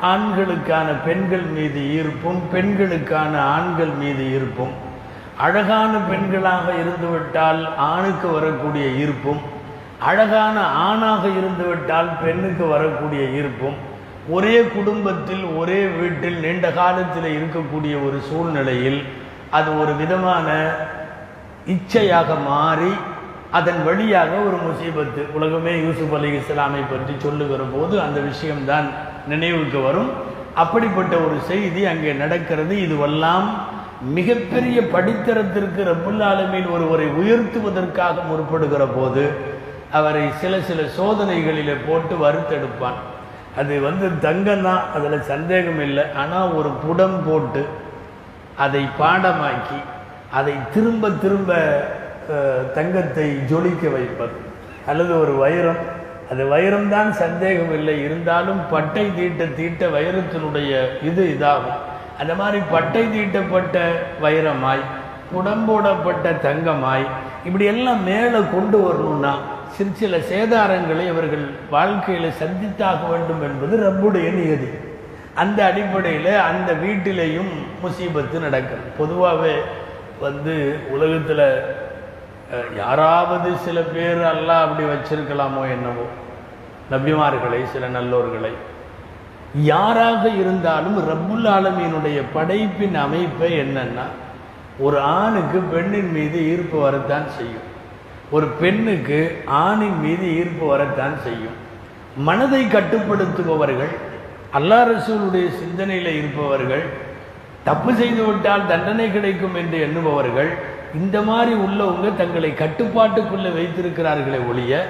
ஆண்களுக்கான 0.02 0.90
பெண்கள் 1.06 1.46
மீது 1.58 1.80
ஈர்ப்பும் 1.98 2.42
பெண்களுக்கான 2.54 3.34
ஆண்கள் 3.56 3.94
மீது 3.94 4.24
ஈர்ப்பும் 4.38 4.74
அழகான 5.38 5.98
பெண்களாக 6.12 6.66
இருந்துவிட்டால் 6.74 7.74
ஆணுக்கு 7.76 8.32
வரக்கூடிய 8.32 8.86
ஈர்ப்பும் 9.04 9.42
அழகான 10.00 10.60
ஆணாக 10.60 11.28
இருந்துவிட்டால் 11.28 12.10
பெண்ணுக்கு 12.24 12.68
வரக்கூடிய 12.68 13.22
ஈர்ப்பும் 13.22 13.76
ஒரே 14.30 14.62
குடும்பத்தில் 14.62 15.44
ஒரே 15.44 15.86
வீட்டில் 15.86 16.40
நீண்ட 16.40 16.72
காலத்தில் 16.72 17.38
இருக்கக்கூடிய 17.38 18.06
ஒரு 18.08 18.20
சூழ்நிலையில் 18.30 19.04
அது 19.50 19.80
ஒரு 19.80 19.96
விதமான 19.96 20.70
இச்சையாக 21.68 22.46
மாறி 22.48 22.92
அதன் 23.52 23.84
வழியாக 23.86 24.30
ஒரு 24.30 24.58
முசீபத்து. 24.58 25.32
உலகமே 25.34 25.82
யூசுப் 25.82 26.14
அலி 26.14 26.30
இஸ்லாமை 26.38 26.82
பற்றி 26.90 27.14
சொல்லுகிற 27.18 27.64
போது 27.64 28.02
அந்த 28.02 28.20
விஷயம்தான் 28.20 28.88
நினைவுக்கு 29.28 29.80
வரும். 29.80 30.10
அப்படிப்பட்ட 30.56 31.16
ஒரு 31.16 31.38
செய்தி 31.40 31.86
அங்கே 31.86 32.14
நடக்கிறது. 32.14 32.76
இதுவெல்லாம் 32.76 33.46
மிகப்பெரிய 34.02 34.82
படித்தரத்திற்கு 34.82 35.82
ரப்புல் 35.92 36.70
ஒருவரை 36.72 37.08
உயர்த்துவதற்காக 37.08 38.16
முற்படுகிற 38.32 38.88
போது 38.96 39.56
அவரை 39.98 40.24
சில 40.42 40.54
சில 40.70 40.80
சோதனைகளில் 40.98 41.84
போட்டு 41.88 42.16
வறுத்தெடுப்பான். 42.24 43.00
அது 43.60 43.74
வந்து 43.88 44.08
தங்கம் 44.26 44.66
தான் 44.68 44.82
அதில் 44.96 45.28
சந்தேகம் 45.30 45.82
இல்லை. 45.86 46.04
ஆனால் 46.22 46.54
ஒரு 46.60 46.72
புடம் 46.84 47.20
போட்டு 47.28 47.62
அதை 48.66 48.84
பாடமாக்கி 49.00 49.80
அதை 50.38 50.56
திரும்ப 50.74 51.10
திரும்ப 51.24 51.52
தங்கத்தை 52.78 53.28
ஜொலிக்க 53.52 53.84
வைப்பது. 53.96 54.36
அல்லது 54.90 55.14
ஒரு 55.24 55.34
வைரம். 55.44 55.82
அது 56.32 56.44
வைரம்தான் 56.54 57.12
சந்தேகம் 57.24 57.74
இல்லை. 57.78 57.96
இருந்தாலும் 58.06 58.62
பட்டை 58.72 59.06
தீட்ட 59.18 59.44
தீட்ட 59.60 59.90
வைரத்தினுடைய 59.98 60.72
இது 61.10 61.24
இதாகும். 61.36 61.82
அந்த 62.22 62.34
மாதிரி 62.40 62.60
பட்டை 62.74 63.04
தீட்டப்பட்ட 63.14 63.78
வைரமாய் 64.24 64.84
புடம்போடப்பட்ட 65.32 66.28
தங்கமாய் 66.48 67.06
இப்படி 67.48 67.66
எல்லாம் 67.74 68.02
மேலே 68.10 68.40
கொண்டு 68.56 68.78
வரணும்னா 68.86 69.34
சிறு 69.76 69.92
சில 70.02 70.18
சேதாரங்களை 70.32 71.06
அவர்கள் 71.14 71.46
வாழ்க்கையில் 71.70 72.38
சந்தித்தாக 72.42 73.02
வேண்டும் 73.12 73.42
என்பது 73.48 73.74
ரப்புடைய 73.86 74.28
நியதி. 74.38 74.70
அந்த 75.42 75.60
அடிப்படையில் 75.70 76.32
அந்த 76.50 76.70
வீட்டிலேயும் 76.84 77.52
முசீபத்து 77.84 78.38
நடக்கும். 78.46 78.86
பொதுவாகவே 79.00 79.56
வந்து 80.26 80.56
உலகத்தில் 80.96 81.46
யாராவது 82.76 83.50
சில 83.66 83.78
பேர் 83.94 84.22
அல்லாஹ் 84.32 84.64
அப்படி 84.66 84.84
வச்சிருக்கலாமோ 84.94 85.64
என்னவோ. 85.76 86.06
நபிமார்களை 86.94 87.62
சில 87.74 87.86
நல்லோர்களை. 87.98 88.54
யாராக 89.72 90.24
இருந்தாலும் 90.42 90.98
ரப்புல் 91.10 91.48
ஆலமீனுடைய 91.56 92.20
படைப்பின் 92.34 92.98
அமைப்பை 93.06 93.52
என்னன்னா 93.64 94.08
ஒரு 94.86 94.98
ஆணுக்கு 95.20 95.60
பெண்ணின் 95.74 96.12
மீது 96.18 96.38
ஈர்ப்பு 96.52 96.78
வரத்தான் 96.80 97.28
செய்யும். 97.38 97.67
ஒரு 98.32 98.48
பெண்ணுக்கு 98.48 99.42
ஆணின் 99.46 100.00
மீது 100.00 100.38
ஈர்ப்பு 100.38 100.68
வரத்தான் 100.68 101.16
செய்யும். 101.24 101.66
மனதை 102.18 102.66
கட்டுப்படுத்துபவர்கள் 102.66 103.94
அல்லா 104.54 104.80
ரசூலுடைய 104.94 105.50
சிந்தனையில் 105.60 106.18
இருப்பவர்கள் 106.18 106.84
தப்பு 107.64 107.94
செய்து 107.94 108.24
விட்டால் 108.24 108.68
தண்டனை 108.68 109.12
கிடைக்கும் 109.12 109.56
என்று 109.56 109.78
எண்ணுபவர்கள் 109.88 110.50
இந்த 110.96 111.22
மாதிரி 111.22 111.54
உள்ளவங்க 111.54 112.16
தங்களை 112.16 112.52
கட்டுப்பாட்டுக்குள்ளே 112.52 113.52
வைத்திருக்கிறார்களே 113.58 114.48
ஒழிய 114.50 114.88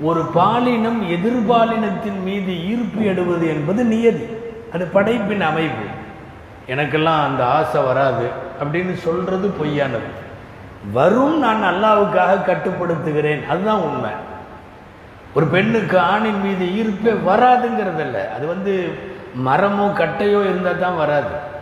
ஒரு 0.00 0.22
பாலினம் 0.34 1.00
எதிர்பாலினத்தின் 1.10 2.22
மீது 2.24 2.66
ஈர்ப்பு 2.66 3.02
எடுவது 3.04 3.48
என்பது 3.48 3.84
நியதி. 3.84 4.26
அது 4.72 4.86
படைப்பின் 4.86 5.40
அமைப்பு. 5.40 5.86
எனக்கெல்லாம் 6.68 7.24
அந்த 7.24 7.46
ஆசை 7.46 7.82
வராது 7.82 8.26
அப்படின்னு 8.62 8.92
சொல்றது 8.92 9.48
பொய்யானது. 9.48 10.22
வரும் 10.92 11.38
நான் 11.38 11.62
அல்லாவுக்காக 11.62 12.44
கட்டுப்படுத்துகிறேன். 12.44 13.46
அதுதான் 13.46 13.80
உண்மை. 13.80 14.10
ஒரு 15.34 15.46
பெண்ணுக்கு 15.46 15.98
ஆணின் 15.98 16.40
மீது 16.40 16.64
ஈர்ப்பே 16.66 17.12
வராதுங்கிறதில்ல. 17.30 18.32
அது 18.32 18.46
வந்து 18.46 18.98
மரமோ 19.44 19.86
கட்டையோ 19.86 20.42
இருந்தால் 20.42 20.78
தான் 20.78 20.96
வராது. 20.96 21.52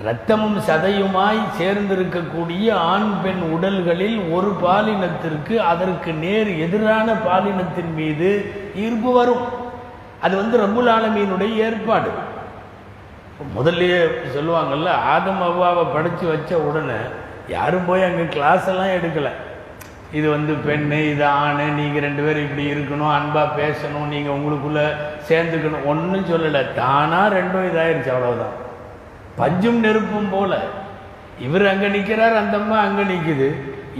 இரத்தமும் 0.00 0.58
சதையுமாய் 0.58 1.40
சேர்ந்திருக்கக்கூடிய 1.58 2.72
ஆண் 2.72 3.12
பெண் 3.22 3.40
உடல்களில் 3.40 4.30
ஒரு 4.30 4.56
பாலினத்திற்கு 4.62 5.56
அதற்கு 5.56 6.12
நேர் 6.12 6.58
எதிரான 6.58 7.12
பாலினத்தின் 7.12 7.94
மீது 7.94 8.52
ஈர்ப்பு 8.76 9.12
வரும். 9.12 9.44
அது 10.20 10.36
வந்து 10.36 10.58
ரபுல் 10.58 10.90
ஆலமீனுடைய 10.90 11.56
ஏற்பாடு. 11.56 12.10
முதல்லயே 13.56 14.08
சொல்லுவாங்கல்ல 14.34 14.88
ஆதம் 14.88 15.42
அவ்வாவை 15.42 15.86
படைச்சு 15.96 16.28
வச்ச 16.28 16.58
உடனே 16.58 16.98
யாரும் 17.54 17.86
போய் 17.88 18.06
அங்கே 18.06 18.24
கிளாஸ் 18.36 18.68
எல்லாம் 18.72 18.94
எடுக்கலை. 18.98 19.32
இது 20.18 20.26
வந்து 20.34 20.52
பெண்ணு 20.66 20.98
இது 21.12 21.24
ஆண் 21.26 21.62
நீங்கள் 21.78 22.04
ரெண்டு 22.06 22.22
பேரும் 22.24 22.44
இப்படி 22.46 22.64
இருக்கணும் 22.74 23.12
அன்பாக 23.16 23.56
பேசணும் 23.60 24.10
நீங்கள் 24.14 24.34
உங்களுக்குள்ளே 24.36 24.84
சேர்ந்துக்கணும். 25.28 25.86
ஒன்றும் 25.92 26.28
சொல்லலை. 26.32 26.62
தானாக 26.80 27.34
ரெண்டும் 27.38 27.68
இதாயிருச்சு 27.70 28.12
அவ்வளோதான் 28.14 28.56
பஞ்சும் 29.40 29.80
நெருப்பும் 29.86 30.30
போல். 30.34 30.58
இவர் 31.46 31.64
அங்கே 31.72 31.88
நிற்கிறார் 31.96 32.42
அந்த 32.42 32.56
அம்மா 32.62 32.76
அங்கே 32.86 33.04
நிற்குது 33.12 33.48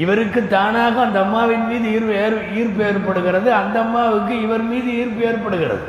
இவருக்கு 0.05 0.41
தானாக 0.55 0.97
அந்த 1.05 1.19
அம்மாவின் 1.27 1.67
மீது 1.71 1.87
ஈர்ப்பு 1.97 2.15
ஏற் 2.25 2.39
ஈர்ப்பு 2.61 2.83
ஏற்படுகிறது. 2.89 3.49
அந்த 3.61 3.77
அம்மாவுக்கு 3.85 4.35
இவர் 4.47 4.65
மீது 4.73 4.91
ஈர்ப்பு 5.03 5.23
ஏற்படுகிறது. 5.31 5.85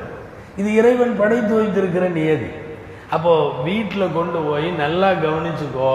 இது 0.60 0.70
இறைவன் 0.80 1.14
படைத்து 1.22 1.54
வைத்திருக்கிற 1.58 2.06
நியதி. 2.20 2.50
அப்போது 3.16 3.52
வீட்டில் 3.68 4.16
கொண்டு 4.16 4.40
போய் 4.48 4.68
நல்லா 4.84 5.10
கவனிச்சுக்கோ. 5.26 5.92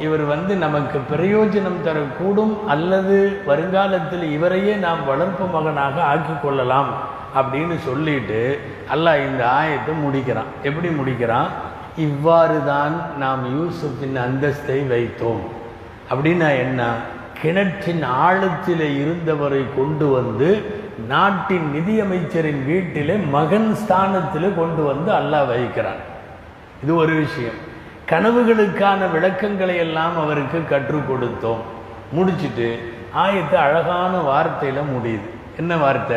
இவர் 0.00 0.24
வந்து 0.24 0.56
நமக்கு 0.56 1.00
பிரயோஜனம் 1.12 1.80
தரக்கூடும் 1.84 2.54
அல்லது 2.66 3.42
வருங்காலத்தில் 3.46 4.30
இவரையே 4.32 4.74
நாம் 4.74 5.04
வளர்ப்பு 5.06 5.44
மகனாக 5.46 6.02
ஆக்கி 6.02 6.32
கொள்ளலாம் 6.42 6.90
அப்படின்னு 7.34 7.76
சொல்லிட்டு 7.78 8.58
அல்லாஹ் 8.94 9.24
இந்த 9.28 9.42
ஆயத்தை 9.60 9.92
முடிக்கிறான். 10.04 10.50
எப்படி 10.62 10.88
முடிக்கிறான்? 10.88 11.48
இவ்வாறு 11.96 12.64
தான் 12.64 12.94
நாம் 13.18 13.42
யூசுஃபின் 13.56 14.16
அந்தஸ்தை 14.26 14.78
வைத்தோம். 14.88 15.42
அப்படின்னா 16.10 16.58
என்ன? 16.58 16.82
கிணற்றின் 17.42 18.02
ஆழத்தில் 18.02 18.98
இருந்தவரை 19.02 19.64
கொண்டு 19.76 20.06
வந்து 20.10 20.62
நாட்டின் 21.08 21.72
நிதியமைச்சரின் 21.74 22.64
வீட்டிலே 22.66 23.16
மகன் 23.16 23.74
ஸ்தானத்தில் 23.74 24.54
கொண்டு 24.54 24.82
வந்து 24.82 25.12
அல்லாஹ் 25.12 25.46
வைக்கிறான் 25.46 26.02
இது 26.82 26.96
ஒரு 26.96 27.14
விஷயம். 27.14 27.72
கனவுகளுக்கான 28.10 29.10
விளக்கங்களை 29.10 29.76
எல்லாம் 29.76 30.20
அவருக்கு 30.20 30.64
கற்றுக் 30.68 31.10
கொடுத்தோம். 31.10 31.62
முடிச்சிட்டு 32.12 32.92
ஆயத்து 33.16 33.54
அழகான 33.54 34.18
வார்த்தையில் 34.18 34.84
முடியுது. 34.96 35.30
என்ன 35.56 35.76
வார்த்தை? 35.76 36.16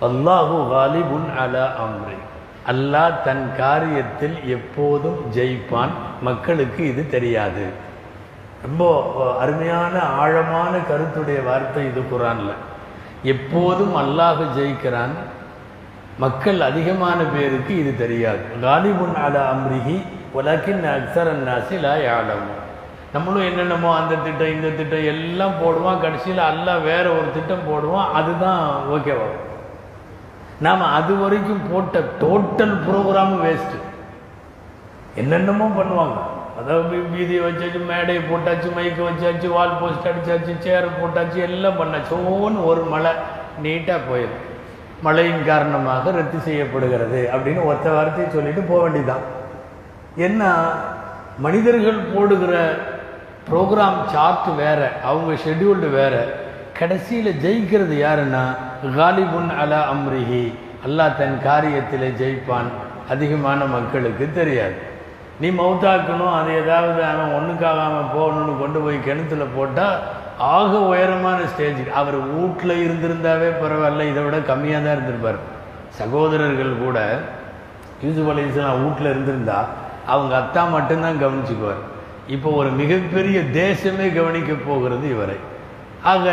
அல்லாஹு 0.00 0.56
ஹாலிபுன் 0.72 1.28
அலா 1.38 1.68
அம்ரி. 1.84 2.18
அல்லாஹ் 2.70 3.22
தன் 3.22 3.50
காரியத்தில் 3.58 4.44
எப்போதும் 4.44 5.24
ஜெயிப்பான். 5.34 5.88
மக்களுக்கு 6.22 6.88
இது 6.88 7.10
தெரியாது. 7.10 7.66
ரொம்ப 8.62 9.12
அருமையான 9.40 10.00
ஆழமான 10.00 10.76
கருத்துடைய 10.76 11.44
வார்த்தை 11.44 11.84
இது 11.84 12.00
குரான்ல. 12.00 12.52
எப்போதும் 13.22 13.96
அல்லாஹ் 13.96 14.44
ஜெயிக்கிறான். 14.56 15.14
மக்கள் 16.18 16.60
அதிகமான 16.60 17.22
பேருக்கு 17.22 17.78
இது 17.78 17.96
தெரியாது. 17.96 18.40
காலிபுன் 18.62 19.14
அலா 19.14 19.52
அம்ரிஹி. 19.52 20.02
உலகின் 20.38 20.84
அக்சரன் 20.94 21.44
நாசி 21.48 21.76
லா 21.84 21.92
யாழம் 22.06 22.46
நம்மளும் 23.12 23.46
என்னென்னமோ 23.48 23.90
அந்த 23.98 24.14
திட்டம் 24.24 24.54
இந்த 24.54 24.68
திட்டம் 24.78 25.06
எல்லாம் 25.12 25.54
போடுவோம். 25.60 26.00
கடைசியில் 26.04 26.42
எல்லாம் 26.52 26.82
வேறு 26.88 27.10
ஒரு 27.18 27.28
திட்டம் 27.36 27.68
போடுவோம். 27.68 28.08
அதுதான் 28.18 28.62
ஓகேவா 28.94 29.28
நாம் 30.66 30.82
அது 30.98 31.12
வரைக்கும் 31.22 31.62
போட்ட 31.70 32.02
டோட்டல் 32.22 32.74
ப்ரோக்ராமும் 32.86 33.44
வேஸ்ட்டு 33.46 33.86
என்னென்னமோ 35.22 35.68
பண்ணுவாங்க. 35.78 36.18
அதாவது 36.60 36.96
வீதியை 37.14 37.40
வச்சாச்சு 37.46 37.80
மேடையை 37.92 38.22
போட்டாச்சு 38.30 38.68
மைக்கு 38.76 39.02
வச்சாச்சு 39.08 39.48
வால் 39.56 39.78
போஸ்ட் 39.80 40.08
அடிச்சாச்சு 40.10 40.54
சேர் 40.66 40.88
போட்டாச்சு 41.00 41.40
எல்லாம் 41.48 41.80
பண்ணாச்சு. 41.80 42.14
ஒவ்வொன்று 42.30 42.64
ஒரு 42.70 42.84
மழை 42.92 43.12
நீட்டாக 43.64 44.00
போயிடும். 44.10 44.44
மழையின் 45.06 45.48
காரணமாக 45.50 46.10
ரத்து 46.10 46.38
செய்யப்படுகிறது 46.46 47.20
அப்படின்னு 47.34 47.64
ஒத்த 47.72 47.88
வார்த்தையை 47.96 48.28
சொல்லிட்டு 48.36 48.62
போக 48.70 48.80
வேண்டியதுதான். 48.84 49.26
என்ன? 50.26 50.42
மனிதர்கள் 51.38 51.98
போடுகிற 52.14 52.54
ப்ரோக்ராம் 53.50 54.00
சார்ட் 54.12 54.48
வேறு 54.56 54.88
அவங்க 55.04 55.32
ஷெட்யூல்டு 55.44 55.88
வேறு. 55.90 56.22
கடைசியில் 56.78 57.38
ஜெயிக்கிறது 57.44 57.94
யாருன்னா? 58.04 58.42
காலிபுன் 58.96 59.50
அலா 59.60 59.80
அம்ரிஹி. 59.94 60.44
அல்லாஹ் 60.86 61.16
தன் 61.18 61.38
காரியத்தில் 61.44 62.06
ஜெயிப்பான். 62.20 62.68
அதிகமான 63.10 63.60
மக்களுக்கு 63.64 64.30
தெரியாது. 64.34 64.76
நீ 65.40 65.48
மவுத்தாக்கணும் 65.48 66.34
அது 66.38 66.50
ஏதாவது 66.62 67.00
அவன் 67.04 67.34
ஒன்றுக்காகாமல் 67.38 68.12
போகணும்னு 68.16 68.54
கொண்டு 68.60 68.78
போய் 68.80 69.04
கிணத்துல 69.04 69.44
போட்டால் 69.56 69.98
ஆக 70.38 70.72
உயரமான 70.92 71.38
ஸ்டேஜ் 71.46 71.82
அவர் 72.00 72.18
வீட்டில் 72.34 72.82
இருந்திருந்தாவே 72.86 73.48
பரவாயில்ல 73.62 74.08
இதை 74.10 74.22
விட 74.22 74.38
கம்மியாக 74.50 74.84
தான் 74.84 74.96
இருந்திருப்பார். 74.96 75.38
சகோதரர்கள் 75.88 76.80
கூட 76.84 76.98
யூசுப் 78.02 78.30
அலிஸ்லாம் 78.32 78.82
வீட்டில் 78.84 79.12
இருந்திருந்தா 79.14 79.60
அவங்க 80.12 80.34
அத்தா 80.42 80.62
மட்டும்தான் 80.76 81.20
கவனிச்சுக்குவார். 81.24 81.82
இப்போ 82.34 82.48
ஒரு 82.60 82.70
மிகப்பெரிய 82.80 83.38
தேசமே 83.62 84.06
கவனிக்க 84.14 84.52
போகிறது 84.68 85.06
இவரை. 85.14 85.36
ஆக 86.12 86.24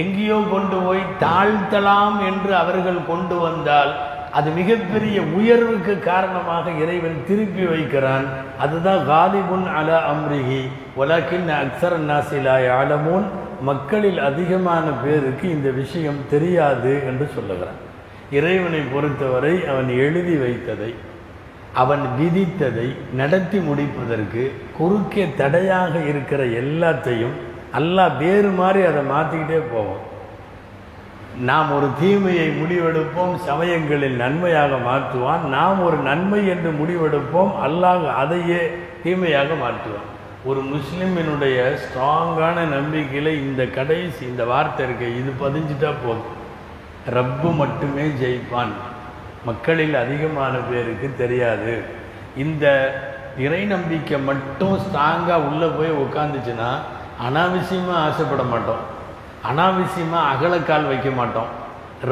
எங்கேயோ 0.00 0.36
கொண்டு 0.50 0.76
போய் 0.86 1.02
தாழ்த்தலாம் 1.22 2.18
என்று 2.30 2.52
அவர்கள் 2.62 3.00
கொண்டு 3.08 3.38
வந்தால் 3.46 3.92
அது 4.38 4.48
மிகப்பெரிய 4.50 5.16
உயர்வுக்கு 5.38 5.94
காரணமாக 6.10 6.70
இறைவன் 6.82 7.18
திருப்பி 7.28 7.64
வைக்கிறான். 7.72 8.26
அதுதான் 8.64 9.02
காலிபுன் 9.10 9.66
அல 9.78 9.98
அம்ரிஹி. 10.12 10.62
உலகின் 11.02 11.50
அக்சர 11.62 11.98
நாசிலாய் 12.10 12.68
ஆலமூன் 12.80 13.26
மக்களில் 13.68 14.20
அதிகமான 14.28 14.86
பேருக்கு 15.04 15.46
இந்த 15.56 15.68
விஷயம் 15.80 16.20
தெரியாது 16.32 16.92
என்று 17.10 17.26
சொல்லுகிறான். 17.34 17.80
இறைவனை 18.38 18.82
பொறுத்தவரை 18.92 19.54
அவன் 19.72 19.90
எழுதி 20.04 20.36
வைத்ததை 20.44 20.90
அவன் 21.82 22.02
விதித்ததை 22.18 22.88
நடத்தி 23.20 23.58
முடிப்பதற்கு 23.58 24.42
குறுக்கே 24.78 25.24
தடையாக 25.40 25.94
இருக்கிற 26.10 26.42
எல்லாத்தையும் 26.62 27.36
அல்லாஹ் 27.78 28.18
வேறு 28.18 28.50
மாதிரி 28.58 28.80
அதை 28.90 29.02
மாற்றிக்கிட்டே 29.14 29.60
போவோம் 29.72 30.02
நாம் 31.48 31.70
ஒரு 31.76 31.86
தீமையை 32.00 32.48
முடிவெடுப்போம் 32.58 33.32
சமயங்களில் 33.46 34.16
நன்மையாக 34.22 34.76
மாற்றுவான். 34.88 35.44
நாம் 35.56 35.80
ஒரு 35.86 35.96
நன்மை 36.08 36.40
என்று 36.52 36.70
முடிவெடுப்போம் 36.80 37.52
அல்லாஹ் 37.66 38.04
அதையே 38.22 38.60
தீமையாக 39.04 39.50
மாற்றுவான். 39.64 40.08
ஒரு 40.50 40.60
முஸ்லிமினுடைய 40.72 41.58
ஸ்ட்ராங்கான 41.82 42.56
நம்பிக்கையில் 42.76 43.30
இந்த 43.46 43.62
கடைசி 43.78 44.22
இந்த 44.30 44.44
வார்த்தை 44.52 44.82
இருக்கு 44.86 45.06
இது 45.20 45.30
பதிஞ்சிட்டா 45.44 45.90
போதும். 46.04 46.32
ரப்பு 47.16 47.48
மட்டுமே 47.62 48.06
ஜெயிப்பான். 48.22 48.74
மக்களில் 49.48 49.96
அதிகமான 50.04 50.54
பேருக்கு 50.70 51.08
தெரியாது. 51.22 51.74
இந்த 52.44 52.64
இறை 53.44 53.62
நம்பிக்கை 53.74 54.18
மட்டும் 54.30 54.74
ஸ்ட்ராங்காக 54.84 55.46
உள்ளே 55.48 55.68
போய் 55.78 56.00
உட்காந்துச்சுன்னா 56.04 56.70
அனாவசியமாக 57.26 58.02
ஆசைப்பட 58.06 58.42
மாட்டோம். 58.52 58.82
அனாவசியமாக 59.50 60.30
அகலக்கால் 60.32 60.90
வைக்க 60.92 61.10
மாட்டோம். 61.20 61.50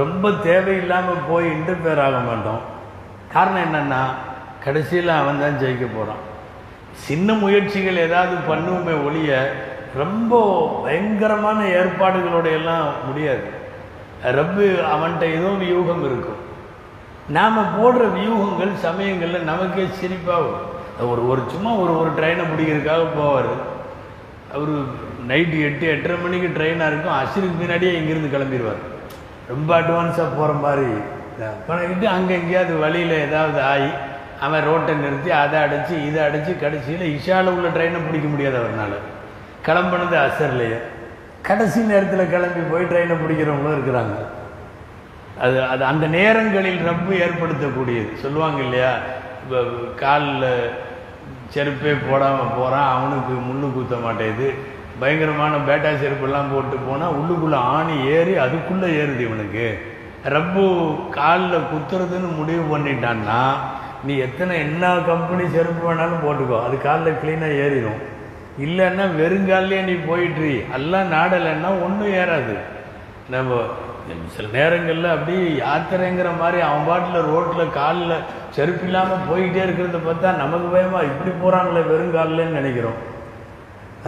ரொம்ப 0.01 0.31
தேவையில்லாமல் 0.49 1.27
போய் 1.31 1.47
இன்டர்ஃபியர் 1.57 2.03
ஆக 2.07 2.19
மாட்டோம். 2.29 2.63
காரணம் 3.35 3.65
என்னென்னா 3.67 4.03
கடைசியில் 4.65 5.19
அவன் 5.21 5.43
தான் 5.43 5.61
ஜெயிக்க 5.63 5.85
போகிறான் 5.89 6.23
சின்ன 7.07 7.33
முயற்சிகள் 7.43 8.05
ஏதாவது 8.07 8.35
பண்ணுவோமே 8.51 8.95
ஒழிய 9.07 9.31
ரொம்ப 10.01 10.41
பயங்கரமான 10.85 11.59
ஏற்பாடுகளோட 11.79 12.47
எல்லாம் 12.59 12.87
முடியாது. 13.07 13.47
ரப்பு 14.39 14.67
அவன்கிட்ட 14.95 15.25
எதுவும் 15.37 15.63
வியூகம் 15.65 16.05
இருக்கும். 16.09 16.41
நாம் 17.37 17.59
போடுற 17.77 18.05
வியூகங்கள் 18.15 18.73
சமயங்களில் 18.85 19.49
நமக்கே 19.51 19.85
சிரிப்பாக 19.99 20.41
வரும். 20.45 20.69
ஒரு 21.11 21.23
ஒரு 21.33 21.43
சும்மா 21.53 21.71
ஒரு 21.83 21.93
ஒரு 22.01 22.11
ட்ரெயினை 22.19 22.45
பிடிக்கிறதுக்காக 22.51 23.05
போவார். 23.19 23.53
அவர் 24.55 24.73
நைட்டு 25.31 25.59
எட்டு 25.69 25.85
எட்டரை 25.93 26.17
மணிக்கு 26.23 26.49
ட்ரெயினாக 26.57 26.91
இருக்கும். 26.93 27.19
அசிருக்கு 27.21 27.61
முன்னாடியே 27.61 27.93
இங்கேருந்து 27.99 28.33
கிளம்பிடுவார் 28.35 28.83
ரொம்ப 29.53 29.71
அட்வான்ஸாக 29.81 30.29
போகிற 30.39 30.53
மாதிரி. 30.65 30.89
பண்ணிக்கிட்டு 31.69 32.07
அங்கே 32.17 32.35
எங்கேயாவது 32.41 32.75
வழியில் 32.85 33.15
ஏதாவது 33.27 33.61
ஆகி 33.73 33.91
அவன் 34.47 34.67
ரோட்டை 34.69 34.93
நிறுத்தி 35.05 35.31
அதை 35.43 35.59
அடைச்சி 35.65 35.95
இதை 36.09 36.21
அடைச்சி 36.29 36.53
கடைசியில் 36.65 37.07
இஷாவில் 37.17 37.55
உள்ள 37.57 37.69
ட்ரெயினை 37.77 38.01
பிடிக்க 38.07 38.27
முடியாது 38.35 38.57
அவர்னால. 38.63 38.95
கிளம்புனது 39.67 40.17
அசர்லையே. 40.27 40.79
கடைசி 41.49 41.81
நேரத்தில் 41.91 42.33
கிளம்பி 42.35 42.63
போய் 42.73 42.91
ட்ரெயினை 42.93 43.17
பிடிக்கிறவங்களும் 43.23 43.77
இருக்கிறாங்க. 43.79 44.17
அது 45.45 45.57
அது 45.73 45.83
அந்த 45.91 46.07
நேரங்களில் 46.17 46.81
ரப்பு 46.89 47.13
ஏற்படுத்தக்கூடியது. 47.25 48.11
சொல்லுவாங்க 48.23 48.59
இல்லையா? 48.67 48.93
இப்போ 49.43 49.61
காலில் 50.03 50.51
செருப்பே 51.55 51.93
போடாமல் 52.09 52.55
போகிறான் 52.59 52.91
அவனுக்கு 52.97 53.33
முள்ளு 53.49 53.69
குத்த 53.77 53.95
மாட்டேது 54.05 54.47
பயங்கரமான 55.01 55.55
பேட்டா 55.69 55.91
செருப்பெல்லாம் 56.03 56.53
போட்டு 56.53 56.77
போனால் 56.89 57.17
உள்ளுக்குள்ளே 57.19 57.59
ஆணி 57.77 57.95
ஏறி 58.17 58.35
அதுக்குள்ளே 58.45 58.89
ஏறுது 59.01 59.23
இவனுக்கு. 59.29 59.67
ரப்பு 60.35 60.65
காலில் 61.19 61.69
குத்துறதுன்னு 61.71 62.29
முடிவு 62.41 62.65
பண்ணிட்டான்னா 62.73 63.41
நீ 64.07 64.13
எத்தனை 64.27 64.55
என்ன 64.67 64.93
கம்பெனி 65.11 65.45
செருப்பு 65.57 65.83
வேணாலும் 65.87 66.25
போட்டுக்கோ. 66.27 66.59
அது 66.67 66.77
காலில் 66.87 67.21
க்ளீனாக 67.23 67.61
ஏறிடும் 67.65 68.01
இல்லைன்னா 68.65 69.05
வெறுங்காலே 69.21 69.81
நீ 69.89 69.95
போயிட்டு 70.09 70.49
எல்லாம் 70.79 71.13
நாடலைன்னா 71.17 71.71
ஒன்றும் 71.87 72.15
ஏறாது. 72.23 72.57
நம்ம 73.33 73.61
சில 74.35 74.47
நேரங்களில் 74.57 75.15
அப்படியே 75.15 75.45
யாத்திரைங்கிற 75.63 76.29
மாதிரி 76.41 76.59
அவன் 76.69 76.87
பாட்டில் 76.89 77.29
ரோட்டில் 77.33 77.75
காலில் 77.79 78.25
செருப்பு 78.57 78.87
இல்லாமல் 78.89 79.27
போய்கிட்டே 79.29 79.61
இருக்கிறத 79.65 79.99
பார்த்தா 80.07 80.31
நமக்கு 80.43 80.69
பயமாக 80.75 81.09
இப்படி 81.11 81.33
போகிறாங்களே 81.43 81.83
வெறுங்காலில்னு 81.91 82.59
நினைக்கிறோம். 82.59 82.99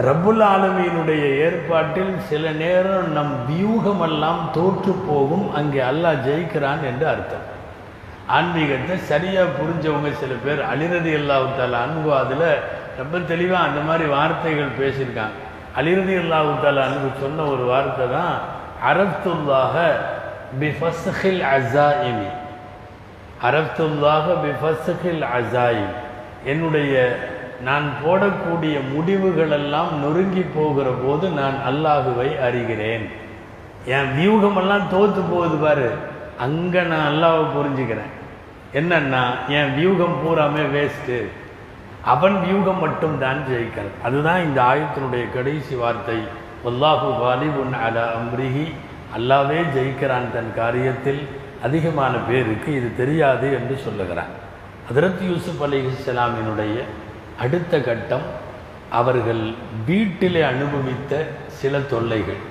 ரப்புல் 0.05 0.43
ஆலமியினுடைய 0.53 1.23
ஏற்பாட்டில் 1.43 2.13
சில 2.29 2.51
நேரம் 2.63 3.11
நம் 3.17 3.33
வியூகமெல்லாம் 3.49 4.41
தோற்று 4.57 4.93
போகும் 5.09 5.45
அங்கே 5.59 5.81
அல்லாஹ் 5.91 6.23
ஜெயிக்கிறான் 6.27 6.83
என்று 6.89 7.05
அர்த்தம். 7.13 7.45
ஆன்மீகத்தை 8.37 8.97
சரியாக 9.11 9.55
புரிஞ்சவங்க 9.59 10.11
சில 10.23 10.33
பேர் 10.45 10.61
அலிரதி 10.71 11.13
அல்லாஹுத்தால 11.21 11.79
அன்பு 11.85 12.11
அதில் 12.21 12.47
ரொம்ப 12.99 13.23
தெளிவாக 13.31 13.67
அந்த 13.67 13.79
மாதிரி 13.87 14.05
வார்த்தைகள் 14.17 14.77
பேசியிருக்காங்க. 14.81 15.37
அலிரதி 15.79 16.15
அல்லாஹுத்தால 16.23 16.83
அன்பு 16.89 17.09
சொன்ன 17.23 17.47
ஒரு 17.53 17.63
வார்த்தை 17.71 18.07
தான் 18.17 18.35
அரப்துல்லாக 18.89 19.75
பிஃபஸ்ஹில் 20.61 21.43
அசாயிமி 21.55 22.29
அரப்துல்லாக 23.47 24.35
பிஃபஸ்ஹில் 24.45 25.23
அசாயிம் 25.37 25.95
என்னுடைய 26.51 26.93
நான் 27.67 27.87
போடக்கூடிய 28.03 28.75
முடிவுகளெல்லாம் 28.93 29.91
நொறுங்கி 30.01 30.43
போகிற 30.57 30.87
போது 31.03 31.25
நான் 31.39 31.57
அல்லாஹுவை 31.69 32.29
அறிகிறேன். 32.47 33.05
என் 33.95 34.11
வியூகமெல்லாம் 34.17 34.85
தோற்று 34.93 35.21
போகுது 35.31 35.57
பாரு. 35.63 35.89
அங்கே 36.45 36.81
நான் 36.91 37.07
அல்லாவை 37.11 37.43
புரிஞ்சுக்கிறேன். 37.55 38.11
என்னன்னா 38.79 39.23
என் 39.57 39.71
வியூகம் 39.77 40.15
பூராமே 40.21 40.63
வேஸ்ட்டு 40.75 41.17
அவன் 42.13 42.35
வியூகம் 42.45 42.81
மட்டும் 42.85 43.15
தான் 43.23 43.39
ஜெயிக்கிறது 43.49 43.95
அதுதான் 44.07 44.43
இந்த 44.47 44.59
ஆயத்தினுடைய 44.71 45.25
கடைசி 45.35 45.75
வார்த்தை. 45.83 46.17
வல்லாஹு 46.65 47.07
காலிபுன் 47.23 47.73
அல 47.73 48.05
அம்ரிஹி. 48.05 48.71
அல்லாவே 49.17 49.59
ஜெயிக்கிறான் 49.75 50.31
தன் 50.33 50.53
காரியத்தில். 50.57 51.21
அதிகமான 51.63 52.17
பேருக்கு 52.17 52.73
இது 52.73 52.95
தெரியாது 52.97 53.53
என்று 53.53 53.77
சொல்லுகிறான். 53.77 54.31
ஹதரத் 54.91 55.23
யூசுப் 55.29 55.63
அலி 55.63 55.85
இஸ்லாமினுடைய 55.85 56.81
அடுத்த 57.39 57.79
கட்டம் 57.79 58.21
அவர்கள் 58.89 59.53
வீட்டிலே 59.85 60.41
அனுபவித்த 60.41 61.27
சில 61.47 61.79
தொல்லைகள். 61.79 62.41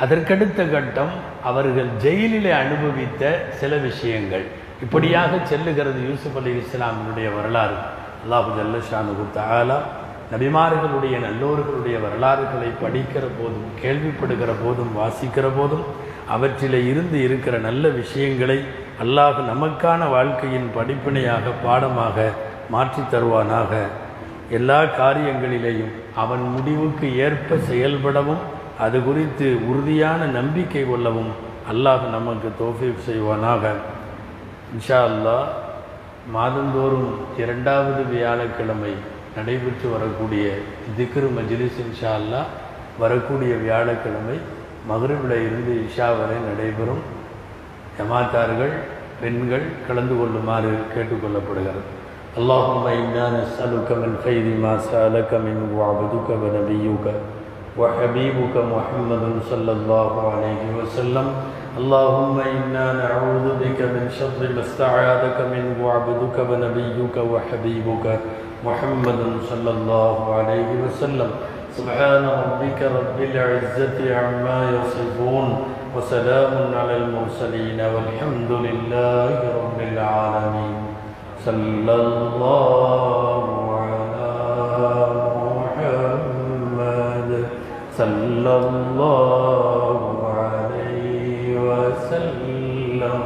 அதற்கடுத்த 0.00 0.72
கட்டம் 0.72 1.10
அவர்கள் 1.44 1.86
ஜெயிலிலே 2.02 2.52
அனுபவித்த 2.52 3.48
சில 3.50 3.76
விஷயங்கள். 3.76 4.44
இப்படியாக 4.82 5.36
செல்லுகிறது 5.36 6.08
யூசுப் 6.08 6.36
அலி 6.36 6.52
இஸ்லாமினுடைய 6.56 7.36
வரலாறு. 7.36 7.74
அல்லாஹு 8.22 8.50
ஜல்லஷானு 8.58 9.36
தாலா 9.36 9.78
நபிமார்களுடைய 10.32 11.16
நல்லோர்களுடைய 11.26 11.96
வரலாறுகளை 12.04 12.68
படிக்கிற 12.82 13.24
போதும் 13.38 13.68
கேள்விப்படுகிற 13.82 14.50
போதும் 14.62 14.92
வாசிக்கிற 14.98 15.46
போதும் 15.56 15.84
அவற்றிலே 16.34 16.80
இருந்து 16.90 17.18
இருக்கிற 17.22 17.58
நல்ல 17.58 17.88
விஷயங்களை 17.88 18.58
அல்லாஹ் 19.02 19.38
நமக்கான 19.50 20.10
வாழ்க்கையின் 20.10 20.68
படிப்பினையாக 20.76 21.52
பாடமாக 21.64 22.16
மாற்றித் 22.70 23.10
தருவானாக. 23.12 23.72
எல்லா 24.50 24.80
காரியங்களிலேயும் 25.00 25.92
அவன் 26.22 26.44
முடிவுக்கு 26.54 27.06
ஏற்ப 27.26 27.56
செயல்படவும் 27.70 28.42
அது 28.84 28.98
குறித்து 29.04 29.48
உறுதியான 29.68 30.24
நம்பிக்கை 30.38 30.84
கொள்ளவும் 30.90 31.32
அல்லாஹ் 31.72 32.04
நமக்கு 32.16 32.48
தோஃபீப் 32.60 33.04
செய்வானாக. 33.08 33.64
இன்ஷா 34.74 35.00
அல்லாஹ் 35.10 35.46
மாதந்தோறும் 36.34 37.10
இரண்டாவது 37.38 38.02
வியாழக்கிழமை 38.12 38.92
நடைபெற்று 39.37 39.87
வரக்கூடிய 39.95 40.45
திக்ரு 40.97 41.27
மஜ்லிஸ் 41.37 41.81
இன்ஷா 41.83 42.13
அல்லாஹ் 42.19 42.47
வரக்கூடிய 43.03 43.53
வியாழக்கிழமை 43.63 44.37
மகரிபில் 44.87 45.35
இருந்து 45.39 45.73
இஷா 45.85 46.07
வரை 46.19 46.37
நடைபெறும் 46.47 47.03
ஜமாத்தார்கள் 47.97 48.73
பெண்கள் 49.21 49.67
கலந்து 49.87 50.17
கொள்ளுமாறு 50.19 50.73
கேட்டுக்கொள்ளப்படுகிறது 50.95 51.83
اللهم 52.37 52.85
إنا 52.99 53.25
نسألك 53.31 53.89
من 53.93 54.11
خير 54.23 54.45
ما 54.57 54.73
سألك 54.81 55.31
منه 55.47 55.71
عبدك 55.83 56.27
ونبيك 56.41 57.05
وحبيبك 57.77 58.55
محمد 58.73 59.23
صلى 59.51 59.71
الله 59.71 60.13
عليه 60.27 60.63
وسلم 60.77 61.27
اللهم 61.77 62.37
إنا 62.51 62.85
نعوذ 62.93 63.45
بك 63.55 63.79
من 63.87 64.03
شر 64.09 64.39
ما 64.47 64.61
استعاذك 64.61 65.37
منه 65.45 65.77
عبدك 65.87 66.37
ونبيك 66.41 67.15
وحبيبك 67.23 68.05
محمد 68.64 69.20
صلى 69.50 69.70
الله 69.70 70.34
عليه 70.34 70.70
وسلم. 70.86 71.30
سبحان 71.76 72.24
ربك 72.24 72.82
رب 72.82 73.18
العزة 73.18 73.98
عما 74.16 74.70
يصفون 74.70 75.56
وسلام 75.96 76.54
على 76.78 76.96
المرسلين 76.96 77.80
والحمد 77.80 78.50
لله 78.50 79.30
رب 79.62 79.78
العالمين. 79.92 80.76
صلى 81.44 81.94
الله 81.94 83.44
على 83.82 84.30
محمد. 85.58 87.30
صلى 87.98 88.52
الله 88.56 89.98
عليه 90.38 91.58
وسلم. 91.58 93.18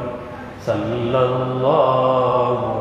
صلى 0.66 1.18
الله 1.18 2.75